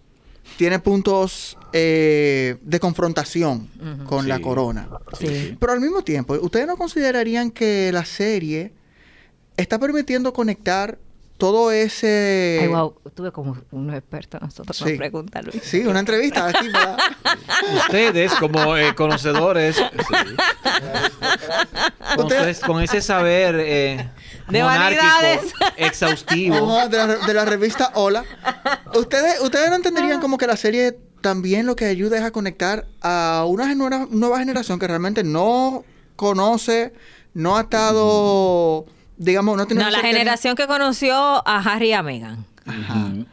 tiene 0.56 0.78
puntos 0.78 1.56
eh, 1.72 2.56
de 2.62 2.80
confrontación 2.80 3.68
con 4.06 4.26
la 4.28 4.36
Sí. 4.36 4.42
corona. 4.42 4.88
Sí. 5.18 5.56
Pero 5.60 5.72
al 5.72 5.80
mismo 5.80 6.02
tiempo, 6.02 6.34
¿ustedes 6.40 6.66
no 6.66 6.76
considerarían 6.76 7.50
que 7.50 7.90
la 7.92 8.04
serie 8.04 8.72
está 9.56 9.78
permitiendo 9.78 10.32
conectar 10.32 10.98
todo 11.36 11.70
ese... 11.72 12.58
Ay, 12.62 12.68
wow, 12.68 12.94
tuve 13.14 13.32
como 13.32 13.56
un 13.70 13.94
experto 13.94 14.38
nosotros 14.40 14.76
Sí. 14.76 14.98
Luis. 14.98 15.62
Sí, 15.62 15.80
una 15.86 16.00
entrevista 16.00 16.48
aquí 16.48 16.68
para... 16.70 16.96
Ustedes, 17.86 18.34
como 18.34 18.76
eh, 18.76 18.94
conocedores, 18.94 19.76
con, 22.16 22.26
Usted- 22.26 22.48
ese- 22.48 22.66
con 22.66 22.82
ese 22.82 23.00
saber 23.00 23.56
eh, 23.58 24.08
De 24.50 24.62
monárquico, 24.62 25.02
vanidades. 25.02 25.52
exhaustivo. 25.76 26.78
Ajá, 26.78 26.88
de, 26.88 26.96
la, 26.96 27.06
de 27.06 27.34
la 27.34 27.44
revista 27.44 27.90
Hola. 27.94 28.24
¿Ustedes, 28.94 29.40
ustedes 29.40 29.70
no 29.70 29.76
entenderían 29.76 30.20
como 30.20 30.38
que 30.38 30.46
la 30.46 30.56
serie 30.56 30.98
también 31.20 31.66
lo 31.66 31.76
que 31.76 31.86
ayuda 31.86 32.18
es 32.18 32.24
a 32.24 32.30
conectar 32.30 32.86
a 33.02 33.44
una 33.46 33.74
nueva, 33.74 34.06
nueva 34.10 34.38
generación 34.38 34.78
que 34.78 34.86
realmente 34.86 35.22
no 35.22 35.84
conoce, 36.16 36.92
no 37.34 37.56
ha 37.56 37.62
estado, 37.62 38.86
digamos, 39.16 39.56
no 39.56 39.66
tiene 39.66 39.84
No, 39.84 39.90
la 39.90 40.00
generación 40.00 40.56
que 40.56 40.66
conoció 40.66 41.14
a 41.16 41.62
Harry 41.64 41.88
y 41.88 41.92
a 41.92 42.02
Meghan. 42.02 42.44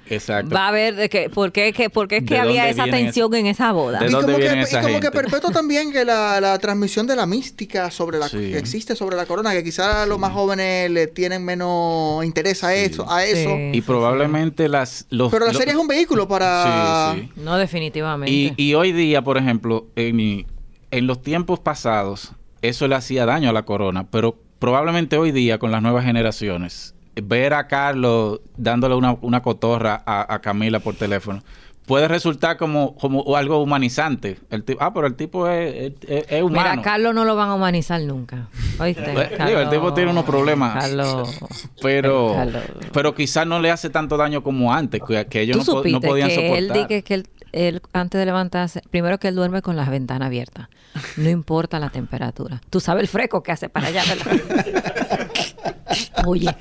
Exacto. 0.10 0.54
Va 0.56 0.68
a 0.70 0.72
ver 0.72 0.96
de 0.96 1.10
que, 1.10 1.30
por 1.30 1.52
qué, 1.52 1.74
que, 1.74 1.90
por 1.90 2.08
qué 2.08 2.18
es 2.18 2.22
¿De 2.24 2.28
que 2.28 2.38
había 2.40 2.70
esa 2.70 2.86
tensión 2.86 3.34
en 3.36 3.46
esa 3.48 3.72
boda. 3.72 4.00
¿De 4.00 4.08
y 4.08 4.10
dónde 4.10 4.34
como, 4.34 4.38
que, 4.38 4.56
y 4.56 4.60
esa 4.60 4.82
como 4.82 4.96
que 5.00 5.02
gente? 5.08 5.12
perpetuo 5.12 5.52
también 5.52 5.92
que 5.92 6.06
la, 6.06 6.40
la 6.42 6.58
transmisión 6.60 7.08
de 7.08 7.16
la 7.16 7.26
mística 7.26 7.92
sobre 7.92 8.18
la 8.20 8.28
Sí. 8.30 8.38
que 8.38 8.58
existe 8.58 8.96
sobre 8.96 9.16
la 9.16 9.26
corona, 9.26 9.52
que 9.54 9.64
quizás 9.64 9.96
a 9.96 10.06
los 10.06 10.18
más 10.20 10.32
jóvenes 10.34 10.90
le 10.92 11.08
tienen 11.08 11.44
menos 11.46 12.24
interés 12.26 12.64
a 12.64 12.70
Sí. 12.72 12.80
eso, 12.80 13.10
a 13.12 13.24
eso. 13.26 13.50
Sí. 13.50 13.72
Y 13.74 13.82
probablemente 13.82 14.68
las... 14.70 15.06
Los, 15.10 15.32
Pero 15.32 15.46
la 15.46 15.52
los- 15.52 15.58
serie 15.60 15.74
es 15.74 15.80
un 15.80 15.88
vehículo 15.88 16.28
para 16.28 17.14
Sí, 17.16 17.22
sí. 17.36 17.42
No, 17.42 17.58
definitivamente. 17.58 18.32
Y, 18.32 18.54
y 18.58 18.74
hoy 18.74 18.92
día, 18.92 19.22
por 19.24 19.38
ejemplo, 19.38 19.88
en, 19.96 20.46
en 20.92 21.08
los 21.08 21.22
tiempos 21.22 21.60
pasados, 21.60 22.32
eso 22.62 22.88
le 22.88 22.96
hacía 22.96 23.26
daño 23.26 23.50
a 23.50 23.54
la 23.54 23.64
corona, 23.64 24.08
pero 24.10 24.38
probablemente 24.60 25.18
hoy 25.18 25.32
día, 25.32 25.60
con 25.60 25.72
las 25.72 25.82
nuevas 25.82 26.04
generaciones, 26.06 26.96
ver 27.24 27.54
a 27.54 27.68
Carlos 27.68 28.40
dándole 28.58 28.96
una, 28.96 29.18
una 29.22 29.42
cotorra 29.42 30.02
a, 30.06 30.34
a 30.34 30.40
Camila 30.42 30.80
por 30.80 30.96
teléfono 30.96 31.42
puede 31.86 32.10
resultar 32.10 32.58
como, 32.58 32.96
como 32.98 33.38
algo 33.38 33.62
humanizante. 33.64 34.38
El 34.50 34.66
tipo, 34.66 34.84
ah, 34.84 34.94
pero 34.94 35.08
el 35.08 35.16
tipo 35.16 35.48
es, 35.48 35.94
es- 36.06 36.26
es 36.28 36.44
humano. 36.44 36.70
Mira, 36.72 36.82
Carlos 36.82 37.16
no 37.16 37.24
lo 37.24 37.38
van 37.38 37.48
a 37.48 37.54
humanizar 37.54 38.02
nunca. 38.02 38.50
¿Oíste? 38.78 39.10
Pues, 39.14 39.30
digo, 39.48 39.60
el 39.62 39.70
tipo 39.70 39.94
tiene 39.94 40.12
unos 40.12 40.26
problemas. 40.26 40.84
Carlos. 40.84 41.40
pero, 41.82 42.34
Carlos. 42.36 42.64
pero 42.92 43.16
quizás 43.16 43.48
no 43.48 43.62
le 43.62 43.72
hace 43.72 43.90
tanto 43.90 44.18
daño 44.18 44.44
como 44.44 44.74
antes, 44.74 45.00
que, 45.08 45.28
que 45.28 45.40
ellos 45.40 45.66
Tú 45.66 45.76
no, 45.76 45.84
no 45.90 46.02
podían 46.02 46.28
que 46.28 46.36
soportar. 46.36 46.58
él 46.58 46.74
dice 46.74 47.04
que 47.04 47.14
él, 47.14 47.28
él, 47.54 47.82
antes 47.94 48.20
de 48.20 48.26
levantarse, 48.26 48.82
primero 48.92 49.18
que 49.18 49.30
él 49.30 49.36
duerme 49.36 49.62
con 49.62 49.78
las 49.78 49.90
ventanas 49.90 50.26
abiertas. 50.26 50.68
No 51.16 51.30
importa 51.30 51.80
la 51.80 51.90
temperatura. 51.90 52.60
Tú 52.70 52.82
sabes 52.82 53.04
el 53.04 53.08
fresco 53.08 53.42
que 53.44 53.54
hace 53.54 53.70
para 53.70 53.88
allá, 53.88 54.04
¿verdad? 54.10 55.28
Oye. 56.26 56.54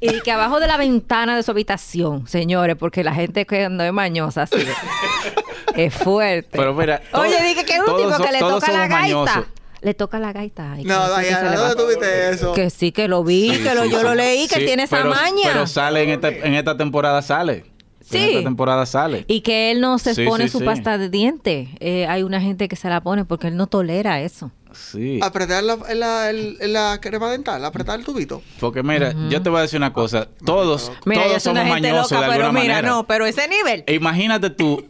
Y 0.00 0.20
que 0.20 0.30
abajo 0.32 0.60
de 0.60 0.66
la 0.66 0.76
ventana 0.76 1.36
de 1.36 1.42
su 1.42 1.50
habitación, 1.52 2.26
señores, 2.28 2.76
porque 2.76 3.02
la 3.02 3.14
gente 3.14 3.46
que 3.46 3.68
no 3.68 3.82
es 3.82 3.92
mañosa 3.92 4.42
así 4.42 4.56
es 5.76 5.94
fuerte. 5.94 6.58
Pero 6.58 6.74
mira, 6.74 7.00
Oye, 7.12 7.30
todos- 7.30 7.42
dije 7.42 7.64
que 7.64 7.72
es 7.74 7.78
un 7.80 7.86
todos 7.86 7.98
tipo 8.02 8.16
so- 8.16 8.24
que 8.24 8.32
le 8.32 8.38
toca 8.38 8.72
la 8.72 8.78
gaita. 8.86 9.00
mañosos. 9.00 9.44
Le 9.82 9.94
toca 9.94 10.18
la 10.18 10.32
gaita. 10.32 10.72
Ay, 10.72 10.84
No, 10.84 11.06
le 11.20 11.30
¿dónde 11.30 11.56
va. 11.56 11.74
tuviste 11.74 12.30
eso? 12.30 12.52
Que 12.54 12.70
sí, 12.70 12.92
que 12.92 13.08
lo 13.08 13.22
vi, 13.24 13.54
Sí, 13.54 13.62
que 13.62 13.74
lo, 13.74 13.84
sí, 13.84 13.90
yo 13.90 13.98
sí. 13.98 14.04
lo 14.04 14.14
leí, 14.14 14.48
que 14.48 14.60
tiene 14.60 14.84
esa 14.84 14.96
pero- 14.98 15.10
maña. 15.10 15.50
Pero 15.52 15.66
sale 15.66 16.02
en 16.02 16.10
esta, 16.10 16.28
en 16.28 16.54
esta 16.54 16.76
temporada, 16.76 17.22
sale. 17.22 17.64
Sí. 18.00 18.18
En 18.18 18.28
esta 18.30 18.42
temporada 18.44 18.86
sale. 18.86 19.24
Y 19.28 19.40
que 19.42 19.70
él 19.70 19.80
no 19.80 19.98
se 19.98 20.14
Sí, 20.14 20.24
pone 20.24 20.44
sí, 20.44 20.50
su 20.50 20.58
sí. 20.60 20.64
pasta 20.64 20.96
de 20.98 21.08
diente. 21.08 21.68
Eh, 21.80 22.06
hay 22.06 22.22
una 22.22 22.40
gente 22.40 22.68
que 22.68 22.76
se 22.76 22.88
la 22.88 23.00
pone 23.00 23.24
porque 23.24 23.48
él 23.48 23.56
no 23.56 23.66
tolera 23.66 24.20
eso. 24.20 24.50
Sí. 24.76 25.18
Apretar 25.22 25.62
la, 25.64 25.76
la, 25.94 26.30
el- 26.30 26.58
la 26.72 26.98
crema 27.00 27.30
dental, 27.30 27.64
apretar 27.64 27.98
el 27.98 28.04
tubito. 28.04 28.42
Porque 28.60 28.82
mira, 28.82 29.14
yo 29.28 29.42
te 29.42 29.48
voy 29.50 29.58
a 29.58 29.62
decir 29.62 29.78
una 29.78 29.92
cosa. 29.92 30.28
Todos, 30.44 30.92
Mira, 31.04 31.24
todos 31.24 31.42
somos 31.42 31.64
gente 31.64 31.80
mañosos 31.92 32.12
loca, 32.12 32.24
de 32.26 32.32
pero 32.32 32.44
alguna 32.46 32.60
mira, 32.62 32.74
manera. 32.76 32.94
no, 32.94 33.06
pero 33.06 33.26
ese 33.26 33.48
nivel. 33.48 33.84
Imagínate 33.88 34.50
tú, 34.50 34.84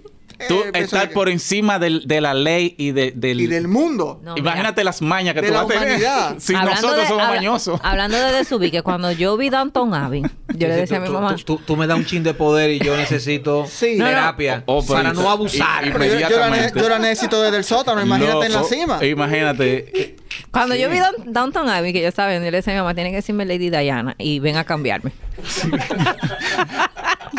tú 0.49 0.62
Eh, 0.64 0.70
estar 0.75 1.09
que- 1.09 1.14
por 1.14 1.29
encima 1.29 1.79
del- 1.79 2.07
de 2.07 2.20
la 2.20 2.35
ley 2.35 2.75
y, 2.79 2.92
de, 2.92 3.12
del... 3.14 3.40
Y 3.40 3.46
del 3.46 3.68
mundo. 3.68 4.20
No, 4.22 4.37
Imagínate 4.37 4.85
las 4.85 5.03
mañas 5.03 5.35
que 5.35 5.40
De 5.42 5.49
tú 5.49 5.55
la 5.55 5.62
vas 5.64 5.77
a 5.77 5.81
tener. 5.81 6.01
si 6.40 6.55
Hablando 6.55 6.75
nosotros 6.83 6.96
de- 7.03 7.07
somos 7.09 7.22
habla- 7.22 7.37
mañosos. 7.37 7.81
Hablando 7.83 8.16
de 8.18 8.33
Desubi, 8.33 8.70
que 8.70 8.83
cuando 8.83 9.11
yo 9.12 9.37
vi 9.37 9.49
Downton 9.51 9.94
Abbey, 9.94 10.22
yo 10.49 10.68
le 10.68 10.77
decía 10.77 10.99
a 10.99 11.01
mi 11.01 11.09
mamá, 11.09 11.35
Tú, 11.37 11.42
tú- 11.57 11.61
tú 11.66 11.77
me 11.77 11.87
das 11.87 11.96
un 11.99 12.05
chin 12.07 12.22
de 12.22 12.35
poder 12.35 12.70
y 12.70 12.79
yo 12.79 12.96
necesito 12.96 13.66
Sí. 13.70 13.96
No, 13.96 14.05
no. 14.05 14.11
terapia 14.11 14.62
Oh, 14.66 14.83
pero 14.83 14.94
para 14.94 15.12
no 15.12 15.31
abusar. 15.31 15.87
y- 15.87 15.90
yo, 15.90 16.29
yo 16.29 16.88
la, 16.88 16.99
necesito 16.99 17.40
desde 17.42 17.57
el 17.59 17.64
sótano, 17.64 18.03
imagínate 18.03 18.46
en 18.46 18.53
la 18.53 18.62
cima. 18.64 19.05
Imagínate. 19.05 20.16
cuando 20.51 20.75
yo 20.75 20.88
vi 20.90 20.99
Down- 20.99 21.33
Downton 21.33 21.68
Abbey, 21.68 21.92
que 21.92 22.03
yo 22.03 22.09
estaba 22.09 22.29
viendo, 22.29 22.44
yo 22.46 22.51
le 22.51 22.59
decía 22.59 22.72
a 22.72 22.77
mi 22.77 22.81
mamá, 22.81 22.94
tiene 22.94 23.11
que 23.11 23.16
decirme 23.16 23.44
Lady 23.44 23.70
Diana 23.70 24.14
y 24.18 24.38
ven 24.40 24.57
a 24.57 24.64
cambiarme. 24.64 25.12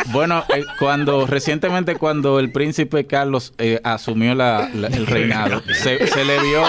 Bueno, 0.06 0.44
eh, 0.54 0.64
cuando 0.78 1.26
recientemente 1.26 1.96
cuando 1.96 2.38
el 2.38 2.50
príncipe 2.52 3.06
Carlos 3.06 3.52
eh, 3.58 3.80
asumió 3.84 4.34
la- 4.34 4.70
la- 4.74 4.88
el 4.88 5.06
reinado, 5.06 5.62
se, 5.74 6.06
se 6.06 6.24
le 6.24 6.38
vio 6.40 6.62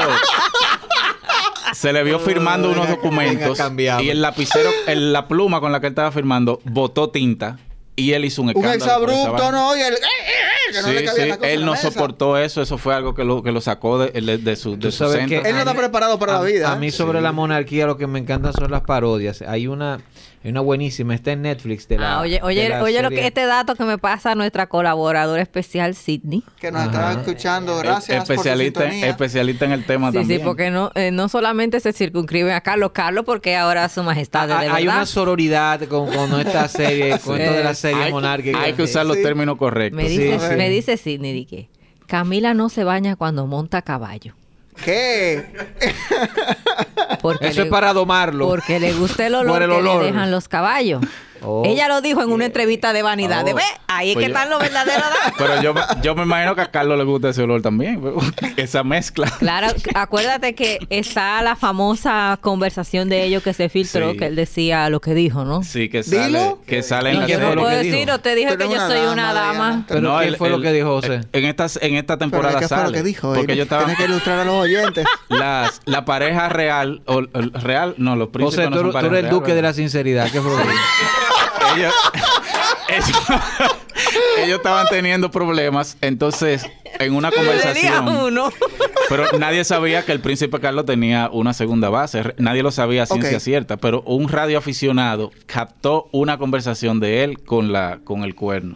se 1.73 1.93
le 1.93 2.03
vio 2.03 2.19
firmando 2.19 2.69
unos 2.69 2.87
venga, 2.87 2.95
documentos 2.95 3.59
y 4.01 4.09
el 4.09 4.21
lapicero, 4.21 4.69
el- 4.87 5.13
la 5.13 5.27
pluma 5.27 5.59
con 5.61 5.71
la 5.71 5.79
que 5.79 5.87
él 5.87 5.91
estaba 5.91 6.11
firmando 6.11 6.59
botó 6.65 7.09
tinta 7.11 7.57
y 7.95 8.13
él 8.13 8.25
hizo 8.25 8.41
un 8.41 8.49
Un 8.49 8.55
escándalo. 8.55 8.75
esa 8.77 8.85
exabrupto. 9.13 9.51
¿no? 9.51 9.75
Y 9.77 9.81
el... 9.81 9.93
Que 10.71 10.81
no 10.81 10.87
Sí, 10.87 10.93
le 10.93 11.07
sí, 11.07 11.31
él 11.43 11.65
no 11.65 11.71
mesa. 11.71 11.91
soportó 11.91 12.37
eso, 12.37 12.61
eso 12.61 12.77
fue 12.77 12.93
algo 12.95 13.13
que 13.15 13.23
lo, 13.23 13.41
que 13.43 13.51
lo 13.51 13.59
sacó 13.59 13.97
de, 13.99 14.11
de- 14.21 14.37
de 14.37 14.55
su, 14.55 14.77
de 14.77 14.91
su 14.91 15.09
centro. 15.09 15.41
Él 15.43 15.53
no 15.53 15.59
está 15.59 15.73
preparado 15.73 16.17
para 16.19 16.37
a, 16.37 16.39
la 16.39 16.45
vida. 16.45 16.71
A 16.71 16.75
mí 16.75 16.87
¿eh? 16.87 16.91
sobre 16.91 17.21
la 17.21 17.31
monarquía 17.31 17.85
lo 17.87 17.97
que 17.97 18.07
me 18.07 18.19
encantan 18.19 18.53
son 18.53 18.69
las 18.71 18.81
parodias. 18.81 19.41
Hay 19.41 19.67
una, 19.67 19.99
hay 20.41 20.51
una 20.51 20.61
buenísima, 20.61 21.13
está 21.15 21.33
en 21.33 21.41
Netflix 21.41 21.87
de 21.89 21.97
la 21.97 22.13
Ah, 22.17 22.21
oye, 22.21 22.35
de 22.35 22.41
oye, 22.43 22.69
la 22.69 22.81
oye 22.81 23.01
lo 23.01 23.09
que 23.09 23.27
este 23.27 23.45
dato 23.45 23.75
que 23.75 23.83
me 23.83 23.97
pasa 23.97 24.31
a 24.31 24.35
nuestra 24.35 24.67
colaboradora 24.67 25.41
especial, 25.41 25.95
Sidney. 25.95 26.43
Que 26.61 26.71
nos 26.71 26.85
estaba 26.85 27.11
escuchando. 27.11 27.77
Gracias 27.77 28.19
por 28.19 28.25
su 28.27 28.33
especialista, 28.33 28.85
especialista 28.87 29.65
en 29.65 29.71
el 29.73 29.85
tema 29.85 30.11
Sí, 30.11 30.17
también. 30.19 30.39
sí, 30.39 30.45
porque 30.45 30.71
no, 30.71 30.91
eh, 30.95 31.11
no 31.11 31.27
solamente 31.27 31.79
se 31.81 31.91
circunscriben 31.91 32.53
a 32.53 32.61
Carlos, 32.61 32.91
Carlos, 32.93 33.25
porque 33.25 33.57
ahora 33.57 33.89
su 33.89 34.01
majestad 34.03 34.47
de 34.47 34.53
Ah, 34.53 34.59
Hay 34.59 34.85
verdad. 34.85 34.95
una 34.99 35.05
sororidad 35.05 35.81
con, 35.87 36.09
con 36.13 36.39
esta 36.39 36.67
serie, 36.69 37.19
con 37.19 37.35
Sí. 37.35 37.43
esto 37.43 37.53
de 37.55 37.63
la 37.65 37.73
serie 37.75 38.03
hay, 38.03 38.11
monárquica. 38.11 38.61
hay 38.61 38.73
que 38.73 38.83
usar 38.83 39.05
los 39.05 39.17
Sí. 39.17 39.23
términos 39.23 39.57
correctos. 39.57 40.01
Me 40.01 40.07
dice, 40.07 40.39
Sí. 40.39 40.55
me 40.55 40.69
dice 40.69 40.95
Sidney 40.95 41.33
di 41.33 41.45
que 41.45 41.69
Camila 42.07 42.53
no 42.53 42.69
se 42.69 42.85
baña 42.85 43.17
cuando 43.17 43.45
monta 43.45 43.79
a 43.79 43.81
caballo. 43.81 44.33
¿Qué? 44.85 45.43
Porque 47.21 47.47
Eso 47.47 47.61
le- 47.61 47.65
es 47.67 47.71
para 47.71 47.93
domarlo. 47.93 48.47
Porque 48.47 48.79
le 48.79 48.93
gusta 48.93 49.27
el 49.27 49.35
olor 49.35 49.53
Por 49.53 49.63
el 49.63 49.69
que 49.71 49.81
le 49.81 50.05
dejan 50.05 50.31
los 50.31 50.47
caballos. 50.47 51.01
Oh. 51.41 51.63
Ella 51.65 51.87
lo 51.87 52.01
dijo 52.01 52.21
en 52.21 52.31
una 52.33 52.45
entrevista 52.47 52.91
de 52.91 53.01
vanidad. 53.01 53.45
Oh. 53.49 53.55
¿Ve? 53.55 53.61
Ahí 53.87 54.09
es 54.09 54.15
Pues 54.15 54.25
que 54.25 54.31
yo- 54.33 54.35
están 54.37 54.49
los 54.49 54.59
verdaderos. 54.59 55.05
Pero 55.37 55.61
yo, 55.61 55.73
me- 55.73 55.81
yo 56.03 56.13
me 56.13 56.23
imagino 56.23 56.53
que 56.53 56.59
a 56.61 56.69
Carlos 56.69 56.97
le 56.97 57.05
gusta 57.05 57.29
ese 57.29 57.43
olor 57.43 57.61
también. 57.61 58.01
Esa 58.57 58.83
mezcla. 58.83 59.31
Claro, 59.39 59.67
acuérdate 59.95 60.53
que 60.53 60.79
está 60.89 61.41
la 61.41 61.55
famosa 61.55 62.37
conversación 62.41 63.07
de 63.07 63.23
ellos 63.23 63.41
que 63.41 63.53
se 63.53 63.69
filtró, 63.69 64.11
Sí. 64.11 64.17
que 64.17 64.25
él 64.25 64.35
decía 64.35 64.89
lo 64.89 64.99
que 64.99 65.13
dijo, 65.13 65.45
¿no? 65.45 65.63
Sí, 65.63 65.87
que 65.87 66.03
sale, 66.03 66.25
Dilo. 66.27 66.59
que 66.67 66.83
sale 66.83 67.11
en 67.11 67.15
¿Y 67.15 67.19
la 67.19 67.25
fue 67.27 67.37
no 67.37 67.55
lo 67.55 67.61
puedo 67.61 67.69
que 67.77 67.83
dijo? 67.83 67.95
decir, 67.95 68.11
o 68.11 68.19
te 68.19 68.35
dije 68.35 68.51
Tú 68.51 68.57
que 68.57 68.73
yo 68.75 68.87
soy 68.87 68.99
dama, 68.99 69.11
una 69.13 69.33
dama. 69.33 69.85
Pero 69.87 70.19
¿qué 70.19 70.33
fue 70.35 70.49
lo 70.49 70.59
que 70.59 70.73
dijo 70.73 70.87
José? 70.89 71.21
En 71.31 71.45
esta, 71.45 71.67
en 71.79 71.95
esta 71.95 72.17
temporada 72.17 72.55
Pero 72.55 72.59
¿qué 72.59 72.67
fue 72.67 72.77
lo 72.77 72.83
sale. 72.83 72.97
que 72.97 73.03
dijo? 73.03 73.33
Porque 73.33 73.55
yo 73.55 73.63
estaba... 73.63 73.85
Tiene 73.85 73.97
que 73.97 74.05
ilustrar 74.11 74.39
a 74.39 74.43
los 74.43 74.55
oyentes. 74.55 75.05
Las, 75.29 75.79
la 75.85 76.03
pareja 76.03 76.49
real, 76.49 77.01
o, 77.09 77.17
o 77.17 77.59
real, 77.59 77.95
no, 77.97 78.15
los 78.15 78.29
príncipes 78.29 78.65
José, 78.65 78.69
no 78.69 78.77
tú, 78.77 78.81
son 78.83 78.87
tú 78.87 78.93
pareja 78.93 79.07
eres 79.07 79.19
el 79.19 79.25
real, 79.25 79.35
duque 79.35 79.53
de 79.53 79.61
la 79.61 79.73
sinceridad. 79.73 80.31
¿Qué 80.31 80.41
fue 80.41 80.51
lo 80.51 80.57
que 80.57 80.63
dijo? 80.63 80.79
ellos, 81.75 81.93
ellos, 82.87 83.21
ellos 84.37 84.57
estaban 84.57 84.87
teniendo 84.89 85.29
problemas, 85.31 85.97
entonces 86.01 86.65
en 86.99 87.13
una 87.15 87.31
conversación, 87.31 88.07
uno. 88.07 88.49
pero 89.07 89.37
nadie 89.37 89.63
sabía 89.63 90.03
que 90.03 90.11
el 90.11 90.19
príncipe 90.19 90.59
Carlos 90.59 90.85
tenía 90.85 91.29
una 91.31 91.53
segunda 91.53 91.89
base, 91.89 92.33
nadie 92.37 92.63
lo 92.63 92.71
sabía 92.71 93.03
a 93.03 93.05
ciencia 93.05 93.39
cierta, 93.39 93.77
pero 93.77 94.01
un 94.01 94.27
radioaficionado 94.27 95.31
captó 95.45 96.09
una 96.11 96.37
conversación 96.37 96.99
de 96.99 97.23
él 97.23 97.39
con 97.39 97.71
la 97.71 97.99
con 98.03 98.23
el 98.23 98.35
cuerno. 98.35 98.75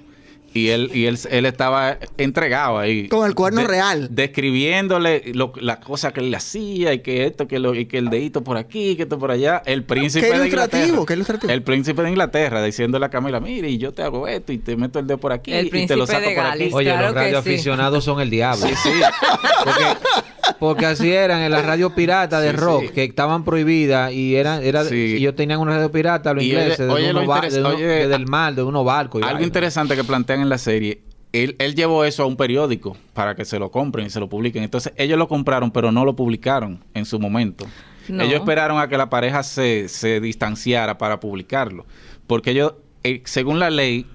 Y 0.55 0.69
él, 0.69 0.91
y 0.93 1.05
él, 1.07 1.17
él 1.31 1.45
estaba 1.47 1.97
entregado 2.17 2.77
ahí. 2.77 3.07
Con 3.07 3.25
el 3.27 3.33
cuerno 3.33 3.63
real. 3.65 4.07
Describiéndole 4.11 5.31
lo, 5.33 5.51
la 5.59 5.79
cosa 5.79 6.13
que 6.13 6.19
él 6.19 6.29
le 6.31 6.37
hacía 6.37 6.93
y 6.93 6.99
que 6.99 7.25
esto, 7.25 7.47
que, 7.47 7.57
lo, 7.59 7.73
y 7.73 7.85
que 7.87 7.97
el 7.97 8.09
dedito 8.09 8.43
por 8.43 8.57
aquí, 8.57 8.95
que 8.95 9.03
esto 9.03 9.17
por 9.17 9.31
allá. 9.31 9.61
El 9.65 9.83
príncipe 9.83 10.27
Qué 10.27 10.31
de 10.33 10.37
ilustrativo, 10.47 10.81
Inglaterra. 10.83 11.05
qué 11.07 11.13
ilustrativo. 11.15 11.53
El 11.53 11.63
príncipe 11.63 12.01
de 12.03 12.09
Inglaterra 12.09 12.63
diciéndole 12.63 13.05
a 13.05 13.09
Camila, 13.09 13.39
mire, 13.39 13.69
y 13.69 13.77
yo 13.79 13.93
te 13.93 14.03
hago 14.03 14.27
esto 14.27 14.51
y 14.53 14.59
te 14.59 14.75
meto 14.75 14.99
el 14.99 15.07
dedo 15.07 15.17
por 15.17 15.31
aquí 15.33 15.53
El 15.53 15.75
y 15.75 15.87
te 15.87 15.95
lo 15.95 16.05
saco 16.05 16.27
de 16.29 16.35
por 16.35 16.45
aquí. 16.45 16.69
Oye, 16.71 16.89
Claro 16.91 17.07
los 17.07 17.13
que 17.13 17.19
sí. 17.19 17.25
radioaficionados 17.25 18.03
son 18.03 18.21
el 18.21 18.29
diablo. 18.29 18.67
Sí, 18.67 18.73
sí. 18.83 18.89
Porque, 19.63 19.85
porque 20.59 20.85
así 20.85 21.11
eran 21.11 21.41
en 21.41 21.51
las 21.51 21.65
radios 21.65 21.93
piratas 21.93 22.41
de 22.41 22.51
Sí, 22.51 22.55
rock, 22.57 22.81
sí. 22.83 22.89
que 22.89 23.03
estaban 23.03 23.43
prohibidas 23.43 24.11
y 24.11 24.35
eran, 24.35 24.63
era, 24.63 24.83
Sí. 24.83 24.95
y 24.95 25.13
ellos 25.17 25.35
tenían 25.35 25.59
una 25.59 25.75
radio 25.77 25.91
pirata, 25.91 26.33
los 26.33 26.43
Y 26.43 26.47
ingleses, 26.51 26.79
de, 26.79 26.89
oye, 26.89 27.11
unos 27.11 27.25
lo 27.25 27.41
de 27.49 27.59
uno- 27.59 27.69
oye, 27.69 27.85
de 27.85 28.07
del 28.07 28.25
mar, 28.27 28.55
de 28.55 28.63
unos 28.63 28.85
barcos. 28.85 29.21
Algo 29.21 29.33
vaina. 29.33 29.45
interesante 29.45 29.95
que 29.95 30.03
plantean 30.03 30.41
en 30.41 30.49
la 30.49 30.57
serie, 30.57 31.01
él, 31.31 31.55
él 31.59 31.73
llevó 31.75 32.05
eso 32.05 32.23
a 32.23 32.25
un 32.27 32.35
periódico 32.35 32.95
para 33.13 33.35
que 33.35 33.43
se 33.45 33.57
lo 33.59 33.71
compren 33.71 34.05
y 34.05 34.09
se 34.09 34.19
lo 34.19 34.29
publiquen. 34.29 34.63
Entonces 34.63 34.93
ellos 34.97 35.17
lo 35.17 35.27
compraron, 35.27 35.71
pero 35.71 35.91
no 35.91 36.05
lo 36.05 36.15
publicaron 36.15 36.83
en 36.93 37.05
su 37.05 37.19
momento. 37.19 37.65
No. 38.07 38.21
Ellos 38.23 38.35
esperaron 38.41 38.79
a 38.79 38.87
que 38.87 38.97
la 38.97 39.09
pareja 39.09 39.41
se, 39.43 39.87
se 39.87 40.19
distanciara 40.19 40.97
para 40.97 41.19
publicarlo. 41.19 41.85
Porque 42.27 42.51
ellos, 42.51 42.73
eh, 43.03 43.21
según 43.25 43.59
la 43.59 43.69
ley, 43.69 44.05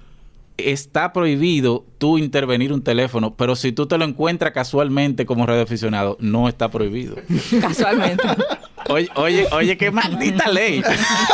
está 0.65 1.13
prohibido 1.13 1.85
tú 1.97 2.17
intervenir 2.17 2.71
un 2.73 2.81
teléfono, 2.83 3.35
pero 3.35 3.55
si 3.55 3.71
tú 3.71 3.85
te 3.87 3.97
lo 3.97 4.05
encuentras 4.05 4.51
casualmente 4.53 5.25
como 5.25 5.45
radioaficionado, 5.45 6.17
no 6.19 6.47
está 6.47 6.69
prohibido. 6.69 7.15
Casualmente. 7.61 8.23
Oye, 8.87 9.09
oye, 9.15 9.47
oye, 9.51 9.77
qué 9.77 9.91
maldita 9.91 10.49
ley. 10.49 10.81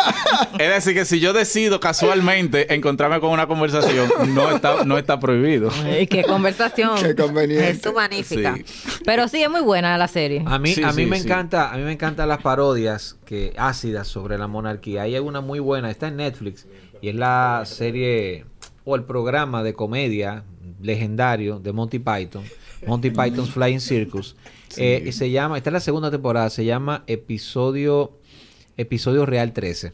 es 0.59 0.69
decir, 0.69 0.93
que 0.93 1.05
si 1.05 1.19
yo 1.19 1.31
decido 1.31 1.79
casualmente 1.79 2.73
encontrarme 2.73 3.19
con 3.19 3.29
una 3.29 3.47
conversación, 3.47 4.09
no 4.33 4.51
está, 4.51 4.83
no 4.83 4.97
está 4.97 5.19
prohibido. 5.19 5.69
Ay, 5.83 6.07
qué 6.07 6.23
conversación. 6.23 6.97
Qué 7.01 7.15
conveniente. 7.15 7.69
Es 7.87 7.93
magnífica. 7.93 8.55
Sí. 8.55 8.99
Pero 9.05 9.27
sí, 9.27 9.41
es 9.41 9.49
muy 9.49 9.61
buena 9.61 9.97
la 9.97 10.07
serie. 10.07 10.43
A 10.45 10.59
mí, 10.59 10.73
Sí, 10.73 10.83
a 10.83 10.91
mí 10.91 11.03
sí, 11.03 11.09
me 11.09 11.19
sí. 11.19 11.25
encanta, 11.25 11.71
a 11.71 11.77
mí 11.77 11.83
me 11.83 11.93
encantan 11.93 12.27
las 12.27 12.41
parodias 12.41 13.17
que 13.25 13.53
ácidas 13.57 14.07
sobre 14.07 14.37
la 14.37 14.47
monarquía. 14.47 15.03
Hay 15.03 15.17
una 15.19 15.39
muy 15.39 15.59
buena, 15.59 15.89
está 15.91 16.07
en 16.07 16.17
Netflix 16.17 16.65
y 17.01 17.09
es 17.09 17.15
la 17.15 17.63
serie 17.65 18.45
o 18.85 18.95
el 18.95 19.03
programa 19.03 19.63
de 19.63 19.73
comedia 19.73 20.45
legendario 20.81 21.59
de 21.59 21.73
Monty 21.73 21.99
Python, 21.99 22.43
Monty 22.87 23.09
Python's 23.09 23.49
Flying 23.49 23.81
Circus. 23.81 24.35
Eh, 24.77 25.03
y 25.05 25.11
se 25.11 25.31
llama, 25.31 25.57
esta 25.57 25.69
es 25.69 25.73
la 25.73 25.79
segunda 25.79 26.11
temporada, 26.11 26.49
se 26.49 26.65
llama 26.65 27.03
episodio 27.07 28.19
episodio 28.77 29.25
Real 29.25 29.53
13. 29.53 29.93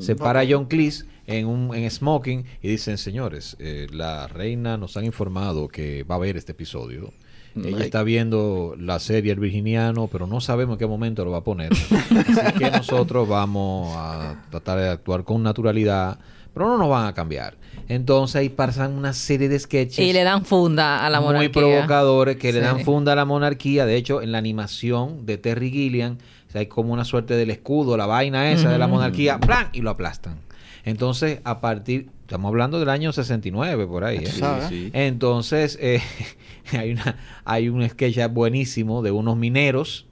Se 0.00 0.14
para 0.14 0.44
John 0.48 0.66
Cleese 0.66 1.06
en 1.26 1.46
un 1.46 1.74
en 1.74 1.90
smoking 1.90 2.44
y 2.62 2.68
dicen, 2.68 2.98
señores, 2.98 3.56
eh, 3.58 3.86
la 3.90 4.28
reina 4.28 4.76
nos 4.76 4.96
han 4.96 5.04
informado 5.04 5.68
que 5.68 6.02
va 6.04 6.16
a 6.16 6.18
ver 6.18 6.36
este 6.36 6.52
episodio. 6.52 7.12
Ella 7.56 7.84
está 7.84 8.02
viendo 8.02 8.76
la 8.78 8.98
serie 8.98 9.32
El 9.32 9.40
Virginiano, 9.40 10.08
pero 10.12 10.26
no 10.26 10.42
sabemos 10.42 10.74
en 10.74 10.78
qué 10.78 10.86
momento 10.86 11.24
lo 11.24 11.30
va 11.30 11.38
a 11.38 11.44
poner. 11.44 11.72
Así 12.34 12.58
que 12.58 12.70
nosotros 12.70 13.26
vamos 13.26 13.94
a 13.96 14.44
tratar 14.50 14.78
de 14.78 14.90
actuar 14.90 15.24
con 15.24 15.42
naturalidad, 15.42 16.18
pero 16.52 16.66
no 16.66 16.76
nos 16.76 16.90
van 16.90 17.06
a 17.06 17.14
cambiar. 17.14 17.56
Entonces 17.88 18.36
ahí 18.36 18.48
pasan 18.48 18.92
una 18.92 19.12
serie 19.12 19.48
de 19.48 19.58
sketches 19.58 19.98
Y 20.04 20.12
le 20.12 20.24
dan 20.24 20.44
funda 20.44 21.04
a 21.06 21.10
la 21.10 21.20
monarquía. 21.20 21.48
muy 21.48 21.48
provocadores 21.72 22.36
que 22.36 22.52
le 22.52 22.58
Sí. 22.60 22.64
dan 22.64 22.80
funda 22.80 23.12
a 23.12 23.16
la 23.16 23.24
monarquía. 23.24 23.86
De 23.86 23.96
hecho, 23.96 24.22
en 24.22 24.32
la 24.32 24.38
animación 24.38 25.24
de 25.26 25.38
Terry 25.38 25.70
Gilliam, 25.70 26.18
o 26.48 26.50
sea, 26.50 26.60
hay 26.60 26.66
como 26.66 26.92
una 26.92 27.04
suerte 27.04 27.34
del 27.34 27.50
escudo, 27.50 27.96
la 27.96 28.06
vaina 28.06 28.50
esa 28.52 28.70
de 28.70 28.78
la 28.78 28.88
monarquía, 28.88 29.38
¡plan! 29.38 29.68
y 29.72 29.82
lo 29.82 29.90
aplastan. 29.90 30.40
Entonces, 30.84 31.40
a 31.44 31.60
partir, 31.60 32.10
estamos 32.22 32.48
hablando 32.48 32.78
del 32.78 32.88
año 32.90 33.12
69, 33.12 33.86
por 33.86 34.04
ahí. 34.04 34.18
¿eh? 34.18 34.26
Sabes. 34.26 34.68
sí. 34.68 34.90
Entonces, 34.92 35.78
eh, 35.80 36.00
hay, 36.72 36.92
una, 36.92 37.16
hay 37.44 37.68
un 37.68 37.88
sketch 37.88 38.18
buenísimo 38.30 39.02
de 39.02 39.10
unos 39.10 39.36
mineros 39.36 40.06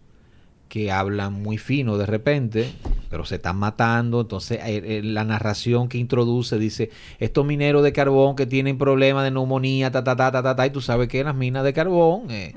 que 0.68 0.90
hablan 0.90 1.32
muy 1.42 1.58
fino 1.58 1.96
de 1.98 2.06
repente, 2.06 2.72
pero 3.14 3.24
se 3.24 3.36
están 3.36 3.56
matando. 3.58 4.22
Entonces, 4.22 4.58
eh, 4.64 4.82
eh, 4.84 5.00
la 5.04 5.22
narración 5.22 5.88
que 5.88 5.98
introduce 5.98 6.58
dice: 6.58 6.90
Estos 7.20 7.46
mineros 7.46 7.84
de 7.84 7.92
carbón 7.92 8.34
que 8.34 8.44
tienen 8.44 8.76
problemas 8.76 9.22
de 9.22 9.30
neumonía, 9.30 9.92
ta, 9.92 10.02
ta, 10.02 10.16
ta, 10.16 10.32
ta, 10.32 10.42
ta, 10.42 10.56
ta, 10.56 10.66
y 10.66 10.70
tú 10.70 10.80
sabes 10.80 11.06
que 11.06 11.22
las 11.22 11.36
minas 11.36 11.62
de 11.62 11.72
carbón 11.72 12.28
eh, 12.30 12.52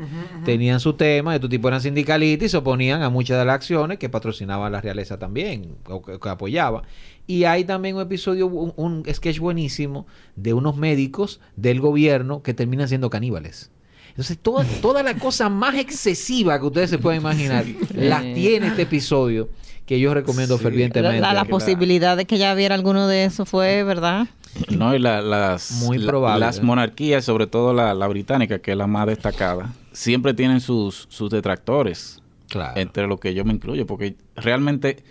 tenían 0.46 0.80
su 0.80 0.94
tema, 0.94 1.36
estos 1.36 1.52
tipos 1.52 1.70
eran 1.70 1.82
sindicalistas 1.82 2.48
y 2.48 2.50
se 2.50 2.58
oponían 2.58 3.04
a 3.04 3.12
muchas 3.12 3.38
de 3.38 3.46
las 3.46 3.54
acciones 3.54 4.00
que 4.00 4.10
patrocinaba 4.10 4.68
la 4.72 4.82
realeza 4.82 5.20
también, 5.20 5.76
o 5.88 6.02
que, 6.02 6.20
que 6.20 6.28
apoyaba. 6.28 6.82
Y 7.28 7.44
hay 7.44 7.64
también 7.64 7.96
un 7.96 8.02
episodio, 8.02 8.48
un, 8.48 8.74
un 8.78 9.04
sketch 9.14 9.38
buenísimo 9.38 10.08
de 10.36 10.54
unos 10.56 10.76
médicos 10.76 11.40
del 11.56 11.82
gobierno 11.82 12.42
que 12.42 12.56
terminan 12.56 12.88
siendo 12.88 13.12
caníbales. 13.12 13.70
Entonces, 14.10 14.40
toda, 14.40 14.66
toda 14.82 15.04
la 15.04 15.14
cosa 15.20 15.50
más 15.50 15.76
excesiva 15.76 16.60
que 16.60 16.66
ustedes 16.66 16.90
se 16.90 16.98
pueden 16.98 17.22
imaginar, 17.22 17.64
las 17.94 18.24
tiene 18.24 18.70
este 18.70 18.82
episodio 18.82 19.50
que 19.88 20.00
yo 20.00 20.14
recomiendo 20.14 20.58
Sí. 20.58 20.64
Fervientemente. 20.64 21.20
la- 21.22 21.34
la 21.34 21.46
posibilidad 21.46 22.16
de 22.16 22.26
que 22.26 22.38
ya 22.38 22.54
viera 22.54 22.76
alguno 22.76 23.08
de 23.08 23.24
eso 23.26 23.46
fue, 23.46 23.84
¿verdad? 23.84 24.28
No, 24.70 24.94
y 24.94 25.00
la- 25.00 25.22
las, 25.22 25.72
Muy 25.86 25.98
la- 25.98 26.08
probable. 26.08 26.46
las 26.46 26.62
monarquías, 26.62 27.24
sobre 27.26 27.48
todo 27.48 27.74
la, 27.74 27.94
la 27.96 28.08
británica, 28.08 28.60
que 28.60 28.72
es 28.72 28.78
la 28.78 28.86
más 28.88 29.08
destacada, 29.08 29.70
siempre 29.94 30.34
tienen 30.34 30.60
sus, 30.62 31.08
sus 31.10 31.30
detractores, 31.30 32.22
Claro. 32.50 32.80
entre 32.80 33.08
los 33.08 33.20
que 33.20 33.34
yo 33.34 33.44
me 33.46 33.54
incluyo, 33.54 33.86
porque 33.88 34.16
realmente 34.36 35.04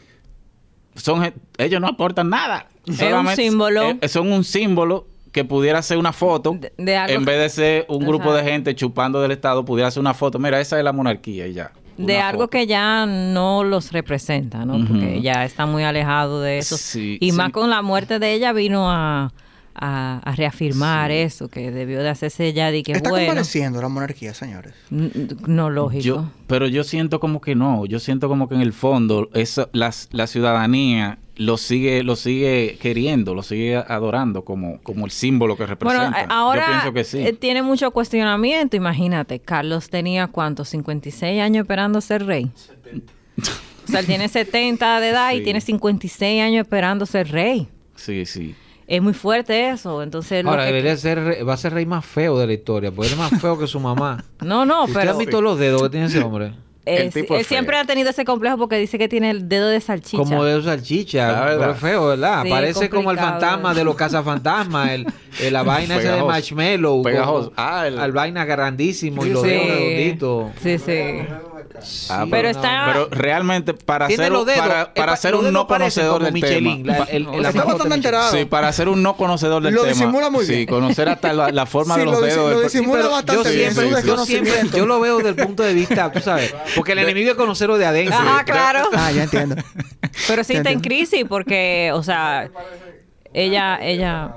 son 0.95 1.33
ellos 1.59 1.81
no 1.81 1.89
aportan 1.89 2.31
nada. 2.31 2.69
Es 2.87 3.01
un 3.03 3.29
símbolo. 3.35 3.97
eh, 4.01 4.09
son 4.09 4.31
un 4.33 4.45
símbolo 4.45 5.07
que 5.33 5.45
pudiera 5.45 5.83
ser 5.83 5.99
una 5.99 6.13
foto, 6.13 6.57
De- 6.59 6.73
de 6.79 6.97
algo 6.97 7.15
en 7.15 7.25
vez 7.25 7.39
de 7.39 7.49
ser 7.51 7.87
un 7.89 8.05
grupo 8.07 8.33
de 8.35 8.43
gente 8.43 8.75
chupando 8.75 9.21
del 9.21 9.33
Estado, 9.33 9.65
pudiera 9.65 9.91
ser 9.91 10.01
una 10.01 10.15
foto. 10.15 10.39
Mira, 10.39 10.61
esa 10.61 10.79
es 10.79 10.85
la 10.85 10.93
monarquía 10.93 11.47
y 11.47 11.53
ya. 11.53 11.73
De 11.97 12.19
algo 12.19 12.43
foto. 12.43 12.51
que 12.51 12.67
ya 12.67 13.07
no 13.07 13.65
los 13.65 13.93
representa, 13.93 14.65
¿no? 14.65 14.85
Porque 14.87 15.21
ya 15.23 15.45
está 15.45 15.67
muy 15.67 15.83
alejado 15.85 16.41
de 16.41 16.59
eso. 16.59 16.77
Sí, 16.77 17.19
y 17.21 17.31
sí. 17.31 17.37
más 17.37 17.51
con 17.53 17.71
la 17.71 17.83
muerte 17.83 18.19
de 18.19 18.35
ella 18.35 18.53
vino 18.53 18.91
a, 18.91 19.33
a- 19.75 20.21
a 20.25 20.33
reafirmar 20.37 21.11
Sí. 21.11 21.17
eso, 21.19 21.49
que 21.49 21.71
debió 21.71 22.03
de 22.03 22.09
hacerse 22.09 22.53
ya 22.53 22.71
de 22.71 22.83
que 22.83 22.93
Está 22.93 23.11
bueno. 23.11 23.27
compareciendo 23.27 23.81
la 23.81 23.89
monarquía, 23.89 24.33
señores. 24.35 24.75
n- 24.91 25.11
No 25.47 25.71
lógico. 25.71 26.03
Yo, 26.03 26.25
pero 26.47 26.67
yo 26.67 26.83
siento 26.85 27.21
como 27.21 27.41
que 27.41 27.55
no, 27.55 27.85
yo 27.87 27.99
siento 27.99 28.29
como 28.29 28.49
que 28.49 28.55
en 28.55 28.61
el 28.63 28.73
fondo 28.73 29.29
eso, 29.35 29.69
las, 29.73 30.09
la 30.13 30.27
ciudadanía 30.27 31.19
lo 31.37 31.57
sigue, 31.59 32.03
lo 32.03 32.17
sigue 32.17 32.79
queriendo, 32.81 33.35
lo 33.35 33.43
sigue 33.43 33.77
adorando 33.77 34.45
como, 34.45 34.79
como 34.83 35.05
el 35.05 35.11
símbolo 35.11 35.57
que 35.57 35.65
bueno, 35.65 36.01
representa. 36.01 36.23
eh, 36.23 36.27
ahora 36.31 36.63
yo 36.67 36.73
pienso 36.73 36.93
que 36.93 37.05
sí. 37.05 37.27
eh, 37.27 37.33
tiene 37.35 37.63
mucho 37.63 37.91
cuestionamiento. 37.91 38.77
Imagínate, 38.77 39.39
Carlos 39.41 39.89
tenía 39.91 40.29
cuántos, 40.29 40.69
56 40.71 41.41
años 41.43 41.63
esperando 41.65 42.01
ser 42.01 42.25
rey. 42.27 42.51
O 43.87 43.89
sea, 43.91 44.01
él 44.01 44.07
tiene 44.07 44.29
70 44.29 44.99
de 45.01 45.09
edad 45.11 45.33
y 45.35 45.43
tiene 45.45 45.61
56 45.61 46.43
años 46.43 46.63
esperando 46.63 47.07
ser 47.07 47.29
rey. 47.31 47.69
sí, 47.95 48.25
sí. 48.27 48.55
Es 48.89 49.03
muy 49.03 49.15
fuerte 49.15 49.69
eso. 49.71 50.01
Entonces, 50.01 50.45
lo 50.45 50.51
Ahora, 50.51 50.63
que- 50.63 50.69
debería 50.73 50.97
ser, 50.97 51.19
re- 51.19 51.43
va 51.43 51.55
a 51.55 51.57
ser 51.57 51.75
rey 51.75 51.85
más 51.87 52.07
feo 52.07 52.39
de 52.39 52.47
la 52.47 52.53
historia, 52.53 52.93
porque 52.93 53.09
él 53.09 53.15
es 53.15 53.19
más 53.19 53.41
feo 53.41 53.59
que 53.59 53.67
su 53.67 53.81
mamá. 53.81 54.25
No, 54.45 54.65
no, 54.65 54.85
¿Usted 54.85 55.01
pero 55.01 55.11
ha 55.11 55.19
visto 55.19 55.43
los 55.43 55.59
dedos 55.59 55.83
que 55.83 55.89
tiene 55.91 56.07
ese 56.07 56.21
hombre? 56.21 56.53
El 56.87 57.11
él, 57.13 57.45
siempre 57.45 57.77
ha 57.77 57.85
tenido 57.85 58.11
ese 58.11 58.25
complejo 58.25 58.57
porque 58.59 58.79
dice 58.79 58.97
que 58.97 59.09
tiene 59.09 59.31
el 59.31 59.49
dedo 59.49 59.69
de 59.69 59.81
salchicha. 59.81 60.17
Como 60.17 60.45
de 60.45 60.63
salchicha, 60.63 61.33
La 61.33 61.41
verdad. 61.45 61.59
pero 61.59 61.73
es 61.73 61.79
feo, 61.81 62.07
¿verdad? 62.07 62.43
Sí, 62.45 62.49
Parece 62.51 62.89
como 62.89 63.11
el 63.11 63.19
fantasma 63.19 63.75
de 63.75 63.83
los 63.85 63.97
cazafantasmas, 63.97 64.91
el, 64.91 65.07
el- 65.41 65.53
la 65.53 65.63
vaina 65.65 65.97
esa 65.99 66.15
de 66.15 66.23
marshmallow. 66.23 67.03
Pegajoso. 67.03 67.51
como- 67.51 67.55
Ah, 67.69 67.89
el- 67.89 67.99
al 67.99 68.13
vaina 68.13 68.45
grandísimo 68.45 69.27
y 69.27 69.31
los 69.31 69.43
Sí. 69.43 69.49
dedos 69.49 69.67
redonditos. 69.67 70.47
Sí, 70.63 70.79
sí. 70.79 71.03
Ah, 72.11 72.27
Pero 72.31 72.49
está- 72.49 72.85
pero 72.87 73.09
realmente 73.11 73.75
para 73.75 74.09
ser, 74.09 74.33
para, 74.57 74.93
para 74.95 75.13
pa- 75.13 75.17
ser 75.17 75.35
un 75.35 75.53
no 75.53 75.67
conocedor 75.67 76.23
del 76.23 76.33
Michelin, 76.33 76.83
tema. 76.85 76.99
la- 76.99 77.05
el- 77.05 77.27
Está 77.47 77.65
bastante 77.65 77.95
enterado. 77.95 78.33
Sí, 78.33 78.45
para 78.45 78.73
ser 78.73 78.89
un 78.89 79.03
no 79.03 79.17
conocedor 79.17 79.63
del 79.63 79.75
Lo 79.75 79.83
tema. 79.83 79.93
disimula 79.93 80.31
muy 80.31 80.45
Sí, 80.47 80.53
bien. 80.57 80.67
conocer 80.67 81.09
hasta 81.09 81.33
la, 81.33 81.51
la 81.51 81.67
forma 81.67 81.95
Sí, 81.95 82.01
de 82.01 82.07
los 82.07 82.15
lo 82.15 82.21
dedos. 82.27 82.53
lo 82.53 82.61
disimula 82.63 83.07
bastante 83.09 83.35
yo 83.35 83.43
bien. 83.55 83.75
siempre- 83.75 83.97
sí, 83.97 84.03
sí. 84.03 84.09
Yo 84.09 84.25
siempre, 84.27 84.53
yo 84.79 84.87
lo 84.87 85.01
veo 85.01 85.17
desde 85.19 85.31
el 85.31 85.37
punto 85.37 85.63
de 85.63 85.75
vista, 85.75 86.11
tú 86.13 86.21
sabes, 86.21 86.55
porque 86.75 86.93
el 86.93 86.99
enemigo 87.01 87.31
es 87.31 87.37
conocerlo 87.37 87.79
de 87.79 87.87
adentro. 87.87 88.17
Ajá, 88.17 88.45
claro. 88.45 88.83
Ah, 88.95 89.11
ya 89.13 89.25
entiendo. 89.25 89.57
Pero 90.29 90.43
sí 90.45 90.55
está 90.55 90.71
en 90.71 90.81
crisis 90.81 91.25
porque, 91.29 91.91
o 91.95 92.03
sea, 92.03 92.49
ella, 93.33 93.79
ella... 93.83 94.31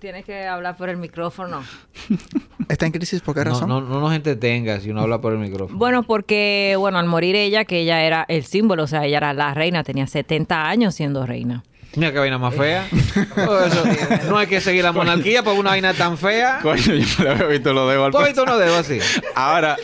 Tienes 0.00 0.24
que 0.24 0.46
hablar 0.46 0.76
por 0.76 0.88
el 0.88 0.96
micrófono. 0.96 1.62
¿Está 2.68 2.86
en 2.86 2.92
crisis 2.92 3.20
por 3.20 3.34
qué 3.34 3.44
razón? 3.44 3.68
no, 3.68 3.80
no 3.82 4.00
nos 4.00 4.14
entretenga 4.14 4.80
si 4.80 4.90
uno 4.90 5.02
habla 5.02 5.20
por 5.20 5.32
el 5.32 5.38
micrófono. 5.38 5.78
Bueno, 5.78 6.04
porque, 6.04 6.74
bueno, 6.78 6.98
al 6.98 7.06
morir 7.06 7.36
ella, 7.36 7.64
que 7.66 7.80
ella 7.80 8.02
era 8.02 8.24
el 8.28 8.44
símbolo, 8.44 8.84
o 8.84 8.86
sea, 8.86 9.04
ella 9.04 9.18
era 9.18 9.34
la 9.34 9.52
reina, 9.52 9.84
tenía 9.84 10.06
70 10.06 10.68
años 10.68 10.94
siendo 10.94 11.26
reina. 11.26 11.64
Mira 11.96 12.12
qué 12.12 12.18
vaina 12.20 12.38
más 12.38 12.54
fea. 12.54 12.86
Oh, 13.36 13.58
eso, 13.58 13.82
no 14.28 14.38
hay 14.38 14.46
que 14.46 14.60
seguir 14.60 14.84
la 14.84 14.92
monarquía 14.92 15.42
por 15.42 15.54
una 15.58 15.70
vaina 15.70 15.92
tan 15.92 16.16
fea. 16.16 16.60
Coño, 16.62 16.94
yo 16.94 17.06
no 17.18 17.24
le 17.24 17.30
había 17.30 17.46
visto 17.46 17.72
los 17.72 17.90
dedos 17.90 18.06
al 18.06 18.12
¿Tú 18.12 18.18
has 18.18 18.26
visto 18.26 18.42
unos 18.44 18.58
dedos 18.58 18.78
así? 18.78 18.98
Ahora, 19.34 19.76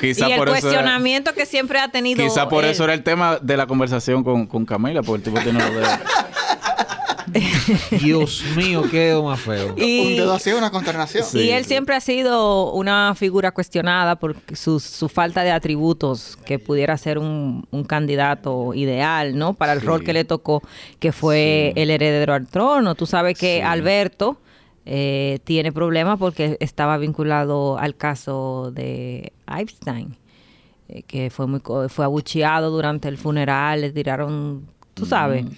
quizá 0.00 0.28
y 0.28 0.32
el 0.32 0.38
por 0.38 0.48
eso. 0.48 0.56
era- 0.56 0.60
cuestionamiento 0.60 1.32
que 1.34 1.46
siempre 1.46 1.78
ha 1.78 1.88
tenido... 1.88 2.22
Quizá 2.24 2.48
por 2.48 2.64
él. 2.64 2.70
eso 2.70 2.84
era 2.84 2.94
el 2.94 3.02
tema 3.04 3.38
de 3.40 3.56
la 3.56 3.66
conversación 3.66 4.24
con, 4.24 4.46
con 4.46 4.66
Camila, 4.66 5.02
porque 5.02 5.18
el 5.18 5.22
tipo 5.22 5.40
tiene 5.42 5.60
los 5.60 5.72
dedos. 5.74 5.88
Dios 8.02 8.42
mío, 8.56 8.82
qué 8.90 8.98
dedo 9.06 9.22
más 9.24 9.40
feo. 9.40 9.74
Y- 9.76 10.00
Un 10.00 10.16
dedo 10.16 10.32
así 10.34 10.50
es 10.50 10.56
una 10.56 10.70
consternación. 10.70 11.24
Sí. 11.24 11.40
y 11.40 11.50
él 11.50 11.64
siempre 11.64 11.94
ha 11.94 12.00
sido 12.00 12.72
una 12.72 13.14
figura 13.16 13.52
cuestionada 13.52 14.16
por 14.16 14.36
su, 14.54 14.80
su 14.80 15.08
falta 15.08 15.42
de 15.42 15.50
atributos 15.50 16.36
que 16.44 16.58
pudiera 16.58 16.96
ser 16.98 17.18
un, 17.18 17.66
un 17.70 17.84
candidato 17.84 18.74
ideal, 18.74 19.36
¿no? 19.36 19.54
Para 19.54 19.72
el 19.74 19.80
Sí. 19.80 19.86
rol 19.86 20.04
que 20.04 20.12
le 20.12 20.24
tocó, 20.24 20.62
que 20.98 21.12
fue 21.12 21.72
el 21.76 21.90
heredero 21.90 22.34
al 22.34 22.46
trono. 22.46 22.94
Tú 22.94 23.06
sabes 23.06 23.38
que 23.38 23.56
Sí. 23.56 23.60
Alberto 23.62 24.38
eh, 24.84 25.38
tiene 25.44 25.70
problemas 25.72 26.18
porque 26.18 26.56
estaba 26.60 26.98
vinculado 26.98 27.78
al 27.78 27.94
caso 27.96 28.70
de 28.74 29.32
Epstein, 29.46 30.16
eh, 30.88 31.02
que 31.04 31.30
fue 31.30 31.46
muy 31.46 31.60
co- 31.60 31.88
fue 31.88 32.04
abucheado 32.04 32.70
durante 32.70 33.08
el 33.08 33.16
funeral, 33.16 33.80
le 33.82 33.92
tiraron, 33.92 34.66
tú 34.94 35.06
sabes. 35.06 35.44
O 35.46 35.50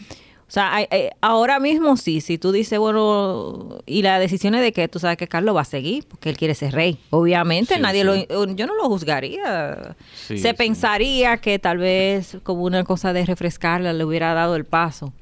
sea, 0.54 0.74
hay- 0.74 0.86
hay- 0.90 1.08
ahora 1.20 1.58
mismo 1.60 1.96
sí, 1.96 2.20
si 2.20 2.38
tú 2.38 2.52
dices, 2.52 2.78
bueno, 2.78 3.78
y 3.86 4.02
la 4.02 4.18
decisión 4.18 4.54
es 4.54 4.60
de 4.62 4.72
que 4.72 4.88
tú 4.88 4.98
sabes 4.98 5.16
que 5.16 5.26
Carlos 5.28 5.56
va 5.56 5.62
a 5.62 5.64
seguir, 5.64 6.06
porque 6.08 6.30
él 6.30 6.36
quiere 6.36 6.54
ser 6.54 6.72
rey. 6.72 6.98
Obviamente, 7.10 7.74
Sí, 7.74 7.80
nadie 7.80 8.02
sí. 8.02 8.26
lo, 8.30 8.46
yo 8.54 8.66
no 8.66 8.74
lo 8.76 8.84
juzgaría. 8.84 9.96
Sí, 10.14 10.38
Se 10.38 10.50
sí. 10.50 10.54
pensaría 10.56 11.36
que 11.38 11.58
tal 11.58 11.78
vez 11.78 12.38
como 12.42 12.62
una 12.64 12.84
cosa 12.84 13.12
de 13.12 13.26
refrescarla 13.26 13.92
le 13.92 14.04
hubiera 14.04 14.32
dado 14.34 14.56
el 14.56 14.64
paso 14.64 15.12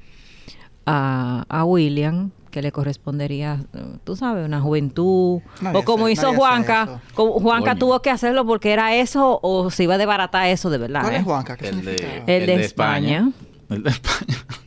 a, 0.85 1.45
a 1.49 1.63
William, 1.65 2.31
que 2.51 2.61
le 2.61 2.71
correspondería, 2.71 3.61
eh, 3.73 3.79
tú 4.03 4.15
sabes, 4.15 4.45
una 4.45 4.61
juventud. 4.61 5.41
Nadie 5.61 5.79
o 5.79 5.83
como 5.83 6.05
hace- 6.05 6.13
hizo 6.13 6.33
Juanca. 6.33 7.01
como 7.15 7.39
Juanca 7.39 7.71
Coño. 7.71 7.79
tuvo 7.79 8.01
que 8.01 8.11
hacerlo 8.11 8.45
porque 8.45 8.71
era 8.71 8.95
eso 8.95 9.39
o 9.41 9.71
se 9.71 9.85
iba 9.85 9.95
a 9.95 9.97
desbaratar 9.97 10.47
eso 10.49 10.69
de 10.69 10.77
verdad. 10.77 11.01
¿Cuál 11.01 11.15
¿eh? 11.15 11.17
es 11.17 11.23
Juanca? 11.23 11.57
¿Qué 11.57 11.69
El 11.69 11.83
de- 11.83 11.97
significa? 11.97 12.23
El 12.31 12.45
de 12.45 12.55
España. 12.63 13.31
El 13.69 13.81
de 13.83 13.89
España. 13.89 14.37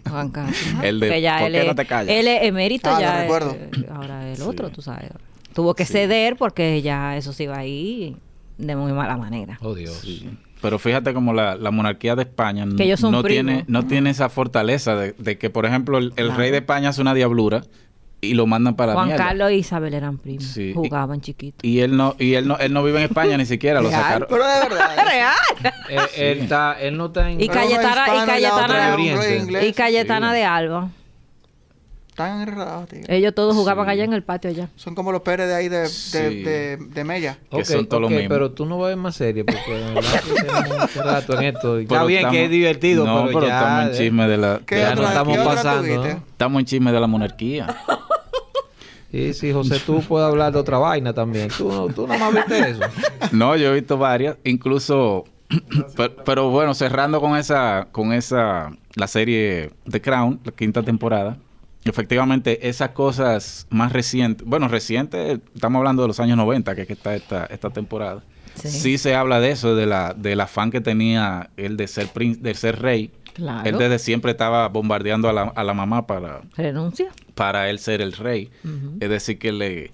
El 0.83 1.01
de 1.01 1.21
ya 1.21 1.39
¿Por 1.39 1.47
él 1.49 1.53
qué 1.53 1.61
es, 1.61 1.67
no 1.67 1.75
te 1.75 1.85
callas? 1.87 2.15
Él 2.15 2.29
es 2.29 2.43
emérito 2.43 2.89
Ah, 2.91 2.95
lo 2.95 3.01
ya. 3.01 3.21
recuerdo. 3.23 3.53
eh, 3.59 3.71
ahora 3.93 4.29
el 4.31 4.37
Sí. 4.37 4.43
otro, 4.43 4.71
tú 4.71 4.83
sabes. 4.83 5.11
Tuvo 5.55 5.75
que 5.75 5.85
Sí. 5.87 5.93
ceder 5.95 6.37
porque 6.37 6.83
ya 6.83 7.17
eso 7.17 7.33
se 7.33 7.45
iba 7.45 7.57
ahí 7.59 8.17
de 8.59 8.77
muy 8.77 8.93
mala 8.93 9.17
manera. 9.17 9.59
Oh, 9.63 9.75
Dios. 9.75 9.99
Sí. 10.03 10.29
Pero 10.63 10.79
fíjate 10.79 11.13
como 11.13 11.33
la, 11.35 11.55
la 11.55 11.71
monarquía 11.71 12.17
de 12.17 12.23
España 12.23 12.65
no, 12.67 13.23
tiene, 13.23 13.65
no 13.69 13.87
tiene 13.87 14.11
esa 14.11 14.29
fortaleza 14.31 14.97
de, 14.97 15.13
de 15.19 15.37
que, 15.39 15.51
por 15.51 15.67
ejemplo, 15.67 15.99
el, 15.99 16.13
el 16.17 16.35
rey 16.35 16.51
de 16.51 16.59
España 16.59 16.89
hace 16.89 17.03
una 17.03 17.13
diablura 17.15 17.63
y 18.21 18.35
lo 18.35 18.47
mandan 18.47 18.75
para 18.77 18.95
Juan 18.95 19.09
mierda. 19.09 19.25
Carlos 19.27 19.51
y 19.53 19.55
Isabel 19.57 19.95
eran 19.95 20.19
primos. 20.19 20.45
Sí. 20.45 20.73
Jugaban 20.75 21.21
chiquitos. 21.21 21.63
Y 21.63 21.81
él 21.81 21.97
no, 21.97 22.17
y 22.19 22.35
él 22.35 22.49
no, 22.49 22.57
él 22.59 22.73
no 22.73 22.83
vive 22.83 22.99
en 22.99 23.05
España 23.05 23.37
ni 23.37 23.47
siquiera, 23.47 23.81
lo 23.81 23.91
sacaron. 23.91 24.27
Pero 24.29 24.45
de 24.47 24.61
verdad. 24.69 24.97
Real. 25.09 25.35
Él, 25.91 26.01
él 26.17 26.39
está, 26.41 26.77
él 26.81 26.97
no 26.97 27.07
está 27.07 27.31
en... 27.31 27.41
Y 27.41 27.49
Cayetana- 27.49 28.07
y 28.25 28.27
Cayetana-. 28.27 28.97
Y 29.67 29.73
Cayetana 29.73 30.31
Sí. 30.33 30.37
de 30.39 30.45
Alba. 30.45 30.91
Están 32.09 32.41
enredados, 32.41 32.89
tío. 32.89 33.01
Ellos 33.09 33.35
todos 33.35 33.55
jugaban 33.55 33.85
Sí. 33.85 33.91
allá 33.93 34.05
en 34.05 34.15
el 34.15 34.23
patio 34.23 34.49
allá. 34.49 34.71
Son 34.77 34.95
como 34.95 35.13
los 35.13 35.21
Pérez 35.21 35.49
de 35.49 35.55
ahí 35.55 35.69
de, 35.69 35.81
de, 35.81 35.87
Sí. 35.89 36.19
de, 36.19 36.79
de 36.79 37.05
Mella. 37.05 37.37
que 37.51 37.63
son 37.67 37.87
todos 37.87 38.01
los 38.01 38.11
mismos. 38.11 38.29
pero 38.31 38.53
tú 38.53 38.65
no 38.65 38.79
vas 38.79 38.87
a 38.87 38.89
ver 38.89 38.97
más 38.97 39.17
serie 39.17 39.45
porque 39.45 39.95
rato 41.05 41.39
en 41.39 41.43
esto. 41.55 41.79
Está 41.79 41.95
Pero 41.95 42.07
bien 42.07 42.31
que 42.31 42.45
es 42.47 42.51
divertido, 42.51 43.05
no, 43.05 43.27
pero, 43.27 43.47
ya... 43.47 43.59
estamos 43.59 43.91
en 43.91 44.03
chisme 44.03 44.29
de 44.29 44.37
la, 44.39 44.61
¿Qué 44.65 44.79
Ya 44.79 44.87
no 44.95 45.01
otra, 45.03 45.09
estamos 45.09 45.35
¿qué 45.35 45.41
otra 45.41 45.55
pasando, 45.57 46.05
estamos 46.07 46.61
en 46.61 46.65
chisme 46.67 46.91
de 46.93 47.01
la 47.01 47.07
monarquía. 47.07 47.67
Sí, 49.17 49.35
sí, 49.35 49.53
José, 49.53 49.81
tú 49.85 50.03
puedes 50.03 50.29
hablar 50.29 50.53
de 50.53 50.59
otra 50.59 50.77
vaina 50.79 51.13
también. 51.15 51.49
Tú, 51.57 51.69
no- 51.73 51.89
tú 51.89 52.07
nada 52.07 52.19
más 52.31 52.35
viste 52.35 52.71
eso. 52.71 52.81
No, 53.33 53.57
yo 53.57 53.69
he 53.73 53.75
visto 53.75 53.97
varias, 53.97 54.37
incluso, 54.45 55.25
pero, 55.97 56.17
pero 56.25 56.51
bueno, 56.51 56.75
cerrando 56.75 57.21
con 57.21 57.37
esa, 57.37 57.89
con 57.93 58.13
esa, 58.13 58.71
la 58.95 59.07
serie 59.07 59.71
The 59.91 60.01
Crown, 60.03 60.41
la 60.45 60.53
quinta 60.53 60.83
temporada. 60.83 61.39
Efectivamente, 61.85 62.69
esas 62.69 62.91
cosas 62.91 63.67
más 63.71 63.93
recientes, 63.93 64.47
bueno, 64.47 64.69
recientes, 64.69 65.39
estamos 65.55 65.79
hablando 65.81 66.03
de 66.03 66.09
los 66.09 66.19
años 66.21 66.37
90, 66.37 66.75
que 66.75 66.83
es 66.83 66.87
que 66.87 66.93
está 66.95 67.15
esta, 67.15 67.47
esta 67.47 67.71
temporada. 67.71 68.23
Sí. 68.55 68.69
Sí. 68.71 68.99
se 68.99 69.15
habla 69.15 69.39
de 69.41 69.51
eso, 69.51 69.77
de 69.77 69.87
la, 69.87 70.13
del 70.15 70.41
afán 70.41 70.71
que 70.71 70.81
tenía 70.81 71.51
él 71.57 71.77
de 71.77 71.87
ser 71.89 72.09
prín- 72.09 72.39
de 72.41 72.55
ser 72.55 72.81
rey. 72.83 73.11
Claro. 73.37 73.69
Él 73.69 73.77
desde 73.77 73.99
siempre 73.99 74.31
estaba 74.31 74.67
bombardeando 74.69 75.29
a 75.29 75.33
la, 75.35 75.43
a 75.43 75.63
la 75.63 75.75
mamá 75.75 76.07
para, 76.07 76.41
Renuncia. 76.57 77.09
para 77.35 77.69
él 77.69 77.79
ser 77.79 78.01
el 78.01 78.15
rey. 78.15 78.51
Es 78.99 79.11
decir, 79.11 79.39
que 79.39 79.53
le 79.53 79.93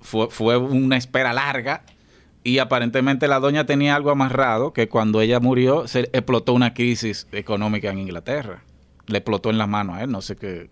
fue, 0.00 0.28
fue 0.30 0.56
una 0.56 0.96
espera 0.96 1.34
larga 1.34 1.82
y 2.42 2.58
aparentemente 2.60 3.28
la 3.28 3.40
doña 3.40 3.66
tenía 3.66 3.94
algo 3.94 4.10
amarrado 4.10 4.72
que 4.72 4.88
cuando 4.88 5.20
ella 5.20 5.38
murió 5.38 5.86
se 5.86 6.00
explotó 6.14 6.54
una 6.54 6.72
crisis 6.72 7.28
económica 7.30 7.90
en 7.90 7.98
Inglaterra. 7.98 8.62
Le 9.06 9.18
explotó 9.18 9.50
en 9.50 9.58
las 9.58 9.68
manos 9.68 9.96
a 9.96 10.02
él, 10.04 10.10
no 10.10 10.22
sé 10.22 10.36
qué. 10.36 10.70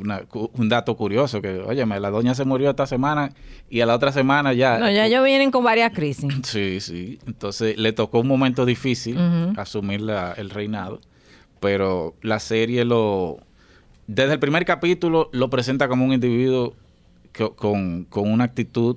Una- 0.00 0.22
un 0.32 0.68
dato 0.68 0.96
curioso 0.96 1.40
que, 1.40 1.58
óyeme, 1.60 1.98
la 2.00 2.10
doña 2.10 2.34
se 2.34 2.44
murió 2.44 2.70
esta 2.70 2.86
semana 2.86 3.30
y 3.70 3.80
a 3.80 3.86
la 3.86 3.94
otra 3.94 4.12
semana 4.12 4.52
ya... 4.52 4.78
No, 4.78 4.90
ya 4.90 5.06
ellos 5.06 5.24
vienen 5.24 5.50
con 5.50 5.64
varias 5.64 5.92
crisis. 5.92 6.32
Sí, 6.44 6.80
sí. 6.80 7.18
Entonces 7.26 7.76
le 7.78 7.92
tocó 7.92 8.20
un 8.20 8.28
momento 8.28 8.64
difícil 8.66 9.18
asumir 9.56 10.00
la- 10.00 10.32
el 10.32 10.50
reinado, 10.50 11.00
pero 11.60 12.14
la 12.22 12.38
serie 12.40 12.84
lo... 12.84 13.38
Desde 14.06 14.34
el 14.34 14.38
primer 14.38 14.64
capítulo 14.66 15.30
lo 15.32 15.48
presenta 15.48 15.88
como 15.88 16.04
un 16.04 16.12
individuo 16.12 16.74
que- 17.32 17.50
con, 17.50 18.04
con 18.04 18.30
una 18.30 18.44
actitud 18.44 18.96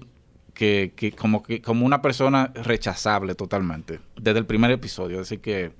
que, 0.53 0.91
que 0.95 1.11
como 1.11 1.43
que 1.43 1.61
como 1.61 1.85
una 1.85 2.01
persona 2.01 2.51
rechazable 2.55 3.35
totalmente, 3.35 3.99
desde 4.19 4.39
el 4.39 4.45
primer 4.45 4.71
episodio. 4.71 5.21
Así 5.21 5.37
que 5.37 5.71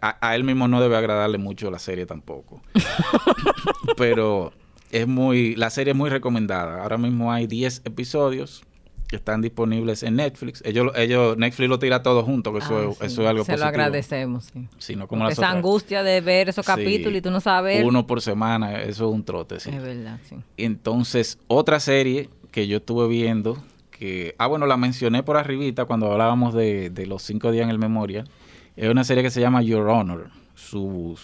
a, 0.00 0.18
a 0.20 0.34
él 0.34 0.44
mismo 0.44 0.68
no 0.68 0.80
debe 0.80 0.96
agradarle 0.96 1.38
mucho 1.38 1.70
la 1.70 1.78
serie 1.78 2.06
tampoco. 2.06 2.62
pero 3.96 4.52
es 4.90 5.06
muy... 5.06 5.54
La 5.56 5.70
serie 5.70 5.92
es 5.92 5.96
muy 5.96 6.10
recomendada. 6.10 6.82
Ahora 6.82 6.98
mismo 6.98 7.32
hay 7.32 7.46
10 7.46 7.82
episodios 7.84 8.62
que 9.08 9.16
están 9.16 9.42
disponibles 9.42 10.02
en 10.02 10.16
Netflix. 10.16 10.62
Ellos, 10.64 10.90
ellos 10.96 11.36
Netflix 11.36 11.68
lo 11.68 11.78
tira 11.78 12.02
todo 12.02 12.22
junto, 12.22 12.52
que 12.52 12.60
eso, 12.60 12.76
Ah, 12.78 12.90
es- 12.90 12.98
sí. 12.98 13.04
eso 13.06 13.22
es 13.22 13.28
algo 13.28 13.44
Se 13.44 13.52
positivo. 13.52 13.58
lo 13.58 13.68
agradecemos, 13.68 14.44
sí. 14.52 14.68
Sí, 14.78 14.96
no 14.96 15.06
como 15.06 15.28
esa 15.28 15.42
otras. 15.42 15.54
angustia 15.56 16.02
de 16.02 16.20
ver 16.20 16.48
esos 16.48 16.64
Sí. 16.64 16.72
capítulos 16.72 17.18
y 17.18 17.22
tú 17.22 17.30
no 17.30 17.40
sabes. 17.40 17.84
Uno 17.84 18.06
por 18.06 18.20
semana, 18.22 18.80
eso 18.82 19.08
es 19.08 19.14
un 19.14 19.24
trote, 19.24 19.60
sí. 19.60 19.70
Es 19.70 19.82
verdad, 19.82 20.18
sí. 20.28 20.36
Entonces, 20.56 21.38
otra 21.48 21.80
serie 21.80 22.28
que 22.50 22.66
yo 22.66 22.78
estuve 22.78 23.06
viendo, 23.08 23.58
que, 23.90 24.34
ah, 24.38 24.46
bueno, 24.46 24.66
la 24.66 24.76
mencioné 24.76 25.22
por 25.22 25.36
arribita 25.36 25.84
cuando 25.84 26.10
hablábamos 26.10 26.54
de, 26.54 26.88
de 26.90 27.06
los 27.06 27.22
cinco 27.22 27.52
días 27.52 27.64
en 27.64 27.70
el 27.70 27.78
Memorial, 27.78 28.28
es 28.76 28.88
una 28.90 29.04
serie 29.04 29.22
que 29.22 29.30
se 29.30 29.40
llama 29.40 29.62
Your 29.62 29.88
Honor, 29.88 30.30
sus, 30.54 31.20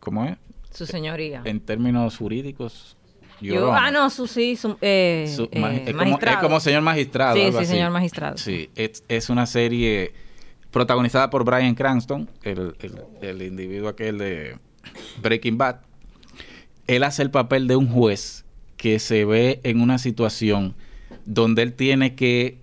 ¿cómo 0.00 0.24
es? 0.24 0.36
Su 0.72 0.86
señoría. 0.86 1.42
En 1.44 1.60
términos 1.60 2.16
jurídicos, 2.16 2.96
Your 3.40 3.56
Yo- 3.56 3.68
Honor. 3.70 3.78
ah, 3.82 3.90
no, 3.90 4.10
su 4.10 4.26
sí, 4.26 4.56
su, 4.56 4.76
eh, 4.80 5.32
Su- 5.34 5.44
eh, 5.52 5.82
es, 5.86 5.92
como, 5.92 6.04
magistrado. 6.04 6.36
es 6.38 6.42
como 6.42 6.60
señor 6.60 6.82
magistrado. 6.82 7.36
Sí, 7.36 7.42
algo 7.42 7.58
sí, 7.58 7.64
así. 7.64 7.72
señor 7.72 7.90
magistrado. 7.90 8.38
Sí, 8.38 8.70
es, 8.74 9.04
es 9.08 9.28
una 9.30 9.46
serie 9.46 10.12
protagonizada 10.70 11.30
por 11.30 11.44
Brian 11.44 11.74
Cranston, 11.74 12.28
el, 12.42 12.74
el- 12.80 13.00
el 13.22 13.42
individuo 13.42 13.88
aquel 13.88 14.18
de 14.18 14.58
Breaking 15.22 15.56
Bad. 15.58 15.76
Él 16.86 17.02
hace 17.04 17.22
el 17.22 17.30
papel 17.30 17.66
de 17.68 17.76
un 17.76 17.88
juez 17.88 18.44
que 18.76 18.98
se 18.98 19.24
ve 19.24 19.60
en 19.62 19.80
una 19.80 19.98
situación 19.98 20.74
donde 21.24 21.62
él 21.62 21.72
tiene 21.74 22.14
que 22.16 22.58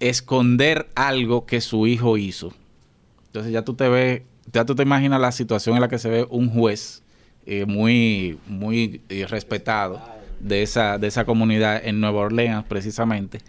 esconder 0.00 0.88
algo 0.94 1.46
que 1.46 1.60
su 1.60 1.86
hijo 1.86 2.16
hizo. 2.18 2.52
Entonces 3.36 3.52
ya 3.52 3.66
tú 3.66 3.74
te 3.74 3.86
ves, 3.90 4.22
ya 4.50 4.64
tú 4.64 4.74
te 4.74 4.82
imaginas 4.82 5.20
la 5.20 5.30
situación 5.30 5.76
en 5.76 5.82
la 5.82 5.88
que 5.88 5.98
se 5.98 6.08
ve 6.08 6.26
un 6.30 6.48
juez 6.48 7.02
eh, 7.44 7.66
muy, 7.66 8.38
muy 8.46 9.02
eh, 9.10 9.26
respetado 9.26 10.00
de 10.40 10.62
esa, 10.62 10.96
de 10.96 11.08
esa 11.08 11.26
comunidad 11.26 11.86
en 11.86 12.00
Nueva 12.00 12.20
Orleans 12.22 12.64
precisamente, 12.66 13.40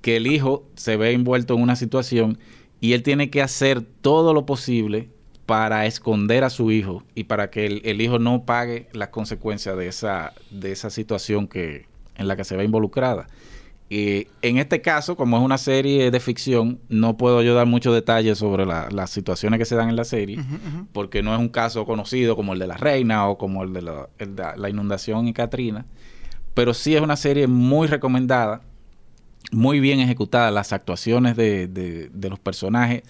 que 0.00 0.16
el 0.16 0.26
hijo 0.26 0.64
se 0.74 0.96
ve 0.96 1.12
envuelto 1.12 1.54
en 1.54 1.62
una 1.62 1.76
situación 1.76 2.36
y 2.80 2.94
él 2.94 3.04
tiene 3.04 3.30
que 3.30 3.42
hacer 3.42 3.80
todo 3.82 4.34
lo 4.34 4.44
posible 4.44 5.08
para 5.46 5.86
esconder 5.86 6.42
a 6.42 6.50
su 6.50 6.72
hijo 6.72 7.04
y 7.14 7.22
para 7.22 7.48
que 7.48 7.66
el, 7.66 7.80
el 7.84 8.00
hijo 8.00 8.18
no 8.18 8.44
pague 8.44 8.88
las 8.92 9.10
consecuencias 9.10 9.76
de 9.76 9.86
esa, 9.86 10.32
de 10.50 10.72
esa 10.72 10.90
situación 10.90 11.46
que, 11.46 11.86
en 12.16 12.26
la 12.26 12.34
que 12.34 12.42
se 12.42 12.56
ve 12.56 12.64
involucrada. 12.64 13.28
Y 13.94 14.26
en 14.40 14.56
este 14.56 14.80
caso, 14.80 15.16
como 15.16 15.36
es 15.36 15.42
una 15.42 15.58
serie 15.58 16.10
de 16.10 16.18
ficción, 16.18 16.78
no 16.88 17.18
puedo 17.18 17.42
yo 17.42 17.54
dar 17.54 17.66
muchos 17.66 17.92
detalles 17.94 18.38
sobre 18.38 18.64
la- 18.64 18.88
las 18.90 19.10
situaciones 19.10 19.58
que 19.58 19.66
se 19.66 19.76
dan 19.76 19.90
en 19.90 19.96
la 19.96 20.04
serie, 20.04 20.38
porque 20.94 21.22
no 21.22 21.34
es 21.34 21.38
un 21.40 21.50
caso 21.50 21.84
conocido 21.84 22.34
como 22.34 22.54
el 22.54 22.58
de 22.58 22.66
la 22.68 22.78
reina 22.78 23.28
o 23.28 23.36
como 23.36 23.62
el 23.64 23.74
de 23.74 23.82
la, 23.82 24.08
el 24.18 24.34
de 24.34 24.44
la 24.56 24.70
inundación 24.70 25.26
en 25.26 25.34
Katrina, 25.34 25.84
pero 26.54 26.72
sí 26.72 26.94
es 26.96 27.02
una 27.02 27.16
serie 27.16 27.46
muy 27.48 27.86
recomendada, 27.86 28.62
muy 29.50 29.78
bien 29.78 30.00
ejecutada, 30.00 30.50
las 30.50 30.72
actuaciones 30.72 31.36
de, 31.36 31.66
de- 31.68 32.08
de 32.08 32.30
los 32.30 32.38
personajes, 32.38 33.02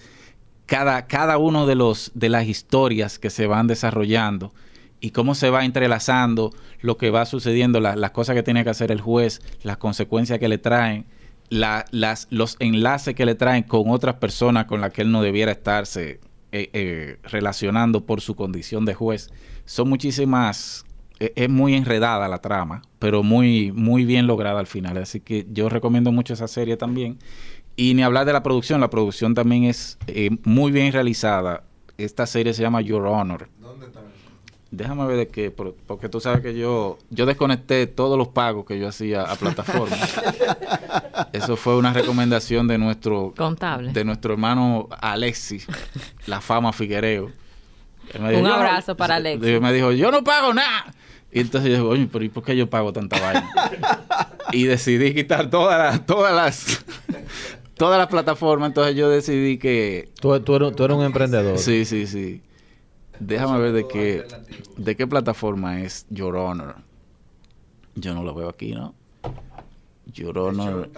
cada, 0.65 1.07
cada 1.07 1.37
uno 1.37 1.65
de 1.65 1.75
los 1.75 2.11
de 2.13 2.27
las 2.27 2.45
historias 2.47 3.19
que 3.19 3.29
se 3.29 3.47
van 3.47 3.67
desarrollando 3.67 4.53
y 5.03 5.11
cómo 5.11 5.35
se 5.35 5.49
va 5.49 5.65
entrelazando 5.65 6.51
lo 6.79 6.95
que 6.97 7.09
va 7.09 7.25
sucediendo, 7.25 7.81
la- 7.81 7.97
las 7.97 8.11
cosas 8.11 8.35
que 8.35 8.41
tiene 8.43 8.63
que 8.63 8.69
hacer 8.69 8.89
el 8.89 9.01
juez, 9.01 9.41
las 9.61 9.75
consecuencias 9.75 10.39
que 10.39 10.47
le 10.47 10.57
traen, 10.57 11.05
la- 11.49 11.83
las, 11.91 12.27
los 12.31 12.55
enlaces 12.59 13.13
que 13.13 13.25
le 13.25 13.35
traen 13.35 13.63
con 13.63 13.89
otras 13.89 14.15
personas 14.15 14.63
con 14.63 14.79
las 14.79 14.93
que 14.93 15.01
él 15.01 15.11
no 15.11 15.21
debiera 15.21 15.51
estarse 15.51 16.21
eh, 16.53 16.69
eh, 16.71 17.17
relacionando 17.23 18.05
por 18.05 18.21
su 18.21 18.35
condición 18.35 18.85
de 18.85 18.93
juez. 18.93 19.29
Son 19.65 19.89
muchísimas, 19.89 20.85
eh, 21.19 21.33
es 21.35 21.49
muy 21.49 21.73
enredada 21.73 22.29
la 22.29 22.37
trama, 22.39 22.81
pero 22.99 23.23
muy, 23.23 23.73
muy 23.73 24.05
bien 24.05 24.25
lograda 24.25 24.61
al 24.61 24.67
final. 24.67 24.95
Así 24.99 25.19
que 25.19 25.45
yo 25.51 25.67
recomiendo 25.67 26.13
mucho 26.13 26.33
esa 26.33 26.47
serie 26.47 26.77
también. 26.77 27.17
Y 27.75 27.93
ni 27.95 28.03
hablar 28.03 28.25
de 28.25 28.31
la 28.33 28.41
producción, 28.43 28.79
la 28.79 28.89
producción 28.89 29.33
también 29.33 29.65
es 29.65 29.97
muy 30.45 30.71
bien 30.71 30.93
realizada. 30.93 31.63
Esta 31.97 32.25
serie 32.25 32.53
se 32.53 32.61
llama 32.61 32.79
Your 32.81 33.05
Honor. 33.07 33.49
Déjame 34.75 35.05
ver 35.05 35.17
de 35.17 35.27
qué, 35.27 35.51
por- 35.51 35.75
porque 35.85 36.09
tú 36.09 36.19
sabes 36.19 36.41
que 36.41 36.55
yo 36.55 36.97
yo 37.11 37.27
desconecté 37.27 37.85
todos 37.85 38.17
los 38.17 38.29
pagos 38.29 38.65
que 38.65 38.79
yo 38.79 38.87
hacía 38.87 39.21
a 39.21 39.35
plataformas. 39.35 39.99
Eso 41.31 41.55
fue 41.57 41.75
una 41.77 41.93
recomendación 41.93 42.67
de 42.67 42.79
nuestro 42.79 43.33
Contable. 43.37 43.91
de 43.93 44.03
nuestro 44.03 44.33
hermano 44.33 44.89
Alexis, 44.99 45.67
la 46.25 46.41
fama 46.41 46.73
Figuereo. 46.73 47.31
Un 48.15 48.47
abrazo 48.47 48.97
para 48.97 49.15
Alexis. 49.17 49.47
Y 49.47 49.59
me 49.59 49.71
dijo, 49.71 49.91
yo 49.91 50.11
no 50.11 50.23
pago 50.23 50.53
nada. 50.55 50.93
Y 51.31 51.39
entonces 51.41 51.69
yo 51.69 51.77
digo, 51.77 51.89
oye, 51.89 52.07
pero 52.11 52.25
¿y 52.25 52.29
por 52.29 52.43
qué 52.43 52.55
yo 52.55 52.67
pago 52.69 52.91
tanta 52.93 53.19
vaina? 53.19 53.51
y 54.51 54.63
decidí 54.65 55.13
quitar 55.13 55.49
todas 55.49 55.77
las, 55.79 56.05
todas 56.05 56.33
las, 56.35 56.83
todas 57.75 57.97
las 57.99 58.07
plataformas. 58.07 58.69
Entonces 58.69 58.95
yo 58.95 59.09
decidí 59.09 59.57
que, 59.59 60.09
Tú, 60.19 60.39
tú 60.41 60.55
eres, 60.55 60.75
tú 60.75 60.83
eres 60.83 60.97
un 60.97 61.03
emprendedor. 61.03 61.57
sí, 61.59 61.85
sí, 61.85 62.05
sí. 62.07 62.41
Déjame 63.25 63.59
ver 63.59 63.71
de 63.71 63.87
qué, 63.87 64.25
de 64.77 64.95
qué 64.95 65.07
plataforma 65.07 65.81
es 65.81 66.05
Your 66.09 66.35
Honor. 66.35 66.75
Yo 67.95 68.13
no 68.13 68.23
lo 68.23 68.33
veo 68.33 68.49
aquí, 68.49 68.73
¿no? 68.73 68.93
Your 70.13 70.37
Honor. 70.37 70.89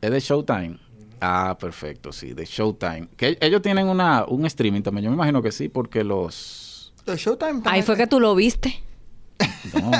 Es 0.00 0.10
de 0.10 0.20
Showtime. 0.20 0.78
Ah, 1.20 1.56
perfecto, 1.58 2.12
sí, 2.12 2.32
de 2.32 2.44
Showtime. 2.44 3.08
Que 3.16 3.36
ellos 3.40 3.60
tienen 3.60 3.88
una, 3.88 4.24
un 4.26 4.46
streaming 4.46 4.82
también. 4.82 5.04
Yo 5.04 5.10
me 5.10 5.16
imagino 5.16 5.42
que 5.42 5.50
sí, 5.50 5.68
porque 5.68 6.04
los. 6.04 6.94
The 7.04 7.16
Showtime 7.16 7.62
Ahí 7.64 7.82
fue 7.82 7.96
que 7.96 8.06
tú 8.06 8.20
lo 8.20 8.34
viste. 8.34 8.80
No, 9.74 9.90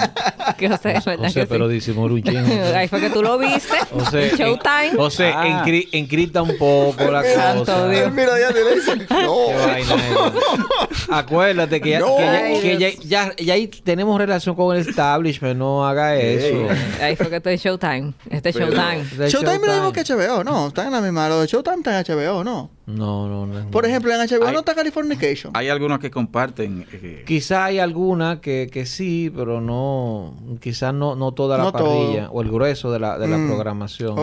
Que 0.56 0.68
José, 0.68 0.94
¿verdad 1.04 1.16
José, 1.26 1.40
que 1.40 1.46
pero 1.46 1.68
sí? 1.68 1.74
disimula 1.74 2.14
un 2.14 2.22
chingo. 2.22 2.64
Ahí 2.76 2.88
fue 2.88 3.00
que 3.00 3.10
tú 3.10 3.22
lo 3.22 3.38
viste. 3.38 3.76
José, 3.92 4.28
en 4.30 4.36
Showtime. 4.36 4.90
José, 4.96 5.32
Ah. 5.34 5.64
encri- 5.64 5.88
encripta 5.92 6.42
un 6.42 6.56
poco 6.58 7.10
la 7.10 7.22
Santo 7.22 7.60
cosa. 7.60 7.88
Dios. 7.88 8.02
Él 8.06 8.12
mira 8.12 8.38
ya 8.40 8.48
te 8.52 8.64
le 8.64 8.74
dice, 8.76 8.92
Qué 9.06 9.14
no. 9.22 9.46
vaina 9.66 9.94
es. 9.94 11.08
Acuérdate 11.10 11.80
que, 11.80 11.90
ya, 11.90 12.00
No. 12.00 12.16
que, 12.16 12.22
ya, 12.22 12.32
Ay, 12.44 12.60
que 12.60 12.78
ya, 12.78 12.88
ya- 13.02 13.36
ya 13.36 13.54
ahí 13.54 13.68
tenemos 13.68 14.18
relación 14.18 14.54
con 14.54 14.76
el 14.76 14.86
establishment. 14.88 15.56
No 15.56 15.86
haga 15.86 16.16
eso. 16.16 16.68
Ahí 17.02 17.16
fue 17.16 17.28
que 17.30 17.36
estoy 17.36 17.54
en 17.54 17.58
Showtime. 17.58 18.12
Este 18.30 18.48
es 18.50 18.56
Pero- 18.56 18.70
Showtime. 18.72 19.28
Showtime 19.28 19.54
es 19.54 19.66
lo 19.66 19.72
mismo 19.74 19.92
que. 19.92 19.98
HBO, 20.08 20.42
no. 20.44 20.68
Está 20.68 20.86
en 20.86 20.92
la 20.92 21.00
misma. 21.00 21.28
Lo 21.28 21.40
de 21.40 21.46
Showtime 21.46 21.76
está 21.78 21.98
en 22.00 22.04
HBO, 22.06 22.44
no. 22.44 22.70
No, 22.86 23.28
no, 23.28 23.46
no. 23.46 23.70
Por 23.70 23.84
ejemplo, 23.84 24.10
en 24.14 24.20
HBO 24.26 24.46
Hay- 24.46 24.52
no 24.54 24.60
está 24.60 24.74
Californication. 24.74 25.52
hay 25.54 25.68
algunos 25.68 25.98
que 25.98 26.10
comparten. 26.10 26.86
eh, 26.90 27.22
Quizá 27.26 27.66
hay 27.66 27.78
alguna 27.78 28.40
que, 28.40 28.70
que 28.72 28.86
sí, 28.86 29.30
pero 29.34 29.57
no, 29.60 30.34
quizás 30.60 30.92
no, 30.94 31.14
no 31.16 31.32
toda 31.32 31.58
la 31.58 31.64
No 31.64 31.72
todo. 31.72 31.84
parrilla 31.84 32.28
o 32.30 32.42
el 32.42 32.50
grueso 32.50 32.90
de 32.92 32.98
la, 33.00 33.18
de 33.18 33.28
la 33.28 33.38
Mm, 33.38 33.46
programación 33.48 34.18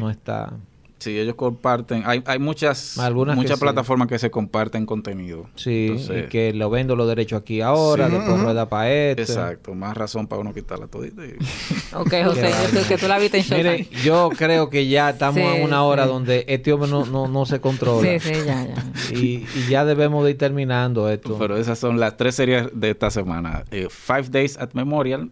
no, 0.00 0.10
está. 0.10 0.52
Sí, 0.98 1.18
ellos 1.18 1.34
comparten. 1.34 2.02
Hay, 2.06 2.22
hay 2.26 2.38
muchas, 2.38 2.98
Algunas 2.98 3.34
que 3.36 3.42
muchas 3.42 3.58
sí. 3.58 3.64
plataformas 3.64 4.08
que 4.08 4.18
se 4.18 4.30
comparten 4.30 4.86
contenido. 4.86 5.46
Sí, 5.56 5.88
Entonces, 5.90 6.24
y 6.26 6.28
que 6.28 6.52
lo 6.52 6.70
vendo 6.70 6.96
los 6.96 7.08
derechos 7.08 7.40
aquí 7.40 7.60
ahora, 7.60 8.06
Sí. 8.08 8.12
después 8.14 8.34
Ujú. 8.34 8.42
rueda 8.44 8.68
para 8.68 8.92
este. 8.92 9.22
Exacto, 9.22 9.74
más 9.74 9.96
razón 9.96 10.26
para 10.26 10.40
uno 10.40 10.52
quitarla 10.54 10.86
todita. 10.86 11.24
y- 11.24 11.36
Ok, 11.94 12.14
José, 12.24 12.50
yo 12.74 12.86
que 12.86 12.98
tú 12.98 13.08
la 13.08 13.18
viste 13.18 13.38
en. 13.38 13.44
Mire, 13.56 13.88
yo 14.04 14.30
creo 14.36 14.68
que 14.70 14.86
ya 14.88 15.10
estamos 15.10 15.36
Sí, 15.40 15.42
en 15.56 15.62
una 15.64 15.82
hora 15.84 16.04
sí. 16.04 16.08
donde 16.10 16.44
este 16.48 16.72
hombre 16.72 16.90
no, 16.90 17.04
no, 17.06 17.28
no 17.28 17.46
se 17.46 17.60
controla. 17.60 18.18
Sí, 18.20 18.34
sí, 18.34 18.40
ya, 18.44 18.66
ya. 18.66 19.16
Y, 19.16 19.46
y 19.56 19.68
ya 19.70 19.84
debemos 19.84 20.24
de 20.24 20.30
ir 20.32 20.38
terminando 20.38 21.08
esto. 21.08 21.36
Pero 21.38 21.56
esas 21.56 21.78
son 21.78 21.98
las 21.98 22.16
tres 22.16 22.34
series 22.34 22.68
de 22.72 22.90
esta 22.90 23.10
semana. 23.10 23.64
Eh, 23.70 23.88
Five 23.90 24.28
Days 24.30 24.58
at 24.58 24.70
Memorial, 24.74 25.30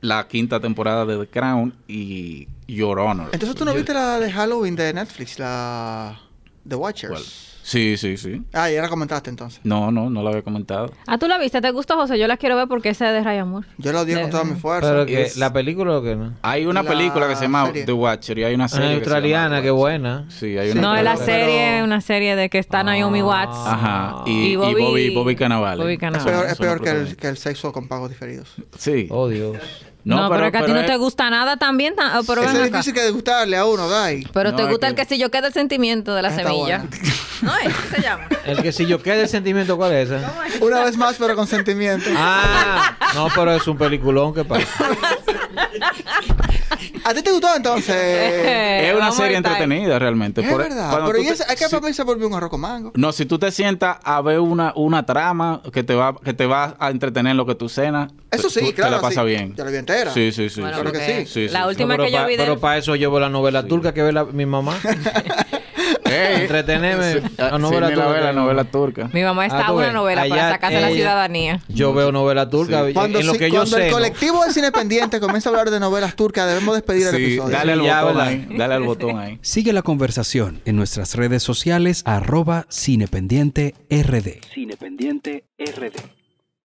la 0.00 0.26
quinta 0.28 0.60
temporada 0.60 1.04
de 1.04 1.18
The 1.18 1.26
Crown 1.26 1.74
y 1.88 2.48
Your 2.74 2.98
Honor. 2.98 3.28
Entonces 3.32 3.56
tú 3.56 3.64
no 3.64 3.74
viste 3.74 3.94
la 3.94 4.18
de 4.18 4.30
Halloween 4.30 4.76
de 4.76 4.92
Netflix, 4.92 5.38
la 5.38 6.20
The 6.68 6.74
Watchers. 6.76 7.10
¿Cuál? 7.12 7.22
Sí, 7.62 7.96
sí, 7.98 8.16
sí. 8.16 8.42
Ah, 8.54 8.68
ya 8.70 8.80
la 8.82 8.88
comentaste 8.88 9.30
entonces. 9.30 9.60
No, 9.64 9.92
no, 9.92 10.08
no 10.10 10.22
la 10.22 10.30
había 10.30 10.42
comentado. 10.42 10.90
Ah, 11.06 11.18
¿tú 11.18 11.28
la 11.28 11.38
viste? 11.38 11.60
¿Te 11.60 11.70
gustó, 11.70 11.94
José? 11.94 12.18
Yo 12.18 12.26
la 12.26 12.36
quiero 12.38 12.56
ver 12.56 12.66
porque 12.66 12.88
esa 12.88 13.08
es 13.08 13.12
de 13.14 13.22
Ryan 13.22 13.48
Moore. 13.48 13.68
Yo 13.78 13.92
la 13.92 14.00
odié 14.00 14.20
con 14.20 14.30
toda 14.30 14.44
mi 14.44 14.54
fuerza. 14.58 14.90
Pero 14.90 15.06
que 15.06 15.22
Es- 15.22 15.36
la 15.36 15.52
película 15.52 15.98
o 15.98 16.02
que 16.02 16.16
no. 16.16 16.32
Hay 16.42 16.64
una 16.66 16.82
La 16.82 16.88
película 16.88 17.28
que 17.28 17.36
se 17.36 17.42
llama 17.42 17.66
serie. 17.66 17.84
The 17.84 17.92
Watcher 17.92 18.38
y 18.38 18.44
hay 18.44 18.54
una 18.54 18.66
serie 18.66 18.86
Una 18.88 18.98
que 18.98 19.04
se 19.04 19.10
llama 19.10 19.16
australiana, 19.18 19.56
The 19.58 19.62
qué 19.62 19.70
Watcher. 19.70 20.00
buena. 20.00 20.26
Sí, 20.30 20.58
hay 20.58 20.72
Sí, 20.72 20.78
una 20.78 20.88
No, 20.88 20.96
es 20.96 21.04
la 21.04 21.12
pero- 21.14 21.24
serie, 21.26 21.82
una 21.84 22.00
serie 22.00 22.34
de 22.34 22.48
que 22.50 22.58
está 22.58 22.82
Naomi 22.82 23.20
Ah. 23.20 23.24
Watts. 23.26 23.56
Ajá. 23.66 24.22
Y, 24.26 24.30
y 24.52 24.56
Bobby, 24.56 25.14
Bobby, 25.14 25.36
Cannavale. 25.36 25.82
Bobby 25.82 25.92
es 25.92 25.98
Cannavale. 26.00 26.38
Son 26.38 26.48
es 26.48 26.56
peor 26.58 26.78
los 26.78 26.80
que, 26.82 26.88
el, 26.88 26.96
protagonistas. 26.96 27.16
que 27.20 27.28
el 27.28 27.36
sexo 27.36 27.72
con 27.72 27.86
pagos 27.88 28.08
diferidos. 28.08 28.48
Sí. 28.78 29.06
Oh, 29.10 29.28
Dios. 29.28 29.58
No, 30.02 30.30
pero, 30.30 30.50
que 30.50 30.58
a 30.58 30.64
ti 30.64 30.72
no 30.72 30.80
es- 30.80 30.86
te 30.86 30.96
gusta 30.96 31.28
nada 31.30 31.56
también. 31.56 31.94
ta- 31.94 32.16
ah, 32.18 32.20
Pero, 32.26 32.42
Eso 32.42 32.52
es 32.52 32.56
acá. 32.56 32.64
difícil 32.78 32.94
que 32.94 33.10
gustarle 33.10 33.56
a 33.56 33.66
uno, 33.66 33.88
Dai. 33.88 34.26
pero 34.32 34.50
No, 34.52 34.56
te 34.56 34.64
gusta 34.64 34.86
que- 34.86 34.90
el 34.90 34.96
que 34.96 35.04
si 35.14 35.18
yo 35.20 35.30
queda 35.30 35.48
el 35.48 35.52
sentimiento 35.52 36.14
de 36.14 36.22
la 36.22 36.28
Está 36.28 36.42
semilla. 36.44 36.78
bueno. 36.78 36.90
¿No 37.42 37.56
es? 37.56 37.74
¿Qué 37.74 37.96
se 37.96 38.02
llama? 38.02 38.24
El 38.44 38.62
que 38.62 38.72
si 38.72 38.86
yo 38.86 39.02
quede 39.02 39.22
el 39.22 39.28
sentimiento, 39.28 39.76
¿cuál 39.76 39.92
es 39.92 40.10
ese? 40.10 40.24
Una 40.64 40.84
vez 40.84 40.96
más, 40.96 41.16
pero 41.18 41.34
con 41.36 41.46
sentimiento. 41.46 42.10
Ah, 42.16 42.96
no, 43.14 43.28
pero 43.34 43.52
es 43.54 43.66
un 43.66 43.76
peliculón 43.78 44.34
que 44.34 44.44
pasa. 44.44 44.66
¿A 47.04 47.14
ti 47.14 47.22
te 47.22 47.30
gustó 47.32 47.48
entonces? 47.56 47.94
Es 47.96 48.90
una 48.92 49.00
Vamos 49.00 49.16
serie 49.16 49.34
a 49.34 49.38
entretenida 49.38 49.98
realmente. 49.98 50.40
es 50.42 50.48
Por- 50.48 50.62
verdad. 50.62 50.98
Pero 51.06 51.18
y 51.20 51.26
te- 51.26 51.32
es 51.32 51.44
que 51.46 51.64
si- 51.64 51.70
para 51.76 51.86
mí 51.86 51.92
se 51.94 52.02
volvió 52.02 52.26
un 52.26 52.34
arroz 52.34 52.50
con 52.50 52.60
mango. 52.60 52.92
No, 52.94 53.12
si 53.12 53.26
tú 53.26 53.38
te 53.38 53.50
sientas 53.50 53.98
a 54.02 54.20
ver 54.22 54.40
una, 54.40 54.72
una 54.76 55.04
trama 55.06 55.62
que 55.72 55.82
te 55.82 55.94
va 55.94 56.14
que 56.22 56.32
te 56.34 56.46
va 56.46 56.76
a 56.78 56.90
entretener 56.90 57.32
en 57.32 57.36
lo 57.36 57.46
que 57.46 57.54
tú 57.54 57.68
cenas, 57.68 58.10
Eso 58.30 58.48
sí, 58.50 58.60
tú 58.60 58.72
claro. 58.74 58.90
te 58.90 58.96
la 58.96 59.02
pasas 59.02 59.24
sí. 59.24 59.28
bien. 59.30 59.54
Yo 59.56 59.64
la 59.64 59.70
vi 59.70 59.76
entera. 59.78 60.12
Sí, 60.12 60.32
sí, 60.32 60.48
sí. 60.50 60.60
Bueno, 60.60 60.76
sí. 60.76 60.82
Claro 60.82 60.98
que 60.98 61.06
sí. 61.06 61.26
Sí, 61.26 61.48
sí, 61.48 61.52
La 61.52 61.62
sí. 61.62 61.68
última 61.68 61.96
que 61.96 62.10
yo 62.10 62.18
pa- 62.18 62.26
vi 62.26 62.36
de 62.36 62.44
Pero 62.44 62.58
para 62.60 62.78
eso 62.78 62.94
llevo 62.96 63.18
la 63.20 63.28
novela 63.28 63.64
turca 63.64 63.92
que 63.94 64.02
ve 64.02 64.12
la- 64.12 64.24
mi 64.24 64.46
mamá. 64.46 64.76
Ey, 66.10 66.40
Entretenerme. 66.42 67.22
ah, 67.38 67.50
La 67.52 67.58
novela 67.58 67.88
sí, 67.88 67.94
la 67.94 68.04
turca. 68.04 68.20
la 68.20 68.32
novela 68.32 68.64
turca. 68.64 69.10
Mi 69.12 69.22
mamá 69.22 69.42
Ah, 69.44 69.46
está 69.46 69.66
tú 69.66 69.74
una 69.78 69.92
novela 69.92 70.22
para 70.22 70.34
allá 70.34 70.50
sacarse 70.52 70.80
la 70.80 70.88
ella- 70.88 70.96
ciudadanía. 70.96 71.60
Yo 71.68 71.92
veo 71.94 72.12
novela 72.12 72.48
turca. 72.50 72.86
Sí. 72.86 72.92
Cuando, 72.92 73.20
en 73.20 73.26
lo 73.26 73.32
que 73.34 73.48
yo 73.50 73.56
cuando 73.56 73.76
sé. 73.76 73.84
el 73.84 73.90
¿no? 73.90 73.96
colectivo 73.96 74.42
del 74.44 74.52
cine 74.52 74.72
pendiente 74.72 75.20
comienza 75.20 75.48
a 75.48 75.52
hablar 75.52 75.70
de 75.70 75.80
novelas 75.80 76.16
turcas, 76.16 76.48
debemos 76.48 76.74
despedir 76.74 77.06
el 77.08 77.16
Sí, 77.16 77.22
episodio. 77.24 77.56
dale 77.56 77.72
al 77.72 77.80
botón 77.80 78.06
¿verdad? 78.06 78.26
ahí. 78.28 78.46
Dale 78.56 78.74
al 78.74 78.82
botón 78.82 79.18
ahí. 79.18 79.38
Sigue 79.42 79.72
la 79.72 79.82
conversación 79.82 80.60
en 80.64 80.76
nuestras 80.76 81.14
redes 81.14 81.42
sociales 81.42 82.02
arroba 82.06 82.66
cinependiente 82.70 83.74
rd. 83.90 84.40
Cinependiente 84.52 85.44
RD. 85.58 86.19